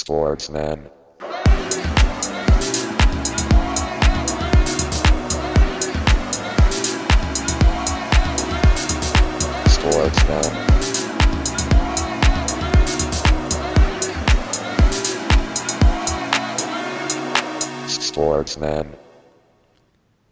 [0.00, 0.88] Sportsman.
[9.68, 10.52] Sportsman.
[17.86, 18.86] Sportsman.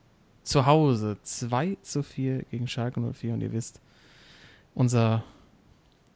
[0.44, 3.34] zu Hause 2 zu 4 gegen Schalke 04.
[3.34, 3.80] Und ihr wisst,
[4.72, 5.24] unser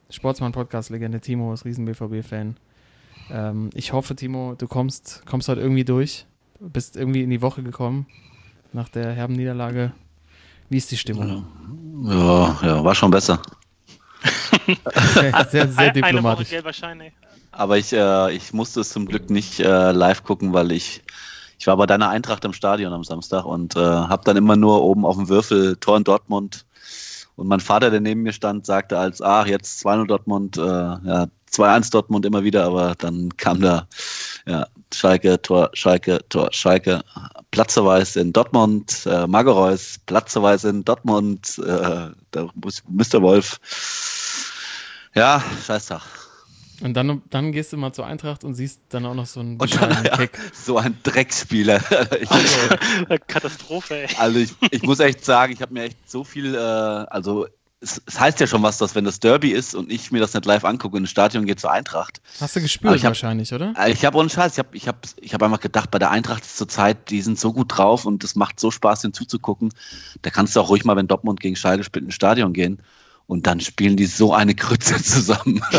[0.09, 2.55] Sportsmann-Podcast-Legende Timo ist riesen BVB-Fan.
[3.29, 6.25] Ähm, ich hoffe, Timo, du kommst, kommst heute irgendwie durch.
[6.63, 8.07] Du bist irgendwie in die Woche gekommen
[8.71, 9.91] nach der herben Niederlage.
[10.69, 11.45] Wie ist die Stimmung?
[12.05, 13.41] Ja, ja war schon besser.
[14.63, 14.77] Okay,
[15.51, 16.49] sehr, sehr Eine Woche diplomatisch.
[17.51, 21.03] Aber ich, äh, ich musste es zum Glück nicht äh, live gucken, weil ich,
[21.59, 24.83] ich war bei deiner Eintracht im Stadion am Samstag und äh, habe dann immer nur
[24.83, 26.65] oben auf dem Würfel Tor in Dortmund.
[27.35, 31.27] Und mein Vater, der neben mir stand, sagte als, ach, jetzt 2-0 Dortmund, äh, ja,
[31.51, 33.87] 2-1 Dortmund immer wieder, aber dann kam da,
[34.45, 37.03] ja, Schalke, Tor, Schalke, Tor, Schalke,
[37.51, 42.09] Platzerweis in Dortmund, äh, Magereus, Platzerweis in Dortmund, äh,
[42.55, 43.21] muss- Mr.
[43.21, 43.59] Wolf.
[45.15, 46.01] Ja, scheiß Tag.
[46.81, 49.57] Und dann, dann gehst du mal zur Eintracht und siehst dann auch noch so einen
[49.59, 50.37] Und dann, ja, Kick.
[50.53, 51.79] so ein Dreckspieler.
[52.19, 52.29] ich,
[53.27, 54.15] Katastrophe, ey.
[54.17, 57.47] also ich, ich muss echt sagen, ich habe mir echt so viel, äh, also
[57.83, 60.33] es, es heißt ja schon was, dass wenn das Derby ist und ich mir das
[60.33, 62.21] nicht live angucke und ins Stadion gehe zur Eintracht.
[62.39, 63.73] Hast du gespürt ich hab- wahrscheinlich, oder?
[63.77, 66.09] Äh, Ich habe ohne Scheiß, ich habe ich hab, ich hab einfach gedacht, bei der
[66.11, 69.13] Eintracht ist zur Zeit, die sind so gut drauf und es macht so Spaß, denen
[69.13, 69.73] zuzugucken.
[70.21, 72.79] Da kannst du auch ruhig mal, wenn Dortmund gegen Schalke spielt, ins Stadion gehen.
[73.27, 75.61] Und dann spielen die so eine Krütze zusammen.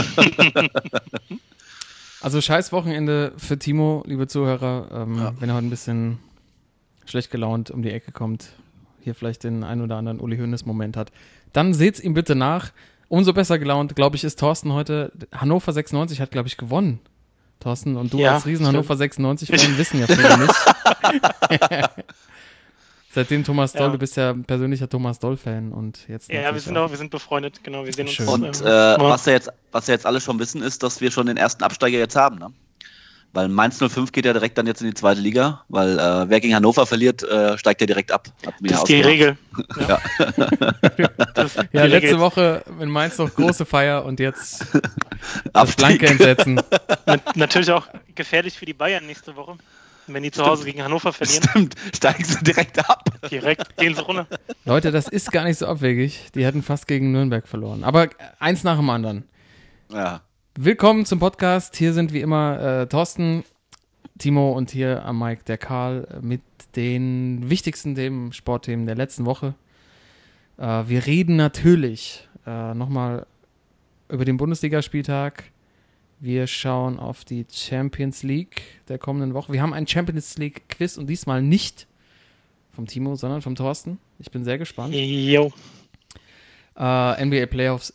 [2.20, 4.88] Also scheiß Wochenende für Timo, liebe Zuhörer.
[4.93, 5.34] Ähm, Ja.
[5.38, 6.19] Wenn er heute ein bisschen
[7.04, 8.47] schlecht gelaunt um die Ecke kommt,
[9.04, 11.12] hier vielleicht den ein oder anderen Uli Hoeneß-Moment hat,
[11.53, 12.72] dann seht's ihm bitte nach.
[13.09, 15.12] Umso besser gelaunt, glaube ich, ist Thorsten heute.
[15.32, 17.00] Hannover 96 hat, glaube ich, gewonnen.
[17.60, 18.76] Thorsten, und du Ja, als Riesen stimmt.
[18.88, 20.54] Hannover 96-Fan wissen ja viele nicht.
[23.12, 23.93] Seitdem Thomas Doll, Ja.
[23.93, 26.32] du bist ja ein persönlicher Thomas Doll-Fan und jetzt.
[26.32, 27.84] Ja, ja, wir sind auch, wir sind befreundet, genau.
[27.84, 28.14] Wir sehen uns.
[28.14, 28.26] Schön.
[28.28, 28.64] Und äh,
[28.98, 31.62] was, ja jetzt, was ja jetzt alle schon wissen, ist, dass wir schon den ersten
[31.62, 32.38] Absteiger jetzt haben.
[32.38, 32.48] Ne?
[33.34, 36.41] Weil Mainz 05 geht ja direkt dann jetzt in die zweite Liga, weil äh, wer
[36.41, 38.28] gegen Hannover verliert, äh, steigt ja direkt ab.
[38.43, 39.00] Das ja ist die.
[39.00, 39.37] Regel.
[39.89, 40.00] Ja.
[41.34, 42.00] Das ist die Ja, Regel.
[42.00, 45.77] letzte Woche in Mainz noch große Feier und jetzt das Abstieg.
[45.78, 46.61] blanke Entsetzen.
[47.06, 49.56] Na- Natürlich auch gefährlich für die Bayern nächste Woche.
[50.06, 53.05] Wenn die zu Hause gegen Hannover verlieren, Stimmt, steigen sie direkt ab.
[53.31, 54.27] direkt gehen sie runter.
[54.67, 56.27] Leute, das ist gar nicht so abwegig.
[56.34, 57.84] Die hätten fast gegen Nürnberg verloren.
[57.84, 58.09] Aber
[58.39, 59.25] eins nach dem anderen.
[59.91, 60.21] Ja.
[60.56, 61.75] Willkommen zum Podcast.
[61.75, 63.42] Hier sind wie immer äh, Thorsten,
[64.19, 66.42] Timo und hier am Mike der Karl mit
[66.76, 69.54] den wichtigsten Themen, Sportthemen der letzten Woche.
[70.56, 73.26] Äh, wir reden natürlich äh, nochmal
[74.09, 75.43] über den Bundesligaspieltag.
[76.20, 79.53] Wir schauen auf die Champions League der kommenden Woche.
[79.53, 81.88] Wir haben ein Champions League Quiz und diesmal nicht
[82.70, 83.98] vom Timo, sondern vom Thorsten.
[84.20, 84.94] Ich bin sehr gespannt.
[84.94, 85.53] Jo.
[86.78, 87.93] Äh, NBA Playoffs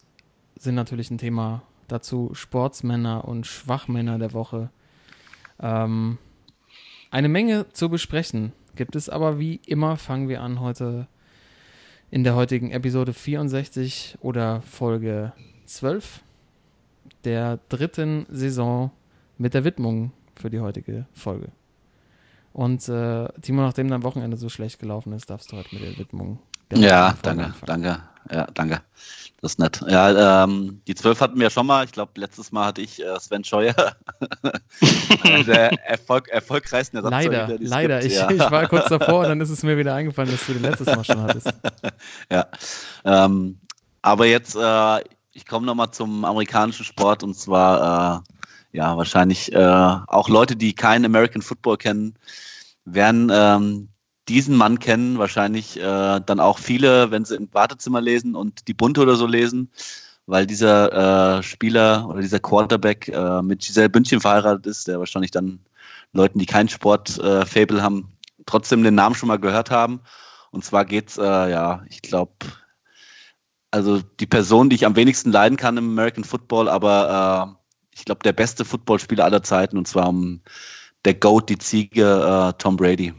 [0.57, 1.61] sind natürlich ein Thema.
[1.91, 4.69] Dazu Sportsmänner und Schwachmänner der Woche.
[5.59, 6.17] Ähm,
[7.11, 11.07] eine Menge zu besprechen gibt es, aber wie immer fangen wir an heute
[12.11, 15.33] in der heutigen Episode 64 oder Folge
[15.65, 16.21] 12
[17.23, 18.91] der dritten Saison
[19.37, 21.49] mit der Widmung für die heutige Folge.
[22.53, 25.97] Und äh, Timo, nachdem dein Wochenende so schlecht gelaufen ist, darfst du heute mit der
[25.97, 26.39] Widmung
[26.73, 28.01] Ja, danke, danke.
[28.31, 28.81] Ja, danke.
[29.41, 29.81] Das ist nett.
[29.87, 31.85] Ja, ähm, die zwölf hatten wir schon mal.
[31.85, 33.73] Ich glaube, letztes Mal hatte ich äh, Sven Scheuer.
[35.47, 38.05] Der Erfolg, erfolgreichsten Ersatztorhüter, Leider, leider.
[38.05, 38.29] Ich, ja.
[38.29, 40.87] ich war kurz davor und dann ist es mir wieder eingefallen, dass du den letztes
[40.87, 41.53] Mal schon hattest.
[42.31, 42.47] ja.
[43.05, 43.59] Ähm,
[44.01, 48.23] aber jetzt, äh, ich komme nochmal zum amerikanischen Sport und zwar,
[48.73, 52.15] äh, ja, wahrscheinlich äh, auch Leute, die keinen American Football kennen,
[52.83, 53.89] werden ähm,
[54.29, 58.73] diesen Mann kennen, wahrscheinlich äh, dann auch viele, wenn sie im Wartezimmer lesen und die
[58.73, 59.71] Bunte oder so lesen,
[60.27, 65.31] weil dieser äh, Spieler oder dieser Quarterback äh, mit Giselle Bündchen verheiratet ist, der wahrscheinlich
[65.31, 65.59] dann
[66.13, 68.13] Leuten, die keinen Sport-Fable Fable haben,
[68.45, 70.01] trotzdem den Namen schon mal gehört haben.
[70.51, 72.33] Und zwar geht's, äh, ja, ich glaube,
[73.71, 78.05] also die Person, die ich am wenigsten leiden kann im American Football, aber äh, ich
[78.05, 80.41] glaube, der beste Footballspieler aller Zeiten, und zwar um
[81.05, 83.13] der Goat, die Ziege, äh, Tom Brady.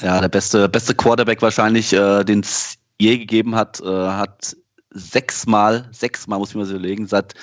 [0.00, 4.56] Ja, der beste, beste Quarterback wahrscheinlich, äh, den es je gegeben hat, äh, hat
[4.90, 7.34] sechsmal, sechsmal muss ich mir so überlegen, seit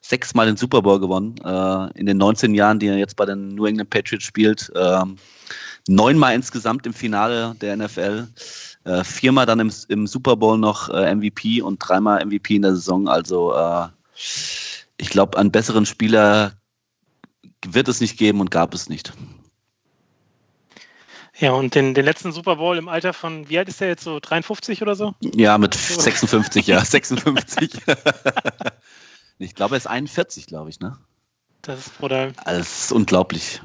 [0.00, 1.36] sechsmal den Super Bowl gewonnen.
[1.44, 4.70] Äh, in den 19 Jahren, die er jetzt bei den New England Patriots spielt.
[4.74, 5.16] Ähm,
[5.88, 8.28] neunmal insgesamt im Finale der NFL.
[8.84, 12.74] Äh, viermal dann im, im, Super Bowl noch äh, MVP und dreimal MVP in der
[12.74, 13.08] Saison.
[13.08, 13.88] Also äh,
[14.98, 16.52] ich glaube, einen besseren Spieler
[17.66, 19.14] wird es nicht geben und gab es nicht.
[21.36, 24.04] Ja, und den, den letzten Super Bowl im Alter von, wie alt ist der jetzt
[24.04, 25.14] so, 53 oder so?
[25.20, 27.72] Ja, mit 56, ja, 56.
[29.38, 30.96] ich glaube, er ist 41, glaube ich, ne?
[31.62, 32.34] Das ist brutal.
[32.44, 33.62] Das ist unglaublich.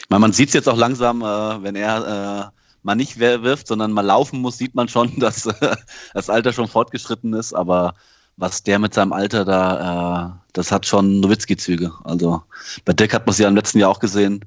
[0.00, 3.68] Ich meine, man sieht es jetzt auch langsam, äh, wenn er äh, mal nicht wirft,
[3.68, 5.76] sondern mal laufen muss, sieht man schon, dass äh,
[6.14, 7.94] das Alter schon fortgeschritten ist, aber
[8.36, 11.92] was der mit seinem Alter da, äh, das hat schon Nowitzki-Züge.
[12.02, 12.42] Also
[12.84, 14.46] bei Dirk hat man es ja im letzten Jahr auch gesehen.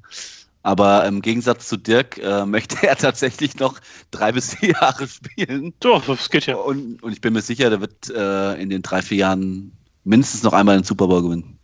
[0.64, 3.78] Aber im Gegensatz zu Dirk äh, möchte er tatsächlich noch
[4.10, 5.74] drei bis vier Jahre spielen.
[5.78, 6.56] Doch, das geht ja.
[6.56, 9.72] Und, und ich bin mir sicher, der wird äh, in den drei, vier Jahren
[10.02, 11.58] mindestens noch einmal den Super Bowl gewinnen.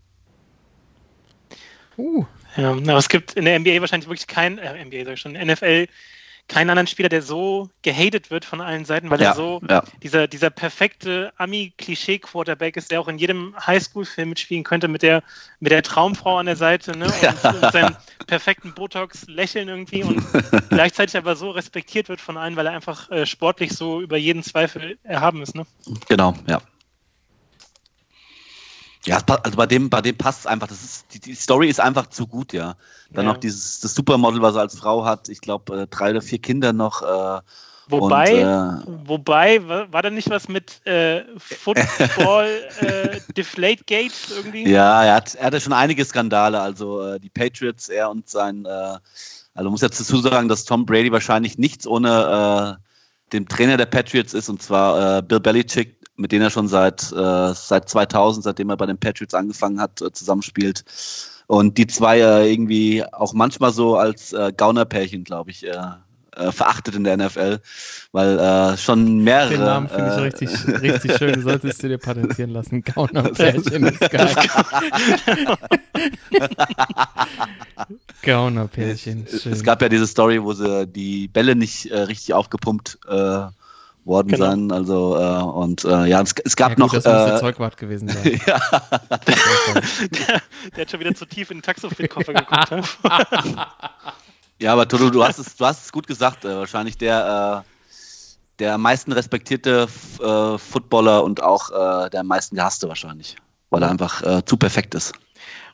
[1.97, 2.25] Uh.
[2.56, 5.32] Ja, aber es gibt in der NBA wahrscheinlich wirklich kein, äh, NBA sag ich schon,
[5.32, 5.87] NFL
[6.50, 9.85] keinen anderen Spieler, der so gehatet wird von allen Seiten, weil ja, er so ja.
[10.02, 15.23] dieser, dieser perfekte Ami-Klischee-Quarterback ist, der auch in jedem Highschool-Film mitspielen könnte mit der,
[15.61, 17.06] mit der Traumfrau an der Seite ne?
[17.06, 17.50] und, ja.
[17.50, 20.20] und seinem perfekten Botox-Lächeln irgendwie und
[20.70, 24.43] gleichzeitig aber so respektiert wird von allen, weil er einfach äh, sportlich so über jeden
[24.43, 25.55] Zweifel erhaben ist.
[25.55, 25.64] Ne?
[26.08, 26.61] Genau, ja.
[29.06, 30.69] Ja, also bei dem, bei dem passt es einfach.
[30.69, 32.76] Das ist, die, die, Story ist einfach zu gut, ja.
[33.11, 33.32] Dann ja.
[33.32, 35.29] noch dieses das Supermodel, was er als Frau hat.
[35.29, 37.00] Ich glaube, äh, drei oder vier Kinder noch.
[37.00, 37.41] Äh,
[37.88, 42.49] wobei, und, äh, wobei, war, da nicht was mit äh, Football
[42.81, 44.69] äh, Deflate Gate irgendwie?
[44.69, 46.61] Ja, er, hat, er hatte schon einige Skandale.
[46.61, 48.99] Also äh, die Patriots, er und sein, äh,
[49.55, 53.87] also muss jetzt dazu sagen, dass Tom Brady wahrscheinlich nichts ohne äh, dem Trainer der
[53.87, 58.45] Patriots ist, und zwar äh, Bill Belichick, mit denen er schon seit, äh, seit 2000,
[58.45, 60.85] seitdem er bei den Patriots angefangen hat, äh, zusammenspielt.
[61.47, 65.75] Und die zwei äh, irgendwie auch manchmal so als äh, Gaunerpärchen, glaube ich, äh,
[66.37, 67.61] äh, verachtet in der NFL,
[68.13, 69.49] weil äh, schon mehrere.
[69.49, 71.33] Den Namen finde ich richtig, richtig schön.
[71.33, 72.83] Du solltest du dir patentieren lassen.
[72.95, 74.35] Gaunerpärchen ist geil.
[78.23, 79.27] Gaunerpärchen.
[79.27, 79.53] Schön.
[79.53, 83.47] Es gab ja diese Story, wo sie die Bälle nicht richtig aufgepumpt äh,
[84.11, 84.45] worden genau.
[84.45, 84.71] sein.
[84.71, 86.93] Also äh, und äh, ja, es, es gab ja, gut, noch.
[86.93, 88.41] Das muss der äh, Zeugwart gewesen sein.
[88.47, 88.61] ja.
[89.27, 90.43] der,
[90.77, 92.99] der, hat schon wieder zu tief in den Taxofit-Koffer geguckt.
[94.59, 96.45] ja, aber Toto, du hast es, du hast es gut gesagt.
[96.45, 97.71] Äh, wahrscheinlich der äh,
[98.59, 99.89] der am meisten respektierte
[100.21, 103.37] äh, Footballer und auch äh, der am meisten gehasste wahrscheinlich,
[103.71, 105.15] weil er einfach äh, zu perfekt ist.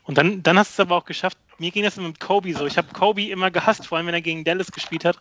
[0.03, 1.37] Und dann, dann hast du es aber auch geschafft.
[1.57, 2.65] Mir ging das mit Kobe so.
[2.65, 5.19] Ich habe Kobe immer gehasst, vor allem wenn er gegen Dallas gespielt hat.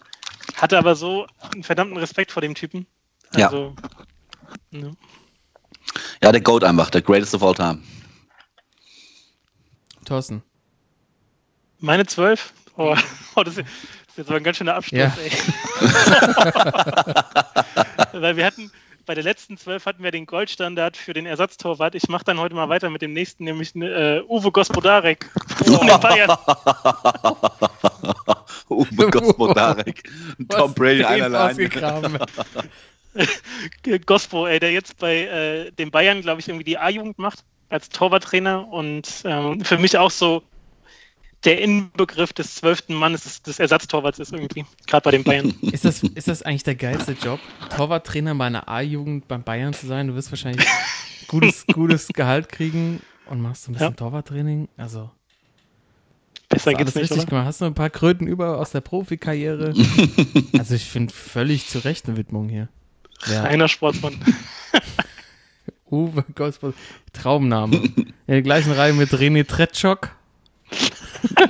[0.57, 2.87] Hatte aber so einen verdammten Respekt vor dem Typen.
[3.35, 3.75] Also,
[4.73, 4.81] ja.
[4.81, 4.97] Ne.
[6.23, 7.83] Ja, der Goat einfach, der greatest of all time.
[10.05, 10.43] Thorsten.
[11.79, 12.53] Meine zwölf?
[12.77, 12.97] Oh,
[13.35, 13.67] oh, das, ist,
[14.17, 15.13] jetzt aber ein ganz schöner Abschluss, ja.
[15.23, 15.31] ey.
[18.21, 18.71] Weil wir hatten,
[19.05, 21.95] bei der letzten zwölf hatten wir den Goldstandard für den Ersatztorwart.
[21.95, 25.31] Ich mache dann heute mal weiter mit dem nächsten, nämlich äh, Uwe Gospodarek
[25.65, 26.37] von Bayern.
[28.69, 30.03] Uwe Gospodarek.
[30.49, 31.69] Tom Brady einer alleine.
[34.07, 37.89] Gospo, ey, der jetzt bei äh, den Bayern, glaube ich, irgendwie die A-Jugend macht als
[37.89, 40.43] Torwarttrainer und ähm, für mich auch so
[41.45, 45.55] der Inbegriff des zwölften Mannes des, des Ersatztorwarts ist irgendwie, gerade bei den Bayern.
[45.63, 47.41] Ist das, ist das eigentlich der geilste Job,
[47.77, 50.09] Torwarttrainer bei einer A-Jugend beim Bayern zu sein?
[50.09, 50.67] Du wirst wahrscheinlich
[51.29, 53.95] gutes, gutes Gehalt kriegen und machst so ein bisschen ja.
[53.95, 54.69] Torwarttraining.
[54.77, 55.11] Also.
[56.49, 57.27] Besser geht's nicht, richtig oder?
[57.27, 57.47] gemacht.
[57.47, 59.75] Hast du ein paar Kröten über aus der Profikarriere?
[60.59, 62.69] also ich finde völlig zu Recht eine Widmung hier.
[63.27, 63.43] Ja.
[63.43, 64.19] Reiner Sportsmann.
[65.91, 66.75] Uwe Gospel.
[67.13, 67.77] Traumname.
[67.77, 70.11] In der gleichen Reihe mit René Tretschok.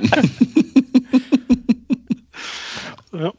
[3.13, 3.33] ja.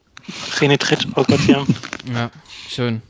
[0.58, 1.64] René Tretschok, oh Gott, ja.
[2.12, 2.30] Ja,
[2.68, 3.02] schön.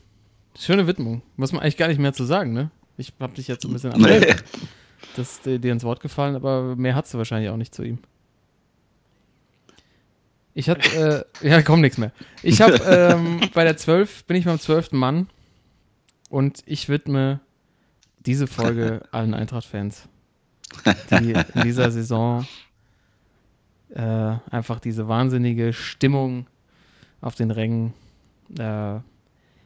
[0.57, 1.21] Schöne Widmung.
[1.35, 2.69] Muss man eigentlich gar nicht mehr zu sagen, ne?
[2.97, 4.35] Ich hab dich jetzt ein bisschen nee.
[5.15, 7.99] Das ist dir ins Wort gefallen, aber mehr hast du wahrscheinlich auch nicht zu ihm.
[10.53, 12.11] Ich hatte, äh, ja, kommt nichts mehr.
[12.43, 14.91] Ich habe ähm, bei der 12 bin ich beim 12.
[14.93, 15.27] Mann
[16.29, 17.39] und ich widme
[18.19, 20.07] diese Folge allen Eintracht-Fans,
[21.11, 22.45] die in dieser Saison
[23.93, 24.01] äh,
[24.51, 26.47] einfach diese wahnsinnige Stimmung
[27.21, 27.93] auf den Rängen
[28.57, 28.99] äh,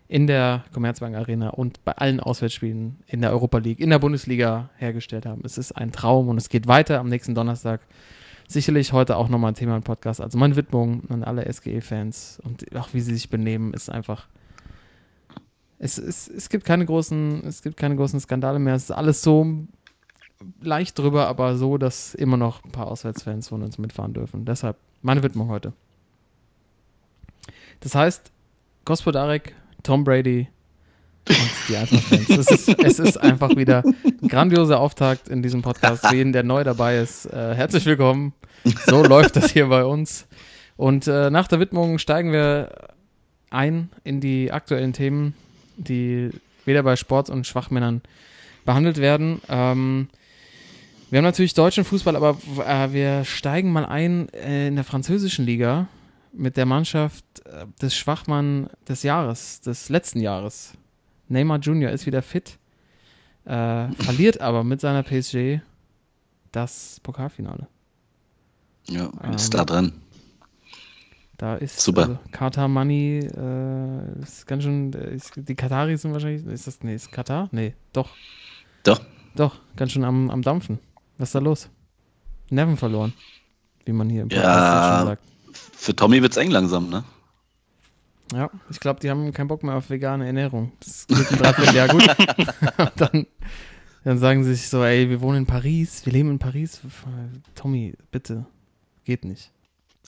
[0.08, 4.70] in der Commerzbank Arena und bei allen Auswärtsspielen in der Europa League, in der Bundesliga
[4.78, 5.42] hergestellt haben.
[5.44, 7.82] Es ist ein Traum und es geht weiter am nächsten Donnerstag
[8.54, 10.22] sicherlich heute auch nochmal ein Thema im Podcast.
[10.22, 14.28] Also meine Widmung an alle SGE-Fans und auch wie sie sich benehmen, ist einfach
[15.84, 18.76] es, es, es gibt keine großen, es gibt keine großen Skandale mehr.
[18.76, 19.46] Es ist alles so
[20.62, 24.46] leicht drüber, aber so, dass immer noch ein paar Auswärtsfans von uns mitfahren dürfen.
[24.46, 25.74] Deshalb meine Widmung heute.
[27.82, 28.32] Das heißt,
[28.86, 30.48] Gospodarek, Tom Brady
[31.30, 32.30] und die Eintracht-Fans.
[32.30, 33.84] Es ist, es ist einfach wieder
[34.22, 36.06] ein grandioser Auftakt in diesem Podcast.
[36.08, 38.34] Für jeden, der neu dabei ist, äh, herzlich willkommen.
[38.88, 40.28] So läuft das hier bei uns.
[40.78, 42.90] Und äh, nach der Widmung steigen wir
[43.50, 45.36] ein in die aktuellen Themen
[45.78, 46.30] die
[46.66, 48.02] weder bei Sport- und Schwachmännern
[48.66, 49.42] behandelt werden.
[49.50, 50.10] Ähm,
[51.10, 55.46] wir haben natürlich deutschen Fußball, aber äh, wir steigen mal ein äh, in der französischen
[55.46, 55.88] Liga
[56.32, 60.74] mit der Mannschaft äh, des Schwachmann des Jahres, des letzten Jahres.
[61.34, 62.58] Neymar Junior ist wieder fit,
[63.46, 65.62] äh, verliert aber mit seiner PSG
[66.52, 67.68] das Pokalfinale.
[68.88, 69.94] Ja, ist ähm, da drin.
[71.38, 72.02] Da ist Super.
[72.02, 76.84] Also, Katar Money, äh, ist ganz schön, äh, ist, die Kataris sind wahrscheinlich, ist das,
[76.84, 77.50] nee, ist Katar?
[77.52, 78.10] Nee, doch.
[78.84, 79.02] Doch.
[79.36, 80.80] Doch, ganz schön am, am Dampfen.
[81.18, 81.70] Was ist da los?
[82.50, 83.14] Nerven verloren,
[83.86, 85.24] wie man hier im Podcast ja, schon sagt.
[85.74, 87.04] Für Tommy wird es eng langsam, ne?
[88.32, 90.72] Ja, ich glaube, die haben keinen Bock mehr auf vegane Ernährung.
[90.80, 92.08] Das geht ein Dreivierteljahr gut.
[92.96, 93.28] dann,
[94.04, 96.82] dann sagen sie sich so, ey, wir wohnen in Paris, wir leben in Paris.
[97.56, 98.46] Tommy, bitte,
[99.04, 99.52] geht nicht.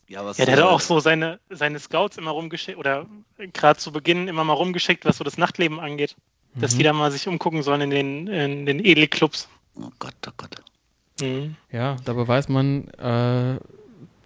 [0.07, 3.07] Ja, ja, der hat auch so seine, seine Scouts immer rumgeschickt oder
[3.53, 6.15] gerade zu Beginn immer mal rumgeschickt, was so das Nachtleben angeht.
[6.53, 6.61] Mhm.
[6.61, 9.49] Dass die da mal sich umgucken sollen in den, in den Edelclubs.
[9.75, 10.61] Oh Gott, oh Gott.
[11.21, 11.55] Mhm.
[11.71, 13.59] Ja, da beweist man, äh,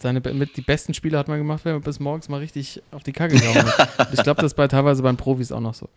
[0.02, 3.04] seine, mit die besten Spiele hat man gemacht, wenn man bis morgens mal richtig auf
[3.04, 4.10] die Kacke gehauen hat.
[4.14, 5.90] ich glaube, das ist bei, teilweise bei den Profis auch noch so.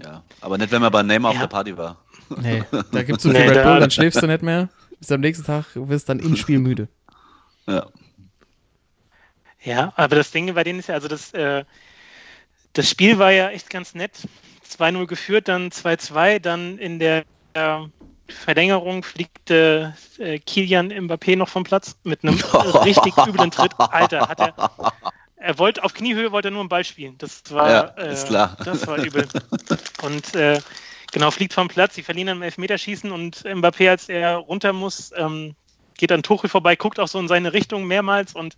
[0.00, 1.38] Ja, aber nicht, wenn man bei Neymar ja.
[1.38, 1.96] auf der Party war.
[2.40, 2.62] Nee,
[2.92, 4.68] da gibt es so viel nee, Red Bull, dann schläfst du nicht mehr.
[4.98, 6.88] Bis am nächsten Tag wirst du dann im Spiel müde.
[7.66, 7.86] Ja.
[9.62, 11.64] Ja, aber das Ding bei denen ist ja, also das, äh,
[12.72, 14.12] das Spiel war ja echt ganz nett.
[14.68, 17.24] 2-0 geführt, dann 2-2, dann in der
[17.54, 17.78] äh,
[18.28, 19.92] Verlängerung fliegt äh,
[20.44, 22.34] Kilian Mbappé noch vom Platz mit einem
[22.84, 23.72] richtig üblen Tritt.
[23.78, 24.72] Alter, hat er.
[25.36, 27.16] Er wollte auf Kniehöhe wollte er nur einen Ball spielen.
[27.18, 27.80] Das war, ja,
[28.10, 28.56] ist äh, klar.
[28.64, 29.26] das war übel.
[30.02, 30.60] Und äh,
[31.12, 35.54] genau, fliegt vom Platz, sie verlieren im Elfmeterschießen und Mbappé, als er runter muss, ähm,
[35.96, 38.56] geht an Tuchel vorbei, guckt auch so in seine Richtung mehrmals und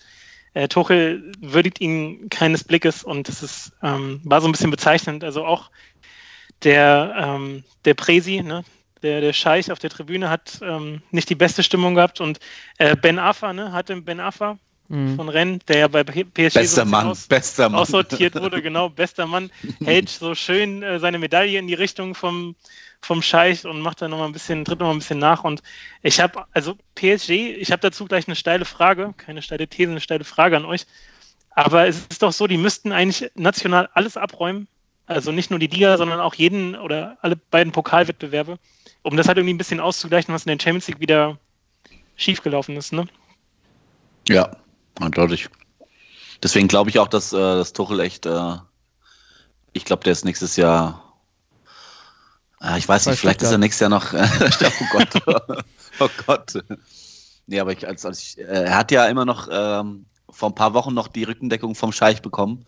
[0.54, 5.22] äh, Tuchel würdigt ihn keines Blickes und das ist, ähm, war so ein bisschen bezeichnend.
[5.22, 5.70] Also auch
[6.62, 8.64] der, ähm, der Presi, ne,
[9.02, 12.40] der, der Scheich auf der Tribüne hat ähm, nicht die beste Stimmung gehabt und
[12.78, 14.58] äh, Ben Afa, ne, hatte Ben Afa
[14.90, 15.16] mhm.
[15.16, 17.80] von Rennes, der ja bei PSG bester so Mann, aus, bester Mann.
[17.80, 19.50] aussortiert wurde, genau, bester Mann,
[19.82, 22.56] hält so schön äh, seine Medaille in die Richtung vom,
[23.00, 25.44] vom Scheich und macht da nochmal ein bisschen, tritt nochmal ein bisschen nach.
[25.44, 25.62] Und
[26.02, 30.00] ich habe, also PSG, ich habe dazu gleich eine steile Frage, keine steile These, eine
[30.00, 30.86] steile Frage an euch.
[31.52, 34.68] Aber es ist doch so, die müssten eigentlich national alles abräumen.
[35.10, 38.60] Also nicht nur die Liga, sondern auch jeden oder alle beiden Pokalwettbewerbe,
[39.02, 41.36] um das halt irgendwie ein bisschen auszugleichen, was in der Champions League wieder
[42.14, 43.06] schiefgelaufen ist, ne?
[44.28, 44.56] Ja,
[45.00, 45.48] eindeutig.
[46.44, 48.56] Deswegen glaube ich auch, dass äh, das Tuchel echt, äh,
[49.72, 51.02] ich glaube, der ist nächstes Jahr
[52.60, 54.12] Ah, ich weiß nicht, vielleicht ist er nächstes Jahr noch.
[54.12, 55.22] oh Gott.
[55.98, 56.64] oh Gott.
[57.46, 60.54] Nee, aber ich, als, als ich, äh, er hat ja immer noch ähm, vor ein
[60.54, 62.64] paar Wochen noch die Rückendeckung vom Scheich bekommen.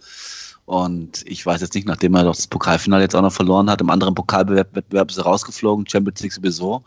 [0.64, 3.80] Und ich weiß jetzt nicht, nachdem er doch das Pokalfinale jetzt auch noch verloren hat,
[3.80, 6.84] im anderen Pokalwettbewerb ist er rausgeflogen, Champions League sowieso.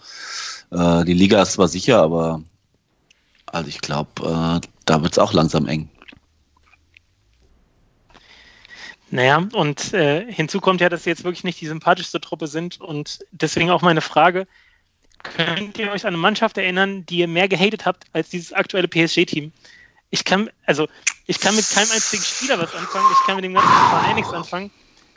[0.71, 2.41] Äh, die Liga ist zwar sicher, aber
[3.47, 5.89] also ich glaube, äh, da wird es auch langsam eng.
[9.11, 12.81] Naja, und äh, hinzu kommt ja, dass sie jetzt wirklich nicht die sympathischste Truppe sind
[12.81, 14.47] und deswegen auch meine Frage,
[15.23, 18.87] könnt ihr euch an eine Mannschaft erinnern, die ihr mehr gehatet habt als dieses aktuelle
[18.87, 19.51] PSG-Team?
[20.15, 20.87] Ich kann, also,
[21.27, 24.31] ich kann mit keinem einzigen Spieler was anfangen, ich kann mit dem ganzen Verein nichts
[24.31, 24.71] anfangen.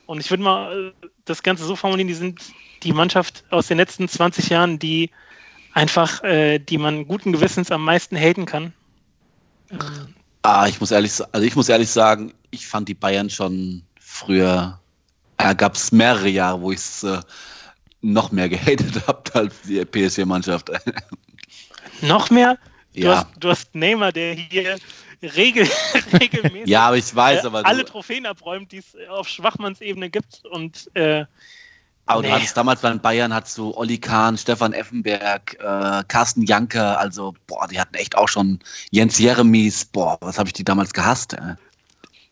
[0.07, 2.41] Und ich würde mal äh, das Ganze so formulieren, die sind
[2.83, 5.11] die Mannschaft aus den letzten 20 Jahren, die
[5.73, 8.73] einfach, äh, die man guten Gewissens am meisten haten kann.
[9.71, 13.83] Ähm, Ah, ich muss ehrlich, also ich muss ehrlich sagen, ich fand die Bayern schon
[14.01, 14.81] früher.
[15.37, 17.21] Da gab es mehrere Jahre, wo ich es äh,
[18.01, 20.71] noch mehr gehatet habe als die PSG-Mannschaft.
[22.01, 22.59] noch mehr?
[23.01, 23.17] Du, ja.
[23.17, 24.79] hast, du hast Neymar, der hier
[25.23, 25.69] regel,
[26.13, 30.91] regelmäßig ja, aber ich weiß, aber alle Trophäen abräumt, die es auf Schwachmannsebene gibt und
[30.95, 31.25] äh,
[32.07, 32.29] aber nee.
[32.29, 37.35] du hattest damals bei Bayern hattest du Olli Kahn, Stefan Effenberg, äh, Carsten Janker, also
[37.47, 41.35] boah, die hatten echt auch schon Jens Jeremies, boah, was habe ich die damals gehasst,
[41.35, 41.55] ey.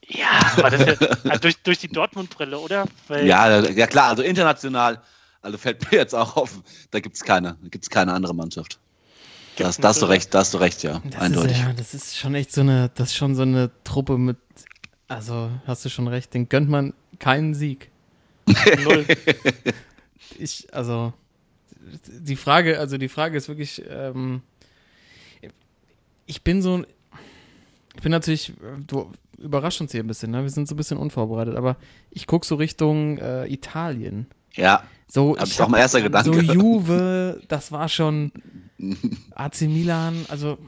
[0.08, 2.86] Ja, aber das ist ja, also durch, durch die Dortmund-Brille, oder?
[3.08, 5.02] Weil ja, ja klar, also international,
[5.42, 8.78] also fällt mir jetzt auch auf, da gibt es keine, da gibt's keine andere Mannschaft.
[9.56, 11.52] Da hast, du recht, da hast du recht, ja, das eindeutig.
[11.52, 14.36] Ist, ja, das ist schon echt so eine, das ist schon so eine Truppe mit,
[15.08, 17.90] also hast du schon recht, den gönnt man keinen Sieg.
[18.84, 19.06] Null.
[20.38, 21.12] ich, also,
[22.06, 24.42] die Frage, also die Frage ist wirklich, ähm,
[26.26, 26.86] ich bin so ein,
[27.94, 28.52] ich bin natürlich,
[28.86, 30.42] du überrascht uns hier ein bisschen, ne?
[30.42, 31.76] Wir sind so ein bisschen unvorbereitet, aber
[32.10, 34.26] ich gucke so Richtung äh, Italien.
[34.54, 34.84] Ja.
[35.08, 36.32] So, hab ich auch mal erster Gedanke.
[36.32, 38.32] So Juve, das war schon
[39.34, 40.58] AC Milan, also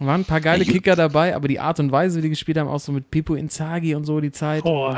[0.00, 2.68] waren ein paar geile Kicker dabei, aber die Art und Weise, wie die gespielt haben,
[2.68, 4.64] auch so mit Pipo Inzaghi und so die Zeit.
[4.64, 4.94] Oh.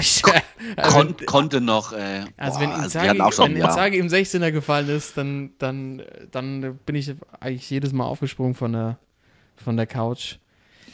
[0.00, 0.22] Ich,
[0.76, 1.92] also, Kon konnte noch.
[1.92, 6.02] Äh, also boah, wenn Inzaghi, also schon, wenn Inzaghi im 16er gefallen ist, dann, dann,
[6.30, 8.98] dann bin ich eigentlich jedes Mal aufgesprungen von der,
[9.56, 10.36] von der Couch.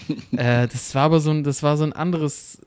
[0.32, 2.60] äh, das war aber so ein, das war so ein anderes,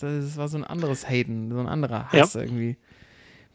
[0.00, 2.42] das war so ein anderes Haten, so ein anderer Hass ja.
[2.42, 2.76] irgendwie.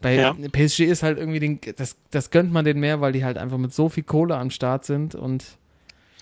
[0.04, 0.34] Bei ja.
[0.34, 3.56] PSG ist halt irgendwie, den, das, das gönnt man denen mehr, weil die halt einfach
[3.56, 5.56] mit so viel Kohle am Start sind und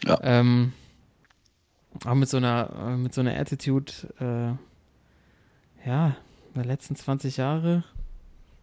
[0.05, 0.21] ja.
[0.23, 0.73] ähm,
[2.05, 6.17] auch mit so einer, mit so einer Attitude, äh, ja,
[6.55, 7.83] der letzten 20 Jahre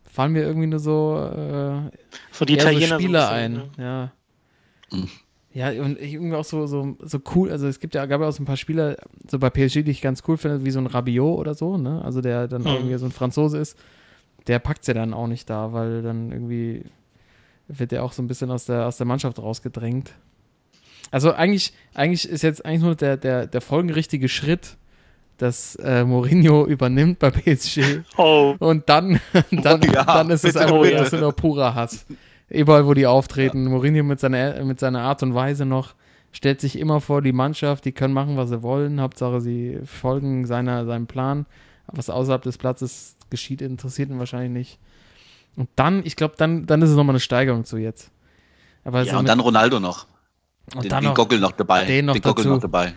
[0.06, 1.92] fallen mir irgendwie nur so, äh,
[2.32, 3.70] so die Italiener so Spieler ein, ne?
[3.78, 4.12] ja.
[4.90, 5.10] Mhm.
[5.52, 8.32] Ja, und irgendwie auch so, so, so cool, also es gibt ja, gab ja auch
[8.32, 8.96] so ein paar Spieler,
[9.30, 12.02] so bei PSG, die ich ganz cool finde, wie so ein Rabiot oder so, ne?
[12.06, 12.68] Also der dann mhm.
[12.68, 13.78] irgendwie so ein Franzose ist,
[14.50, 16.84] der packt ja dann auch nicht da, weil dann irgendwie
[17.68, 20.12] wird der auch so ein bisschen aus der, aus der Mannschaft rausgedrängt.
[21.12, 24.78] Also eigentlich, eigentlich ist jetzt eigentlich nur der, der, der folgenrichtige Schritt,
[25.38, 28.02] dass äh, Mourinho übernimmt bei PSG.
[28.18, 28.56] Oh.
[28.58, 29.20] Und dann,
[29.52, 32.08] dann, ja, dann ist es einfach oh, nur purer Hass
[32.50, 33.66] überall, wo die auftreten.
[33.66, 33.70] Ja.
[33.70, 35.94] Mourinho mit seiner, mit seiner Art und Weise noch
[36.32, 39.00] stellt sich immer vor die Mannschaft, die können machen, was sie wollen.
[39.00, 41.46] Hauptsache, sie folgen seiner, seinem Plan.
[41.86, 44.80] Was außerhalb des Platzes geschieht, interessiert ihn wahrscheinlich nicht.
[45.56, 48.12] Und dann, ich glaube, dann, dann ist es nochmal eine Steigerung zu jetzt.
[48.84, 50.08] Aber ja, so und dann Ronaldo noch.
[50.76, 51.86] Und den, dann noch, Gockel noch dabei.
[51.86, 52.48] Den noch, den dazu.
[52.48, 52.94] noch dabei.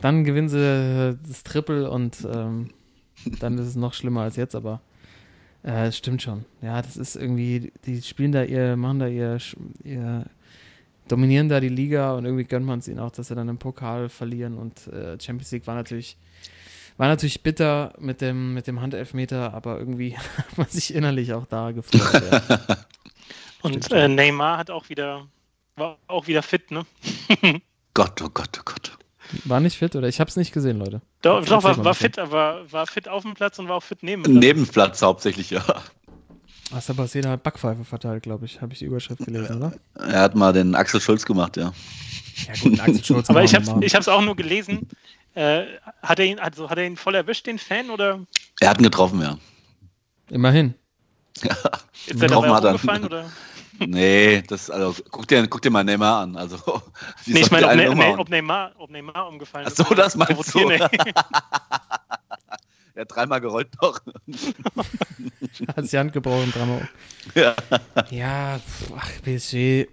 [0.00, 2.70] dann gewinnen sie das Triple und ähm,
[3.40, 4.80] dann ist es noch schlimmer als jetzt, aber
[5.62, 6.44] äh, stimmt schon.
[6.62, 9.38] Ja, das ist irgendwie, die spielen da ihr, machen da ihr,
[9.82, 10.26] ihr
[11.08, 13.58] dominieren da die Liga und irgendwie gönnt man es ihnen auch, dass sie dann im
[13.58, 16.16] Pokal verlieren und äh, Champions League war natürlich
[16.96, 21.46] war natürlich bitter mit dem, mit dem Handelfmeter, aber irgendwie hat man sich innerlich auch
[21.46, 22.22] da gefreut.
[22.30, 22.58] Ja.
[23.62, 25.26] und äh, Neymar hat auch wieder,
[25.76, 26.86] war auch wieder fit, ne?
[27.94, 28.98] Gott, oh Gott, oh Gott.
[29.44, 30.08] War nicht fit oder?
[30.08, 31.00] Ich habe es nicht gesehen, Leute.
[31.22, 34.02] Doch, doch war, war fit, aber war fit auf dem Platz und war auch fit
[34.02, 34.36] neben Platz.
[34.36, 35.64] Neben Platz hauptsächlich, ja.
[36.72, 38.60] Ach, Sebastian hat Backpfeife verteilt, glaube ich.
[38.60, 39.72] Habe ich die Überschrift gelesen, oder?
[39.94, 41.72] Er hat mal den Axel Schulz gemacht, ja.
[42.46, 43.30] Ja, gut, Axel Schulz.
[43.30, 44.88] aber ich habe es auch nur gelesen.
[45.34, 45.64] Äh,
[46.02, 48.20] hat, er ihn, also, hat er ihn voll erwischt, den Fan, oder?
[48.60, 49.36] Er hat ihn getroffen, ja.
[50.30, 50.74] Immerhin.
[51.42, 51.56] Ja.
[52.06, 53.30] Ist er dabei umgefallen, oder?
[53.80, 56.36] Nee, das, also, guck dir, guck dir mal Neymar an.
[56.36, 56.56] Also,
[57.26, 59.80] nee, ich meine, ob, ne, nee, ob, Neymar, ob Neymar umgefallen ist.
[59.80, 60.68] Ach so, das meinst du?
[60.70, 60.80] er
[62.96, 64.00] hat dreimal gerollt noch.
[65.76, 66.88] hat die Hand gebrochen, dreimal.
[67.34, 67.56] Ja.
[68.10, 68.60] Ja,
[68.96, 69.88] ach, PSG.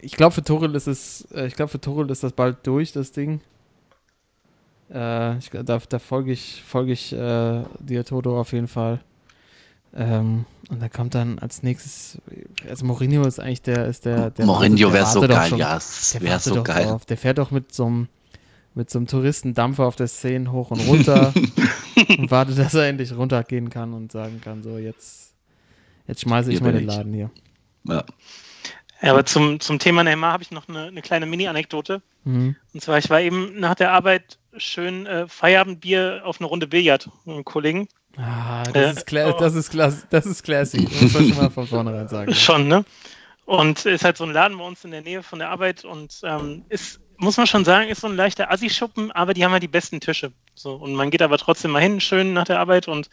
[0.00, 2.92] Ich glaube, für Torel ist es, äh, ich glaube, für Torel ist das bald durch,
[2.92, 3.40] das Ding.
[4.92, 9.00] Äh, ich, da, da folge ich, folge ich äh, dir, Toto, auf jeden Fall.
[9.94, 12.18] Ähm, und da kommt dann als nächstes,
[12.68, 15.78] also Mourinho ist eigentlich der, ist der, der Mourinho wäre so geil, schon, ja,
[16.20, 16.86] wäre so geil.
[16.86, 17.06] Drauf.
[17.06, 18.08] Der fährt doch mit so einem,
[18.74, 21.32] mit so einem Touristendampfer auf der Szene hoch und runter
[22.18, 25.32] und wartet, dass er endlich runtergehen kann und sagen kann, so jetzt,
[26.06, 27.30] jetzt schmeiße ich mal den Laden hier.
[27.84, 28.04] Ja.
[29.00, 32.02] Ja, aber zum, zum Thema Neymar habe ich noch eine, eine kleine Mini-Anekdote.
[32.24, 32.56] Mhm.
[32.74, 37.08] Und zwar, ich war eben nach der Arbeit schön äh, Feierabendbier auf eine Runde Billard
[37.24, 37.88] mit einem Kollegen.
[38.16, 39.38] Ah, das, äh, ist, kla oh.
[39.38, 40.88] das, ist, klass das ist classy.
[41.00, 42.34] Muss man schon mal von vornherein sagen.
[42.34, 42.84] Schon, ne?
[43.44, 46.20] Und ist halt so ein Laden bei uns in der Nähe von der Arbeit und
[46.24, 49.62] ähm, ist, muss man schon sagen, ist so ein leichter Assi-Schuppen, aber die haben halt
[49.62, 50.32] die besten Tische.
[50.54, 53.08] So, und man geht aber trotzdem mal hin, schön nach der Arbeit und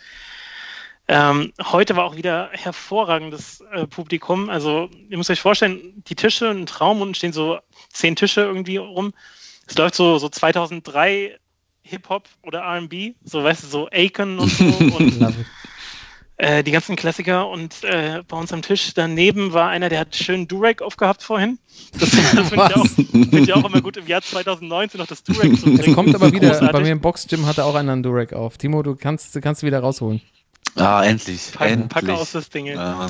[1.08, 4.50] ähm, heute war auch wieder hervorragendes äh, Publikum.
[4.50, 7.60] Also, ihr müsst euch vorstellen, die Tische, ein Traum und stehen so
[7.92, 9.14] zehn Tische irgendwie rum.
[9.68, 11.38] Es läuft so, so 2003
[11.84, 14.64] Hip-Hop oder RB, so weißt du, so Aiken und so
[14.98, 15.36] und
[16.38, 17.50] äh, die ganzen Klassiker.
[17.50, 21.60] Und äh, bei uns am Tisch daneben war einer, der hat schön Durek aufgehabt vorhin.
[22.00, 25.24] Das, das finde ich, auch, find ich auch immer gut im Jahr 2019 noch das
[25.24, 25.80] Durek zu bringen.
[25.80, 26.72] Es kommt aber wieder, Großartig.
[26.72, 28.58] bei mir im Boxgym hatte auch einer einen Durek auf.
[28.58, 30.22] Timo, du kannst, kannst wieder rausholen.
[30.76, 31.52] Ah, endlich.
[31.54, 31.90] Pack, endlich.
[31.90, 32.68] Pack aus das Ding.
[32.68, 33.08] Ja.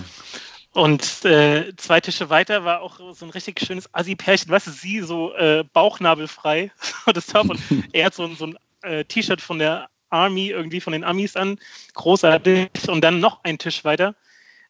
[0.75, 4.99] Und äh, zwei Tische weiter war auch so ein richtig schönes Assi-Pärchen, weißt du, sie
[4.99, 6.69] so äh, bauchnabelfrei
[7.13, 7.61] das Top und
[7.93, 11.59] er hat so, so ein äh, T-Shirt von der Army, irgendwie von den Amis an,
[11.93, 14.15] großartig und dann noch ein Tisch weiter.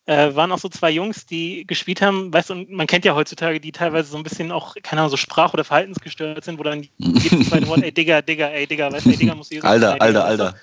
[0.07, 3.59] Äh, waren auch so zwei Jungs, die gespielt haben, weißt du, man kennt ja heutzutage,
[3.59, 6.87] die teilweise so ein bisschen auch, keine Ahnung, so sprach- oder verhaltensgestört sind, wo dann
[6.97, 9.99] jedes zweite Wort, ey Digga, Digga, ey Digga, weißt du, ey Digga muss jedes Alter,
[9.99, 10.55] Alter, Alter.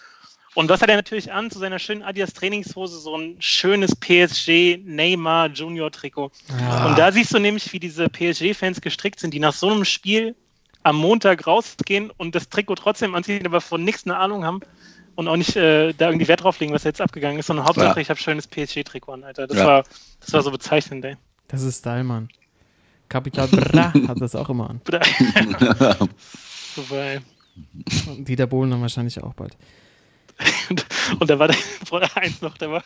[0.55, 1.51] Und was hat er natürlich an?
[1.51, 6.31] Zu seiner schönen Adidas Trainingshose so ein schönes PSG Neymar Junior Trikot.
[6.61, 6.87] Ja.
[6.87, 10.35] Und da siehst du nämlich, wie diese PSG-Fans gestrickt sind, die nach so einem Spiel
[10.83, 14.61] am Montag rausgehen und das Trikot trotzdem anziehen, aber von nichts eine Ahnung haben
[15.15, 17.97] und auch nicht äh, da irgendwie Wert drauf legen, was jetzt abgegangen ist, sondern Hauptsache
[17.97, 18.03] ja.
[18.03, 19.47] ich habe schönes PSG-Trikot an, Alter.
[19.47, 19.67] Das, ja.
[19.67, 19.85] war,
[20.21, 21.17] das war so bezeichnend, ey.
[21.49, 22.29] Das ist Style, Mann.
[23.09, 24.81] Kapital Bra hat das auch immer an.
[26.75, 27.21] Super, ey.
[28.07, 29.57] Und Dieter Bohlen dann wahrscheinlich auch bald.
[31.21, 31.57] Und, da war der,
[32.17, 32.85] eins noch, da war,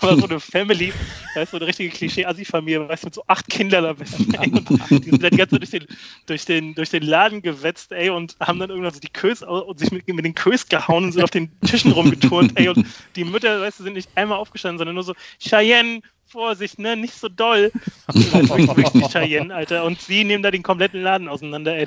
[0.00, 0.92] da war so eine Family,
[1.34, 4.04] da ist so eine richtige Klischee-Assi-Familie, weißt du, mit so acht Kindern dabei.
[4.04, 5.86] die sind dann die ganze Zeit durch den,
[6.26, 9.78] durch, den, durch den Laden gewetzt, ey, und haben dann irgendwann so die Kös und
[9.78, 13.24] sich mit, mit den Kös gehauen und sind auf den Tischen rumgeturnt, ey, und die
[13.24, 17.28] Mütter, weißt du, sind nicht einmal aufgestanden, sondern nur so, Cheyenne, Vorsicht, ne, nicht so
[17.28, 17.70] doll.
[19.10, 19.84] Cheyenne, Alter.
[19.84, 21.86] Und sie nehmen da den kompletten Laden auseinander, ey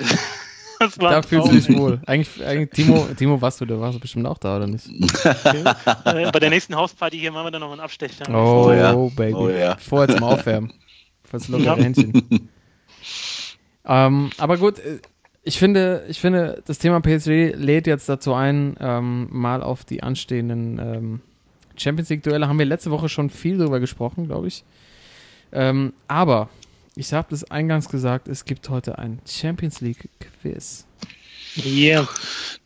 [0.98, 2.00] da fühlst du dich wohl.
[2.06, 4.88] Eigentlich, eigentlich Timo, Timo, warst du, da warst du bestimmt auch da, oder nicht?
[4.88, 5.64] Okay.
[6.04, 8.24] Äh, bei der nächsten Hausparty hier machen wir dann noch einen Abstecher.
[8.28, 8.94] Oh, oh ja.
[8.94, 9.34] Baby.
[9.34, 9.76] Oh, ja.
[9.76, 10.72] Vorher zum Aufwärmen.
[11.24, 11.76] Fürs lockere ja.
[11.76, 12.50] Händchen.
[13.84, 15.00] ähm, aber gut, äh,
[15.42, 20.02] ich finde, ich finde, das Thema PSG lädt jetzt dazu ein, ähm, mal auf die
[20.02, 21.20] anstehenden ähm,
[21.76, 24.64] Champions League-Duelle haben wir letzte Woche schon viel drüber gesprochen, glaube ich.
[25.52, 26.48] Ähm, aber
[26.96, 30.08] ich habe das eingangs gesagt, es gibt heute ein Champions League
[30.40, 30.86] Quiz.
[31.62, 32.08] Yeah.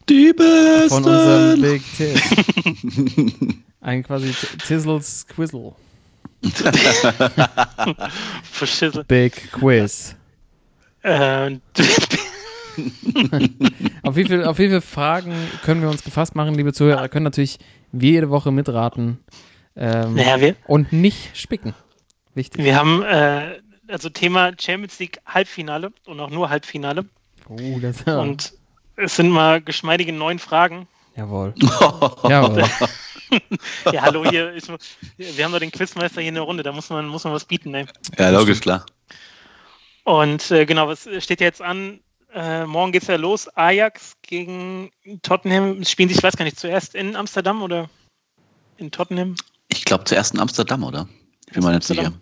[0.08, 0.88] Die Beste.
[0.88, 2.22] Von unserem Big Tiz.
[3.80, 4.32] ein quasi
[4.66, 5.72] Tizzles Quizzle.
[9.08, 10.14] Big Quiz.
[11.02, 11.56] Äh,
[14.02, 17.08] auf, wie viel, auf wie viele Fragen können wir uns gefasst machen, liebe Zuhörer?
[17.08, 17.58] Können natürlich
[17.92, 19.18] jede Woche mitraten
[19.74, 21.74] ähm, naja, und nicht spicken.
[22.34, 22.62] Wichtig.
[22.64, 23.58] Wir haben äh,
[23.90, 27.04] also Thema Champions League Halbfinale und auch nur Halbfinale.
[27.48, 28.18] Oh, das ja.
[28.18, 28.52] Und
[28.96, 30.88] es sind mal geschmeidige neun Fragen.
[31.16, 31.54] Jawohl.
[32.28, 32.64] Jawohl.
[33.92, 34.70] ja, hallo, hier ist,
[35.16, 37.44] wir haben doch den Quizmeister hier in der Runde, da muss man, muss man was
[37.44, 37.70] bieten.
[37.70, 37.86] Ne?
[38.18, 38.86] Ja, logisch, klar.
[40.04, 42.00] Und äh, genau, was steht jetzt an?
[42.32, 43.48] Äh, morgen geht es ja los.
[43.56, 44.90] Ajax gegen
[45.22, 45.84] Tottenham.
[45.84, 47.90] Spielen sich, ich weiß gar nicht, zuerst in Amsterdam oder
[48.76, 49.34] in Tottenham?
[49.68, 51.08] Ich glaube zuerst in Amsterdam, oder?
[51.46, 52.12] Ich bin mir nicht sicher.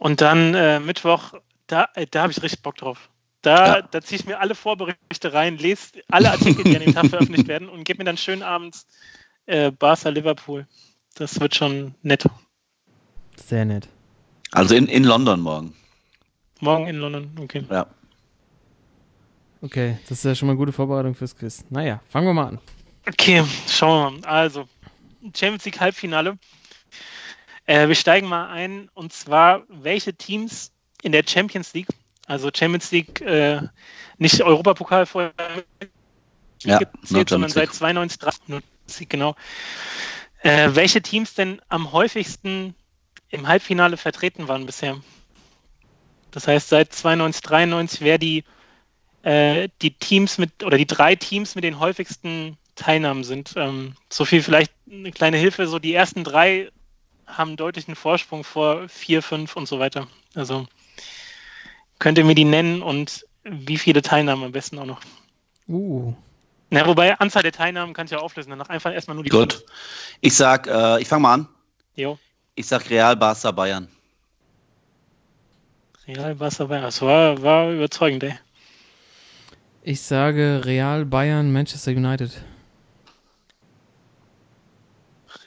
[0.00, 1.34] Und dann äh, Mittwoch,
[1.66, 3.10] da, äh, da habe ich richtig Bock drauf.
[3.42, 3.82] Da, ja.
[3.82, 7.48] da ziehe ich mir alle Vorberichte rein, lese alle Artikel, die an dem Tag veröffentlicht
[7.48, 8.86] werden und gebe mir dann schön abends
[9.44, 10.66] äh, Barca Liverpool.
[11.16, 12.24] Das wird schon nett.
[13.36, 13.88] Sehr nett.
[14.52, 15.74] Also in, in London morgen.
[16.60, 17.64] Morgen in London, okay.
[17.70, 17.86] Ja.
[19.60, 21.62] Okay, das ist ja schon mal eine gute Vorbereitung fürs Quiz.
[21.68, 22.58] Naja, fangen wir mal an.
[23.06, 24.28] Okay, schauen wir mal.
[24.28, 24.66] Also,
[25.34, 26.38] Champions League Halbfinale.
[27.70, 31.86] Äh, wir steigen mal ein und zwar, welche Teams in der Champions League,
[32.26, 33.60] also Champions League, äh,
[34.18, 35.32] nicht Europapokal vorher
[36.64, 39.36] ja, gezählt, sondern seit 92, genau.
[40.42, 42.74] Äh, welche Teams denn am häufigsten
[43.28, 45.00] im Halbfinale vertreten waren bisher?
[46.32, 48.42] Das heißt, seit 92, 93 wer die,
[49.22, 53.52] äh, die Teams mit oder die drei Teams mit den häufigsten Teilnahmen sind.
[53.54, 55.68] Ähm, so viel vielleicht eine kleine Hilfe.
[55.68, 56.72] So die ersten drei
[57.36, 60.06] haben deutlichen Vorsprung vor vier, fünf und so weiter.
[60.34, 60.66] Also
[61.98, 65.00] könnt ihr mir die nennen und wie viele Teilnahmen am besten auch noch?
[65.68, 66.14] Uh.
[66.70, 68.50] Na, wobei Anzahl der Teilnahmen kann ich ja auflösen.
[68.50, 69.30] Danach einfach erstmal nur die.
[69.30, 69.54] Gut.
[69.54, 69.64] Fünf.
[70.20, 71.48] Ich sag, äh, ich fange mal an.
[71.96, 72.18] Jo.
[72.54, 73.88] Ich sag Real, Barca, Bayern.
[76.06, 76.84] Real, Barca, Bayern.
[76.84, 78.38] Das war, war überzeugend, ey.
[79.82, 82.30] Ich sage Real, Bayern, Manchester United.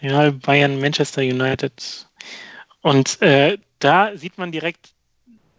[0.04, 2.08] Real, Bayern, Manchester United.
[2.82, 4.94] Und äh, da sieht man direkt,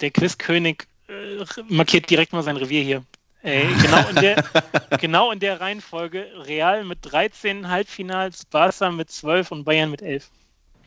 [0.00, 3.04] der Quizkönig äh, markiert direkt mal sein Revier hier.
[3.42, 4.44] Äh, genau, in der,
[5.00, 10.30] genau in der Reihenfolge Real mit 13 Halbfinals, Barca mit 12 und Bayern mit 11.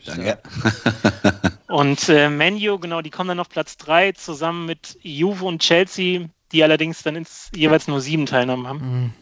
[0.06, 0.40] Danke.
[1.68, 6.28] und äh, Menu, genau, die kommen dann auf Platz 3 zusammen mit Juve und Chelsea,
[6.52, 8.80] die allerdings dann ins, jeweils nur sieben Teilnahmen haben.
[8.80, 9.14] Mhm.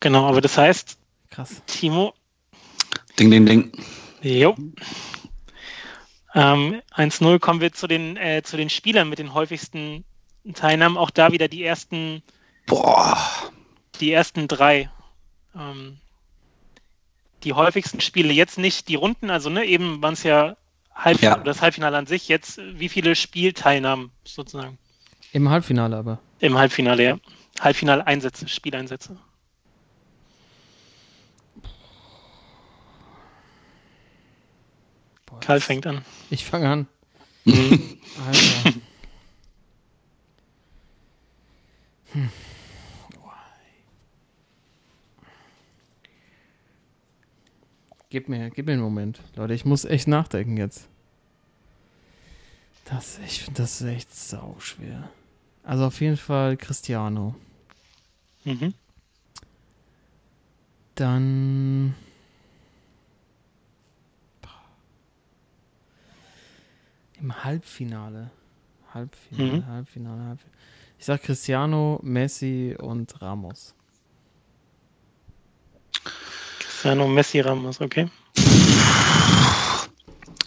[0.00, 0.98] Genau, aber das heißt,
[1.30, 1.62] Krass.
[1.66, 2.14] Timo,
[3.18, 3.72] Ding, ding, ding.
[4.22, 4.56] Jo.
[6.34, 10.04] Ähm, 1-0 kommen wir zu den, äh, zu den Spielern mit den häufigsten
[10.54, 10.96] Teilnahmen.
[10.96, 12.22] Auch da wieder die ersten.
[12.66, 13.16] Boah.
[14.00, 14.90] Die ersten drei.
[15.54, 15.98] Ähm,
[17.44, 18.32] die häufigsten Spiele.
[18.32, 20.56] Jetzt nicht die Runden, also ne, eben waren es ja,
[20.94, 21.36] Halb ja.
[21.36, 22.28] das Halbfinale an sich.
[22.28, 24.78] Jetzt wie viele Spielteilnahmen sozusagen?
[25.32, 26.20] Im Halbfinale aber.
[26.38, 27.16] Im Halbfinale, ja.
[27.60, 29.16] Halbfinale-Einsätze, Spieleinsätze.
[35.40, 36.02] Karl fängt an.
[36.30, 36.86] Ich fange an.
[37.46, 38.80] Alter.
[42.12, 42.30] Hm.
[48.14, 49.20] Gib mir, gib mir einen Moment.
[49.34, 50.86] Leute, ich muss echt nachdenken jetzt.
[52.84, 55.10] Das, ich finde das echt sau schwer.
[55.64, 57.34] Also auf jeden Fall Cristiano.
[58.44, 58.72] Mhm.
[60.94, 61.96] Dann.
[67.20, 68.30] Im Halbfinale.
[68.92, 69.66] Halbfinale, mhm.
[69.66, 70.54] Halbfinale, Halbfinale.
[70.98, 73.74] Ich sag Cristiano, Messi und Ramos.
[76.58, 78.08] Cristiano, Messi, Ramos, okay.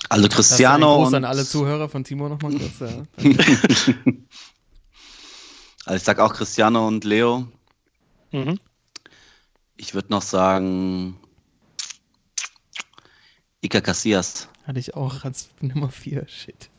[0.09, 1.13] Also Cristiano und...
[1.13, 2.79] an alle Zuhörer von Timo nochmal kurz.
[2.79, 2.87] Ja.
[5.85, 7.47] also ich sag auch Cristiano und Leo.
[8.31, 8.59] Mhm.
[9.75, 11.19] Ich würde noch sagen
[13.61, 14.47] Iker Casillas.
[14.67, 16.27] Hatte ich auch als Nummer 4.
[16.27, 16.69] Shit.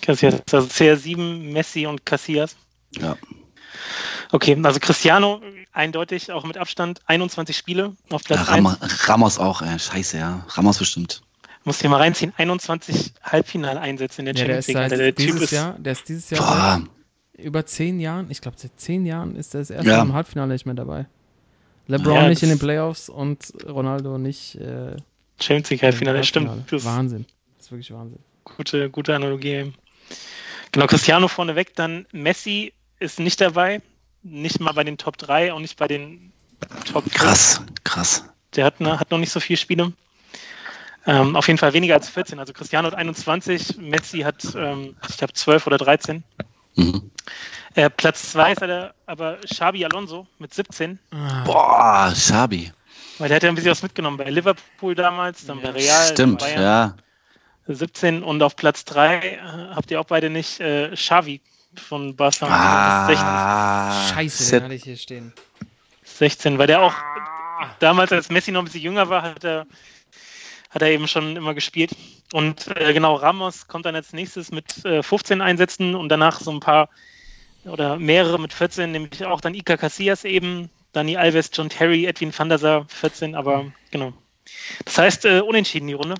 [0.00, 2.56] Casillas, also CR7, Messi und Casillas.
[2.98, 3.16] Ja.
[4.32, 5.40] Okay, also Cristiano
[5.72, 9.08] eindeutig auch mit Abstand 21 Spiele auf Platz ja, Ram 1.
[9.08, 10.44] Ramos auch, ey, scheiße, ja.
[10.48, 11.22] Ramos bestimmt.
[11.64, 14.88] Muss hier mal reinziehen, 21 Halbfinaleinsätze in der Champions League.
[14.88, 16.82] Der, der, dieses ist, Jahr, der ist dieses Jahr
[17.38, 19.98] über zehn Jahren, ich glaube seit zehn Jahren ist er das erste ja.
[19.98, 21.06] Mal im Halbfinale nicht mehr dabei.
[21.86, 24.96] LeBron ja, nicht in den Playoffs und Ronaldo nicht äh,
[25.42, 26.70] Champions League Halbfinale, stimmt.
[26.70, 27.26] Das Wahnsinn.
[27.56, 28.18] Das ist wirklich Wahnsinn.
[28.44, 29.72] Gute, gute Analogie.
[30.72, 33.82] Genau, Cristiano vorneweg, dann Messi ist nicht dabei,
[34.22, 36.32] nicht mal bei den Top 3 und nicht bei den
[36.90, 37.12] Top 4.
[37.12, 38.24] Krass, krass.
[38.56, 39.92] Der hat, hat noch nicht so viele Spiele.
[41.04, 42.38] Ähm, auf jeden Fall weniger als 14.
[42.38, 46.22] Also Cristiano hat 21, Messi hat, ähm, ich glaube, 12 oder 13.
[46.76, 47.10] Mhm.
[47.74, 50.98] Äh, Platz 2 ist er aber Xabi Alonso mit 17.
[51.10, 51.44] Ah.
[51.44, 52.72] Boah, Xabi.
[53.18, 56.12] Weil der hat ja ein bisschen was mitgenommen bei Liverpool damals, dann bei Real.
[56.12, 56.96] Stimmt, Bayern, ja.
[57.68, 59.38] 17 und auf Platz 3 äh,
[59.74, 61.40] habt ihr auch beide nicht äh, Xavi
[61.76, 63.06] von Barcelona.
[63.08, 65.32] Ah, Scheiße, den hatte ich hier stehen.
[66.04, 66.94] 16, weil der auch
[67.78, 69.66] damals, als Messi noch ein bisschen jünger war, hat er,
[70.70, 71.92] hat er eben schon immer gespielt.
[72.32, 76.50] Und äh, genau, Ramos kommt dann als nächstes mit äh, 15 Einsätzen und danach so
[76.50, 76.88] ein paar
[77.64, 82.32] oder mehrere mit 14, nämlich auch dann Ika Casillas eben, Dani Alves, John Terry, Edwin
[82.36, 84.12] van der Sar, 14, aber genau.
[84.84, 86.16] Das heißt, äh, unentschieden die Runde.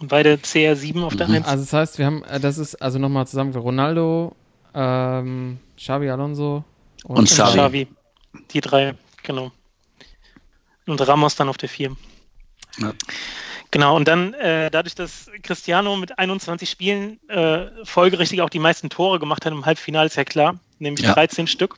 [0.00, 1.34] Und beide CR7 auf der mhm.
[1.36, 1.46] 1.
[1.46, 4.34] Also das heißt, wir haben, äh, das ist also nochmal zusammen Ronaldo,
[4.74, 6.64] ähm, Xavi Alonso
[7.04, 7.52] und, und Xavi.
[7.52, 7.88] Xavi.
[8.52, 9.52] Die drei, genau.
[10.86, 11.94] Und Ramos dann auf der 4.
[12.78, 12.92] Ja.
[13.70, 18.90] Genau, und dann äh, dadurch, dass Cristiano mit 21 Spielen äh, folgerichtig auch die meisten
[18.90, 21.12] Tore gemacht hat im Halbfinale, ist ja klar, nämlich ja.
[21.12, 21.76] 13 Stück.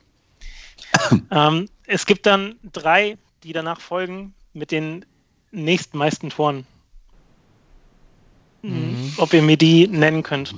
[1.31, 5.05] ähm, es gibt dann drei, die danach folgen, mit den
[5.51, 6.65] nächstmeisten Toren
[8.63, 9.13] Mhm.
[9.17, 10.55] Ob ihr mir die nennen könnt.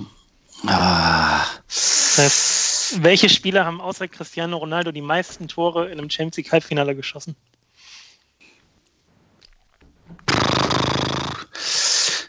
[0.66, 1.44] Ah.
[1.66, 6.52] Das heißt, welche Spieler haben außer Cristiano Ronaldo die meisten Tore in einem Champions League
[6.52, 7.34] Halbfinale geschossen?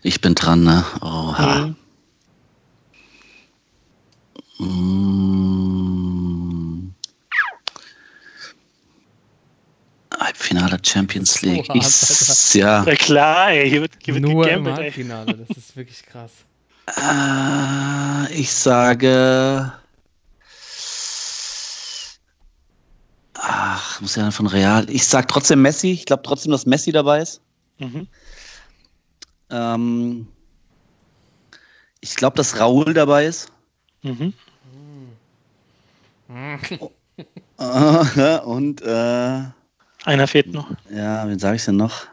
[0.01, 0.83] Ich bin dran, ne?
[1.01, 1.75] Oha.
[4.57, 4.65] Mhm.
[4.65, 5.86] Mm.
[10.47, 11.65] Halbfinale Champions League.
[11.65, 12.83] So ich, ja.
[12.85, 15.45] Na klar, ey, hier wird, hier wird Nur im Halbfinale, ey.
[15.47, 16.31] das ist wirklich krass.
[16.95, 19.73] Äh, ich sage.
[23.33, 24.89] Ach, muss ja von Real.
[24.89, 25.91] Ich sage trotzdem Messi.
[25.91, 27.41] Ich glaube trotzdem, dass Messi dabei ist.
[27.79, 28.07] Mhm.
[29.49, 30.27] Ähm,
[31.99, 33.51] ich glaube, dass Raúl dabei ist.
[34.01, 34.33] Mhm.
[36.27, 36.89] Mhm.
[38.45, 39.43] und äh,
[40.05, 40.69] einer fehlt noch.
[40.89, 42.07] Ja, wen sage ich denn noch?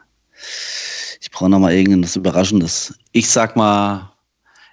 [1.21, 2.97] Ich brauche noch mal irgendwas Überraschendes.
[3.11, 4.11] Ich sag mal,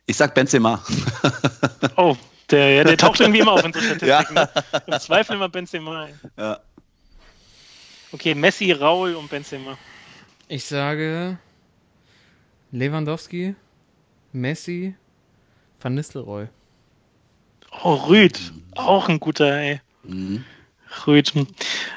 [0.06, 0.82] ich sag Benzema.
[1.96, 2.16] oh,
[2.50, 4.36] der, ja, der taucht irgendwie immer auf in so Statistiken.
[4.36, 4.48] Ja.
[4.86, 6.08] Im Zweifel immer Benzema.
[6.36, 6.60] Ja.
[8.12, 9.78] Okay, Messi, Raul und Benzema.
[10.48, 11.38] Ich sage
[12.72, 13.54] Lewandowski,
[14.32, 14.94] Messi,
[15.80, 16.48] Van Nistelrooy.
[17.82, 18.52] Oh, Rüd.
[18.74, 19.80] Auch ein guter, ey.
[20.02, 20.44] Mhm.
[21.06, 21.46] Rüthen.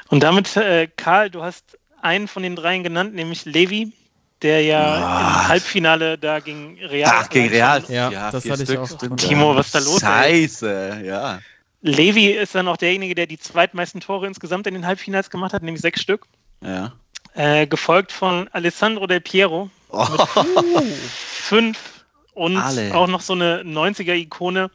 [0.08, 3.92] Und damit, äh, Karl, du hast einen von den dreien genannt, nämlich Levi,
[4.42, 4.98] der ja oh.
[4.98, 7.12] im Halbfinale da gegen Real.
[7.14, 7.82] Ach, gegen Real.
[7.88, 9.16] Ja, ja das hatte Stück, ich auch.
[9.16, 10.00] Timo, was ist da los?
[10.00, 11.06] Scheiße, ey?
[11.06, 11.40] ja.
[11.82, 15.62] Levi ist dann auch derjenige, der die zweitmeisten Tore insgesamt in den Halbfinals gemacht hat,
[15.62, 16.26] nämlich sechs Stück.
[16.62, 16.92] Ja.
[17.34, 20.06] Äh, gefolgt von Alessandro Del Piero oh.
[20.10, 21.78] mit fünf
[22.32, 22.94] und Alle.
[22.94, 24.70] auch noch so eine 90er-Ikone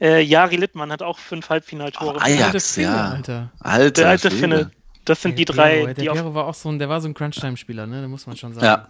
[0.00, 2.16] äh, Jari Littmann hat auch fünf Halbfinaltore.
[2.16, 3.10] Oh, Ajax, Finne, ja.
[3.10, 3.52] Alter.
[3.60, 4.70] Alter, der alte Finne.
[5.04, 5.74] Das sind der die drei.
[5.76, 8.02] Piero, der Piero war auch so ein, der war so ein Crunch-Time-Spieler, ne?
[8.02, 8.66] Da muss man schon sagen.
[8.66, 8.88] Ja.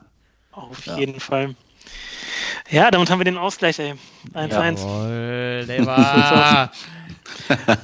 [0.53, 0.97] Auf ja.
[0.99, 1.55] jeden Fall.
[2.71, 3.95] Ja, damit haben wir den Ausgleich, ey.
[4.33, 4.79] 1-1.
[4.79, 6.73] Jawohl, der war.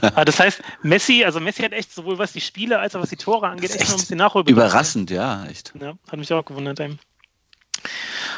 [0.02, 3.10] Aber das heißt, Messi, also Messi hat echt sowohl was die Spiele als auch was
[3.10, 4.70] die Tore angeht, echt, echt noch ein bisschen Nachholbedarf.
[4.70, 5.72] Überraschend, ja, echt.
[5.78, 6.80] Ja, hat mich auch gewundert.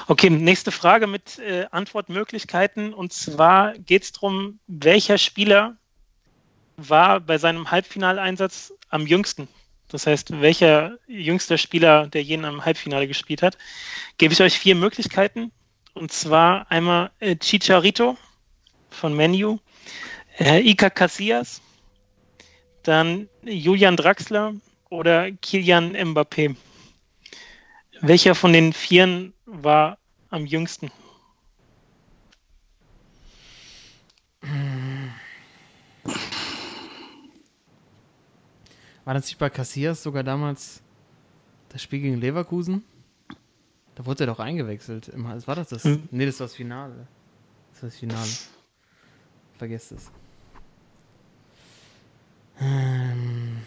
[0.07, 2.93] Okay, nächste Frage mit äh, Antwortmöglichkeiten.
[2.93, 5.77] Und zwar geht es darum, welcher Spieler
[6.77, 9.49] war bei seinem Halbfinaleinsatz am jüngsten?
[9.89, 13.57] Das heißt, welcher jüngster Spieler, der jenen am Halbfinale gespielt hat,
[14.19, 15.53] gebe ich euch vier Möglichkeiten.
[15.95, 18.19] Und zwar einmal äh, Chicharito
[18.91, 19.59] von Menu,
[20.39, 21.63] äh, Ika Casillas,
[22.83, 24.55] dann Julian Draxler
[24.91, 26.57] oder Kilian Mbappé.
[28.01, 29.99] Welcher von den Vieren war
[30.31, 30.91] am jüngsten?
[39.05, 40.83] War das nicht bei Cassias sogar damals
[41.69, 42.85] das Spiel gegen Leverkusen?
[43.95, 45.11] Da wurde er doch eingewechselt.
[45.15, 45.85] War das das?
[45.85, 46.09] Hm.
[46.11, 47.07] Nee, das war das Finale.
[47.73, 48.31] Das war das Finale.
[49.59, 50.11] Vergesst es.
[52.61, 53.59] Ähm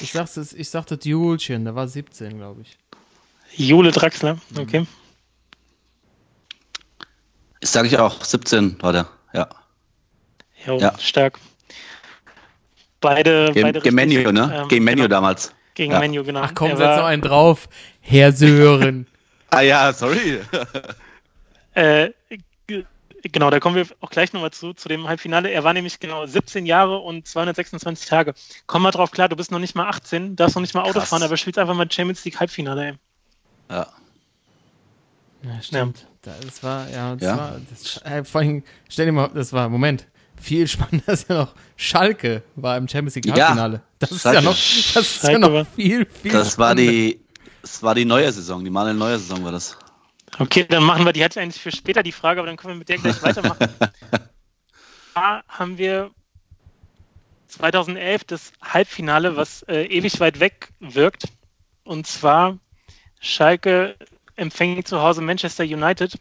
[0.00, 2.78] ich, sagte, ich sagte Julchen, der war 17, glaube ich.
[3.56, 4.86] Jule Draxler, okay.
[7.60, 9.48] Das sage ich auch, 17 war der, ja.
[10.66, 11.38] Jo, ja, stark.
[13.00, 14.62] Beide, Ge beide Gegen Menu, ne?
[14.62, 15.08] Ähm, Gegen Menu genau.
[15.08, 15.54] damals.
[15.74, 15.98] Gegen ja.
[15.98, 16.40] Menu, genau.
[16.40, 17.68] Ach komm, setz noch einen drauf,
[18.00, 19.06] Herr Sören.
[19.50, 20.40] ah ja, sorry.
[21.74, 22.10] äh,
[23.22, 25.50] genau, da kommen wir auch gleich nochmal zu, zu dem Halbfinale.
[25.50, 28.34] Er war nämlich genau 17 Jahre und 226 Tage.
[28.66, 31.00] Komm mal drauf klar, du bist noch nicht mal 18, darfst noch nicht mal Auto
[31.00, 32.94] fahren, aber spielst einfach mal Champions League Halbfinale, ey.
[33.70, 33.86] Ja.
[35.44, 36.06] Ja, stimmt.
[36.24, 36.32] Ja.
[36.44, 37.36] Das war, ja, das ja.
[37.36, 40.06] war, das, äh, vor allem, stell dir mal, das war, Moment,
[40.40, 43.76] viel spannender ist ja noch, Schalke war im Champions League Halbfinale.
[43.76, 47.20] Ja, das ist ja noch, das ist ja noch viel, viel Das war die,
[47.62, 49.76] das war die neue Saison, die Manuel neue Saison war das.
[50.38, 52.78] Okay, dann machen wir die halt eigentlich für später die Frage, aber dann können wir
[52.78, 53.68] mit der gleich weitermachen.
[55.14, 56.10] da haben wir
[57.48, 61.24] 2011 das Halbfinale, was äh, ewig weit weg wirkt.
[61.84, 62.58] Und zwar
[63.22, 63.94] Schalke
[64.36, 66.18] empfängt zu Hause Manchester United.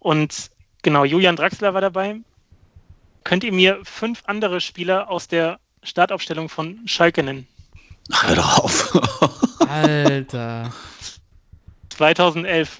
[0.00, 0.50] Und
[0.82, 2.16] genau, Julian Draxler war dabei.
[3.24, 7.46] Könnt ihr mir fünf andere Spieler aus der Startaufstellung von Schalke nennen?
[8.12, 9.60] Hör doch auf.
[9.68, 10.72] Alter.
[11.90, 12.78] 2011.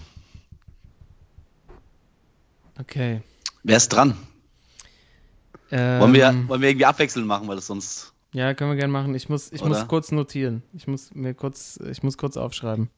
[2.80, 3.22] Okay.
[3.62, 4.16] Wer ist dran?
[5.70, 8.12] Ähm, wollen, wir, wollen wir irgendwie abwechselnd machen, weil es sonst.
[8.32, 9.14] Ja, können wir gerne machen.
[9.14, 10.64] Ich muss, ich muss kurz notieren.
[10.72, 12.90] Ich muss mir kurz, ich muss kurz aufschreiben.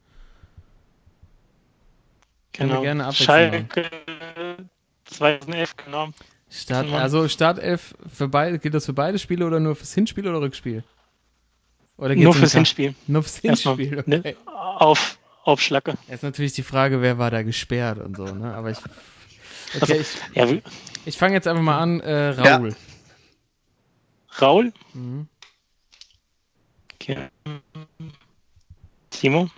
[2.53, 2.75] Genau.
[2.75, 3.91] wir gerne Schalke
[5.05, 6.09] 2011, genau.
[6.51, 10.41] Start, also Startelf für beide, gilt das für beide Spiele oder nur fürs Hinspiel oder
[10.41, 10.85] Rückspiel?
[11.97, 12.95] Oder nur fürs Hinspiel.
[13.07, 14.21] Nur fürs Hinspiel, okay.
[14.23, 14.37] Ne?
[14.45, 15.95] Auf, auf Schlacke.
[16.09, 18.53] Jetzt natürlich die Frage, wer war da gesperrt und so, ne?
[18.55, 18.79] Aber ich
[19.81, 20.47] Okay, ich, ja,
[21.07, 22.01] ich fange jetzt einfach mal an.
[22.01, 22.71] Äh, Raul.
[22.71, 22.77] Ja.
[24.41, 24.73] Raul?
[24.93, 25.29] Mhm.
[26.95, 27.29] Okay.
[29.11, 29.51] Timo?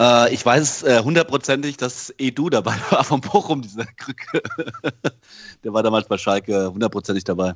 [0.00, 4.42] Äh, ich weiß äh, hundertprozentig, dass Edu dabei war vom Bochum, dieser Krücke.
[5.64, 7.52] Der war damals bei Schalke hundertprozentig dabei.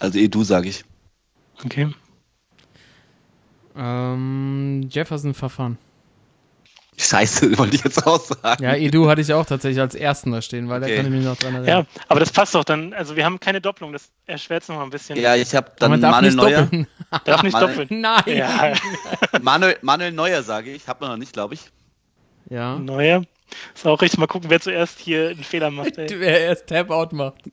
[0.00, 0.84] Also Edu, sage ich.
[1.64, 1.94] Okay.
[3.76, 5.78] Ähm, Jefferson Verfahren.
[6.98, 8.64] Scheiße, wollte ich jetzt auch sagen.
[8.64, 10.92] Ja, Edu hatte ich auch tatsächlich als ersten da stehen, weil okay.
[10.92, 11.86] da kann ich mich noch dran erinnern.
[11.86, 12.94] Ja, aber das passt doch dann.
[12.94, 15.18] Also wir haben keine Doppelung, das erschwert es noch ein bisschen.
[15.18, 16.62] Ja, ich habe dann Manuel Neuer.
[16.62, 16.86] Doppeln.
[17.24, 18.00] darf nicht Manuel, doppeln.
[18.00, 18.22] Nein.
[18.26, 18.72] Ja.
[19.42, 20.88] Manuel, Manuel Neuer sage ich.
[20.88, 21.60] Hat man noch nicht, glaube ich.
[22.48, 22.78] Ja.
[22.78, 23.22] Neuer.
[23.74, 24.18] Ist auch richtig.
[24.18, 25.98] Mal gucken, wer zuerst hier einen Fehler macht.
[25.98, 26.08] Ey.
[26.18, 27.44] Wer erst Tap-Out macht.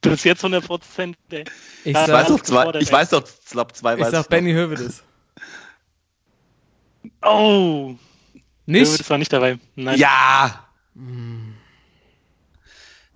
[0.00, 1.44] du bist jetzt 100 Prozent, ey.
[1.84, 5.02] Ich, sag, weiß doch zwei, ich weiß doch, ich glaube, zwei Ich sag Benny Hövedes.
[7.22, 7.94] Oh!
[8.66, 9.00] Nicht?
[9.00, 9.58] Das war nicht dabei.
[9.76, 9.98] Nein.
[9.98, 10.68] Ja!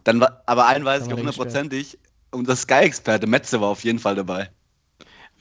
[0.04, 1.98] Dann war, aber einen weiß ich hundertprozentig.
[2.30, 4.50] Unser Sky-Experte Metze war auf jeden Fall dabei.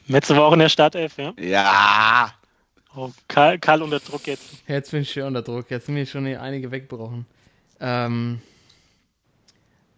[0.08, 1.34] Metze war auch in der Startelf, ja?
[1.38, 2.34] Ja!
[2.96, 4.64] Oh, Karl, Karl unter Druck jetzt.
[4.68, 5.70] Jetzt bin ich schon unter Druck.
[5.70, 7.26] Jetzt sind mir schon einige weggebrochen.
[7.80, 8.42] Ähm.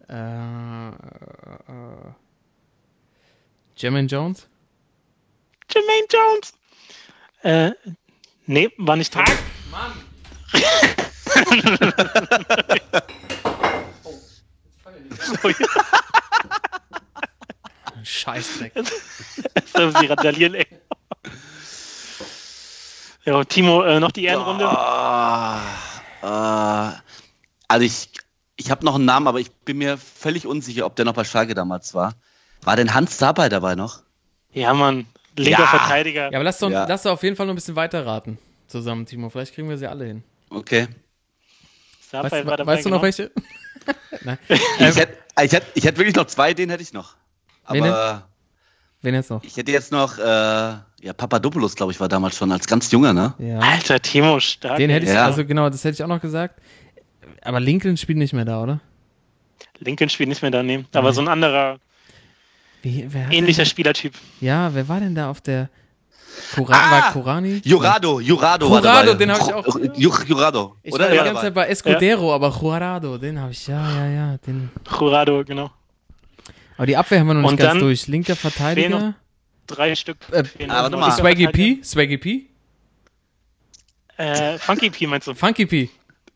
[0.09, 2.13] Äh, äh, äh.
[3.75, 4.47] Jermaine Jones?
[5.71, 6.53] Jermaine Jones!
[7.43, 7.71] Äh,
[8.51, 9.23] Nee, war nicht drin.
[9.27, 9.37] Fuck,
[9.69, 9.91] Mann!
[15.43, 15.51] oh,
[18.01, 18.75] Scheißdreck.
[18.75, 20.65] Jetzt haben sie randalieren, ey.
[23.23, 24.65] Ja, Timo, äh, noch die Ehrenrunde?
[24.65, 25.59] Oh,
[26.25, 26.93] uh,
[27.67, 28.09] also ich,
[28.55, 31.23] ich habe noch einen Namen, aber ich bin mir völlig unsicher, ob der noch bei
[31.23, 32.15] Schalke damals war.
[32.63, 34.01] War denn Hans dabei dabei noch?
[34.51, 35.05] Ja, Mann
[35.39, 35.67] linker ja.
[35.67, 36.31] Verteidiger.
[36.31, 36.85] Ja, aber lass doch, ja.
[36.87, 38.37] lass doch auf jeden Fall noch ein bisschen weiter raten
[38.67, 39.29] zusammen, Timo.
[39.29, 40.23] Vielleicht kriegen wir sie alle hin.
[40.49, 40.87] Okay.
[42.11, 43.31] Weißt, weißt du noch welche?
[44.49, 47.15] ich, hätte, ich, hätte, ich hätte wirklich noch zwei, den hätte ich noch.
[47.69, 48.27] Wen Aber
[49.01, 49.43] Wen jetzt noch?
[49.43, 53.13] ich hätte jetzt noch, äh, ja, Papadopoulos, glaube ich, war damals schon als ganz junger,
[53.13, 53.33] ne?
[53.37, 53.59] Ja.
[53.59, 54.77] Alter, Timo stark.
[54.77, 55.25] Den hätte ich, Ja.
[55.25, 56.59] also genau, das hätte ich auch noch gesagt.
[57.41, 58.81] Aber Lincoln spielt nicht mehr da, oder?
[59.79, 60.53] Lincoln spielt nicht mehr.
[60.53, 60.85] Aber Nee.
[61.13, 61.79] so ein anderer,
[62.81, 63.01] Wie,
[63.31, 64.13] ähnlicher denn, Spielertyp.
[64.41, 65.69] Ja, wer war denn da auf der
[66.55, 66.91] Kura Ah!
[66.91, 67.61] war Kurani?
[67.65, 69.65] Jurado, Jurado war Jurado, den hab ich auch.
[69.65, 71.03] Ju- Jurado, Ich oder?
[71.05, 71.45] war die Ja, ganze dabei.
[71.45, 74.37] Zeit bei Escudero, aber Jurado, den habe ich, ja, ja, ja.
[74.37, 74.69] Den.
[74.99, 75.69] Jurado, genau.
[76.77, 78.07] Aber die Abwehr haben wir noch nicht Und ganz dann durch.
[78.07, 79.15] Linker Verteidiger.
[79.67, 80.17] Drei Stück.
[80.31, 80.73] Äh, ah, noch.
[80.83, 81.11] warte mal.
[81.11, 81.79] Swaggy P?
[81.83, 82.45] Swaggy P?
[84.17, 85.33] Äh, Funky P meinst du?
[85.33, 85.89] Funky P.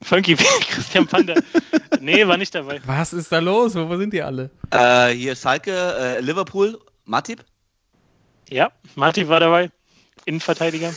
[0.03, 0.35] Funky
[0.69, 1.35] Christian Panda.
[1.99, 2.81] nee, war nicht dabei.
[2.85, 3.75] Was ist da los?
[3.75, 4.49] Wo, wo sind die alle?
[4.71, 7.43] Äh, hier Schalke, äh, Liverpool, Matip.
[8.49, 9.71] Ja, Martin war dabei.
[10.25, 10.93] Innenverteidiger.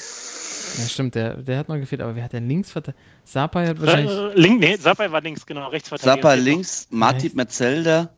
[0.78, 2.98] Ja, stimmt, der, der hat noch gefehlt, aber wer hat denn Linksverteidiger?
[3.24, 4.12] Sapai hat wahrscheinlich.
[4.12, 6.22] Äh, link, nee, Sapai war links, genau, Rechtsverteidiger.
[6.22, 7.34] Zappa links, Matip?
[7.34, 8.10] Metzelder.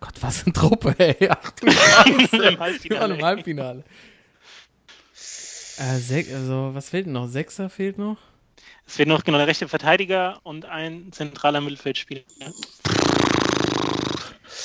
[0.00, 1.28] Gott, was eine Truppe, ey.
[1.30, 2.36] Ach du Scheiße.
[2.48, 3.14] Im Halbfinale.
[3.14, 3.84] im Halbfinale.
[5.78, 7.28] Äh, also, was fehlt denn noch?
[7.28, 8.18] Sechser fehlt noch?
[8.88, 12.22] Es fehlt noch genau der rechte Verteidiger und ein zentraler Mittelfeldspieler.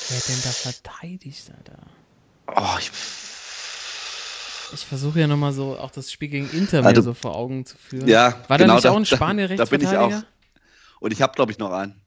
[0.08, 1.78] Wer denn da verteidigt, Alter?
[2.56, 2.90] Oh, ich,
[4.72, 7.64] Ich versuche ja nochmal so auch das Spiel gegen Inter mir Also- so vor Augen
[7.66, 8.08] zu führen.
[8.08, 9.92] ja, War genau, da nicht da- auch ein da- Spanier Da bin ich auch.
[9.92, 10.26] Rechtsverteidiger?
[11.00, 12.00] Und ich habe, glaube ich, noch einen.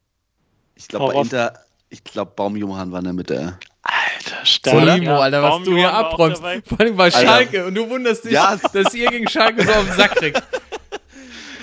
[0.76, 1.22] Ich glaube, bei.
[1.22, 1.53] Inter,
[1.89, 3.59] ich glaube, Baumjohann war in der Mitte.
[3.84, 5.01] Alter, stark.
[5.03, 6.41] Ja, Alter, was du hier abräumst.
[6.41, 7.22] Vor allem bei Alter.
[7.22, 7.65] Schalke.
[7.68, 8.57] Und du wunderst dich, Ja.
[8.74, 10.41] dass ihr gegen Schalke so auf den Sack kriegt.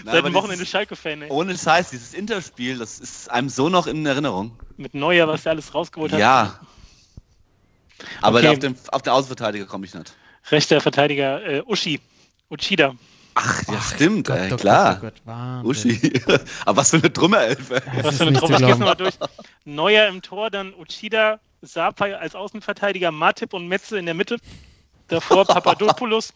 [0.04, 1.30] Seit dem Wochenende Schalke-Fan, ey.
[1.30, 4.58] Ohne Scheiß, dieses Interspiel, das ist einem so noch in Erinnerung.
[4.76, 6.20] Mit Neuer, was er alles rausgeholt hat.
[6.20, 6.60] Ja.
[8.20, 8.48] Aber Okay.
[8.48, 10.14] auf, den, auf den Außenverteidiger komme ich nicht.
[10.50, 12.00] Rechter Verteidiger äh, Uschi.
[12.50, 12.94] Uchida.
[13.36, 14.96] Ach, ja, Ach, stimmt, Gott, ey, oh klar.
[15.00, 15.64] Gott, oh Gott.
[15.64, 16.12] Uschi.
[16.66, 17.82] Aber was für eine Trümmerelfe.
[18.02, 18.52] Was für eine Truppe.
[18.54, 18.78] Ich geh's glauben.
[18.80, 19.14] nochmal durch.
[19.64, 24.36] Neuer im Tor, dann Uchida, Sapai als Außenverteidiger, Matip und Metze in der Mitte.
[25.08, 26.32] Davor Papadopoulos,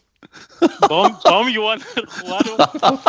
[0.87, 1.81] Baum, Baumjohann,
[2.23, 2.99] Ruado.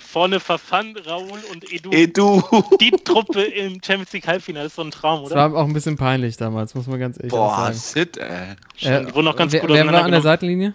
[0.00, 1.90] Vorne Verfan, Raul und Edu.
[1.90, 2.42] Ey, du.
[2.80, 5.52] Die Truppe im Champions League Halbfinale ist so ein Traum, Das oder?
[5.52, 7.78] war auch ein bisschen peinlich damals, muss man ganz ehrlich Boah, sagen.
[7.78, 8.56] shit, ey.
[8.76, 10.20] Schon, die wurden auch ganz wer, gut wer war an der.
[10.22, 10.74] Seitenlinie?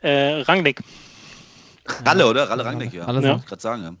[0.00, 0.80] Äh, Rangnick.
[2.04, 2.48] Ralle, oder?
[2.48, 3.04] Ralle Rangnick, ja.
[3.04, 3.30] Alles Ja.
[3.30, 3.92] Wollte ich gerade sagen, ja.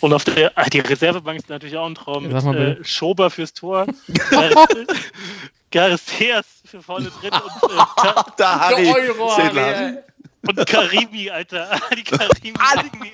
[0.00, 2.30] Und auf der ah, die Reservebank ist natürlich auch ein Traum.
[2.30, 2.84] Sag Mit, äh.
[2.84, 3.84] Schober fürs Tor,
[5.70, 7.76] Garcias für vorne drin und, äh,
[8.36, 8.84] Da, Harry.
[8.84, 9.36] Der Euro.
[9.36, 9.98] Harry,
[10.46, 11.78] und Karimi, Alter.
[11.96, 13.12] Die Karimi.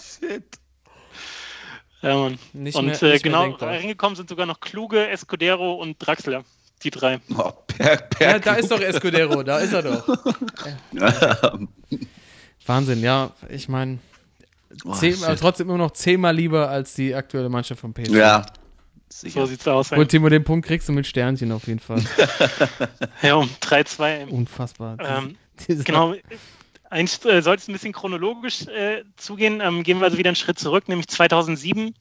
[0.00, 0.44] Shit.
[2.02, 2.38] ja, Mann.
[2.52, 6.44] Nicht und mehr, äh, genau, reingekommen sind sogar noch Kluge, Escudero und Draxler.
[6.82, 7.20] Die drei.
[7.36, 10.08] Oh, per, per Ja, da ist doch Escudero, da ist er doch.
[12.66, 13.98] Wahnsinn, ja, ich meine,
[14.84, 15.24] Oh, zehn, shit.
[15.24, 18.10] aber trotzdem immer noch zehnmal lieber als die aktuelle Mannschaft von PSG.
[18.14, 18.44] Ja,
[19.20, 19.46] So sicher.
[19.46, 19.92] sieht's aus.
[19.92, 22.02] Und Timo, den Punkt kriegst du mit Sternchen auf jeden Fall.
[23.22, 24.28] Ja, 3-2.
[24.28, 24.96] Unfassbar.
[25.00, 25.36] Ähm,
[25.84, 26.14] Genau.
[26.90, 29.60] Eigentlich äh, sollte es ein bisschen chronologisch äh, zugehen.
[29.60, 31.94] Ähm, gehen wir also wieder einen Schritt zurück, nämlich 2007.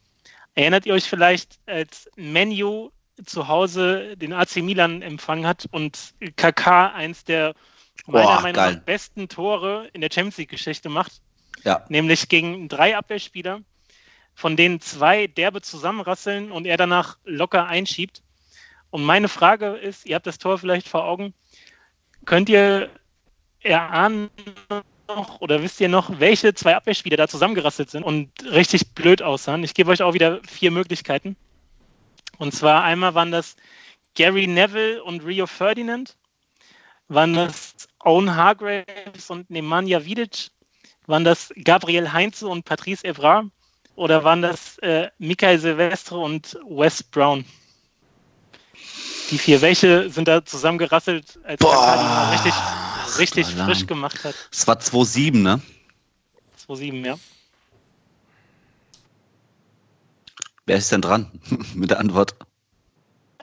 [0.55, 2.89] Erinnert ihr euch vielleicht, als Menu
[3.25, 7.53] zu Hause den AC Milan empfangen hat und KK eins der
[8.07, 11.21] meiner Boah, Meinung nach besten Tore in der Champions League-Geschichte macht?
[11.63, 11.85] Ja.
[11.87, 13.61] Nämlich gegen drei Abwehrspieler,
[14.41, 18.23] von denen zwei derbe zusammenrasseln und er danach locker einschiebt.
[18.89, 21.35] Und meine Frage ist, ihr habt das Tor vielleicht vor Augen,
[22.25, 22.89] könnt ihr
[23.59, 24.31] erahnen
[25.07, 29.63] noch oder wisst ihr noch, welche zwei Abwehrspieler da zusammengerasselt sind und richtig blöd aussahen?
[29.63, 31.35] Ich gebe euch auch wieder vier Möglichkeiten.
[32.39, 33.55] Und zwar einmal waren das
[34.15, 36.17] Gary Neville und Rio Ferdinand,
[37.07, 40.49] waren das Owen Hargraves und Nemanja Vidic,
[41.05, 43.45] waren das Gabriel Heinze und Patrice Evra
[44.01, 47.45] oder waren das äh, Michael Silvestre und Wes Brown?
[49.29, 52.27] Die vier, welche sind da zusammengerasselt, als Boah.
[52.27, 52.53] Die richtig,
[53.19, 54.33] richtig frisch gemacht hat?
[54.51, 55.61] Es war 2-7, ne?
[56.67, 57.15] 2-7, ja.
[60.65, 61.31] Wer ist denn dran
[61.75, 62.35] mit der Antwort?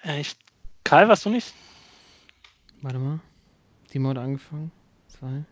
[0.02, 0.34] Äh, ich,
[0.82, 1.54] Karl, warst du nicht?
[2.82, 3.20] Warte mal.
[3.92, 4.72] Timo hat angefangen.
[5.06, 5.44] Zwei.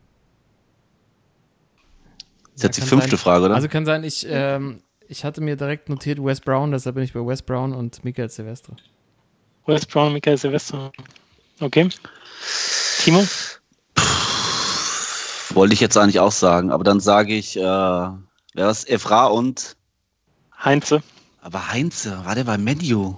[2.43, 3.19] Das ist jetzt die fünfte sein.
[3.19, 3.55] Frage, oder?
[3.55, 7.13] Also kann sein, ich, ähm, ich hatte mir direkt notiert Wes Brown, deshalb bin ich
[7.13, 8.77] bei Wes Brown und Michael Silvestre.
[9.67, 10.93] Wes Brown und Michael Silvestre.
[11.61, 11.89] Okay.
[13.03, 13.27] Timo?
[15.51, 18.17] Wollte ich jetzt eigentlich auch sagen, aber dann sage ich, äh, wer
[18.55, 18.87] was?
[18.87, 19.77] Evra und.
[20.63, 21.03] Heinze.
[21.41, 23.17] Aber Heinze, war der bei Menu?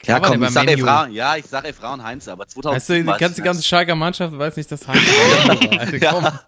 [0.00, 0.82] klar Ja, war komm, ich bei sag Menu.
[0.82, 1.08] Evra.
[1.08, 2.76] Ja, ich sag Evra und Heinze, aber 2000.
[2.76, 5.00] Weißt du, die ganze, ganze Schalker Mannschaft weiß nicht, dass Heinz
[5.46, 5.80] war.
[5.80, 6.24] Alter, komm.
[6.24, 6.40] Ja,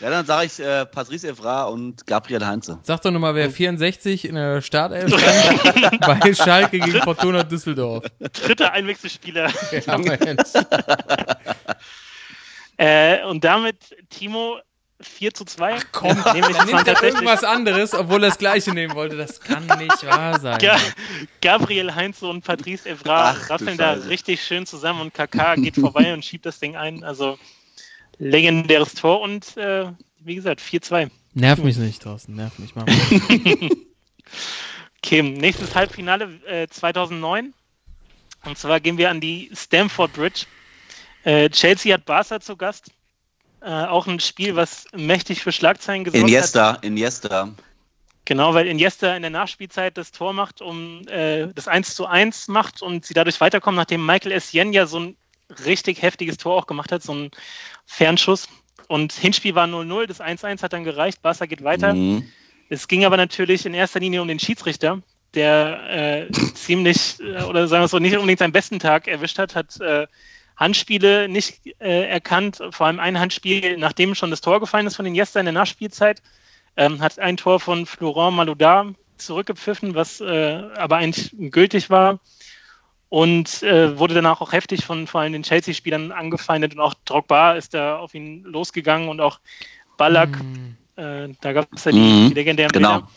[0.00, 2.78] dann sage ich äh, Patrice Evra und Gabriel Heinze.
[2.82, 8.04] Sag doch nochmal, wer 64 in der Startelf stand bei Schalke gegen Fortuna Düsseldorf.
[8.32, 9.50] Dritter Einwechselspieler.
[9.86, 10.52] Ja, Mensch.
[12.76, 14.58] äh, und damit, Timo,
[15.00, 15.76] 4 zu 2.
[15.76, 19.16] Ach komm, nämlich dann nimmt er irgendwas anderes, obwohl er das gleiche nehmen wollte.
[19.16, 20.58] Das kann nicht wahr sein.
[20.58, 20.76] Ga
[21.40, 26.24] Gabriel Heinze und Patrice Evra rasseln da richtig schön zusammen und KK geht vorbei und
[26.24, 27.04] schiebt das Ding ein.
[27.04, 27.38] Also
[28.18, 29.86] legendäres Tor und äh,
[30.20, 31.10] wie gesagt 4-2.
[31.34, 32.86] Nerv mich nicht, Thorsten, nerv mich mal.
[34.98, 37.52] okay, nächstes Halbfinale äh, 2009.
[38.44, 40.46] Und zwar gehen wir an die Stamford Bridge.
[41.24, 42.90] Äh, Chelsea hat Barca zu Gast.
[43.60, 46.84] Äh, auch ein Spiel, was mächtig für Schlagzeilen gesorgt Iniesta, hat.
[46.84, 47.64] Iniesta, Iniesta.
[48.26, 52.48] Genau, weil Iniesta in der Nachspielzeit das Tor macht, um äh, das 1 zu 1
[52.48, 55.16] macht und sie dadurch weiterkommen, nachdem Michael Essien ja so ein
[55.66, 57.30] richtig heftiges Tor auch gemacht hat, so ein
[57.86, 58.48] Fernschuss.
[58.88, 61.94] Und Hinspiel war 0-0, das 1-1 hat dann gereicht, Barca geht weiter.
[61.94, 62.30] Mhm.
[62.68, 65.00] Es ging aber natürlich in erster Linie um den Schiedsrichter,
[65.34, 69.38] der äh, ziemlich, äh, oder sagen wir es so, nicht unbedingt seinen besten Tag erwischt
[69.38, 70.06] hat, hat äh,
[70.56, 75.04] Handspiele nicht äh, erkannt, vor allem ein Handspiel, nachdem schon das Tor gefallen ist von
[75.04, 76.22] den Jester in der Nachspielzeit,
[76.76, 82.20] ähm, hat ein Tor von Florent Malouda zurückgepfiffen, was äh, aber eigentlich gültig war
[83.14, 87.52] und äh, wurde danach auch heftig von vor allem den Chelsea-Spielern angefeindet und auch Drogba
[87.52, 89.38] ist da auf ihn losgegangen und auch
[89.96, 90.76] Ballack, mm.
[90.96, 93.02] äh, da gab es ja die, mm, die legendären genau.
[93.02, 93.08] Bilder.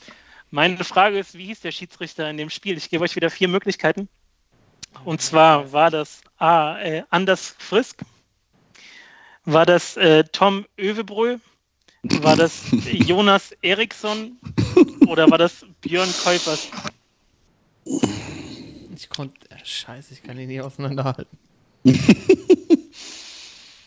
[0.51, 2.77] Meine Frage ist, wie hieß der Schiedsrichter in dem Spiel?
[2.77, 4.07] Ich gebe euch wieder vier Möglichkeiten.
[5.03, 6.77] Und zwar war das A.
[6.77, 8.01] Äh, Anders Frisk,
[9.45, 11.39] war das äh, Tom Övebrö,
[12.03, 14.37] war das Jonas Eriksson
[15.07, 16.69] oder war das Björn Käufers?
[18.97, 19.49] Ich konnte.
[19.51, 21.37] Äh, scheiße, ich kann ihn nie auseinanderhalten.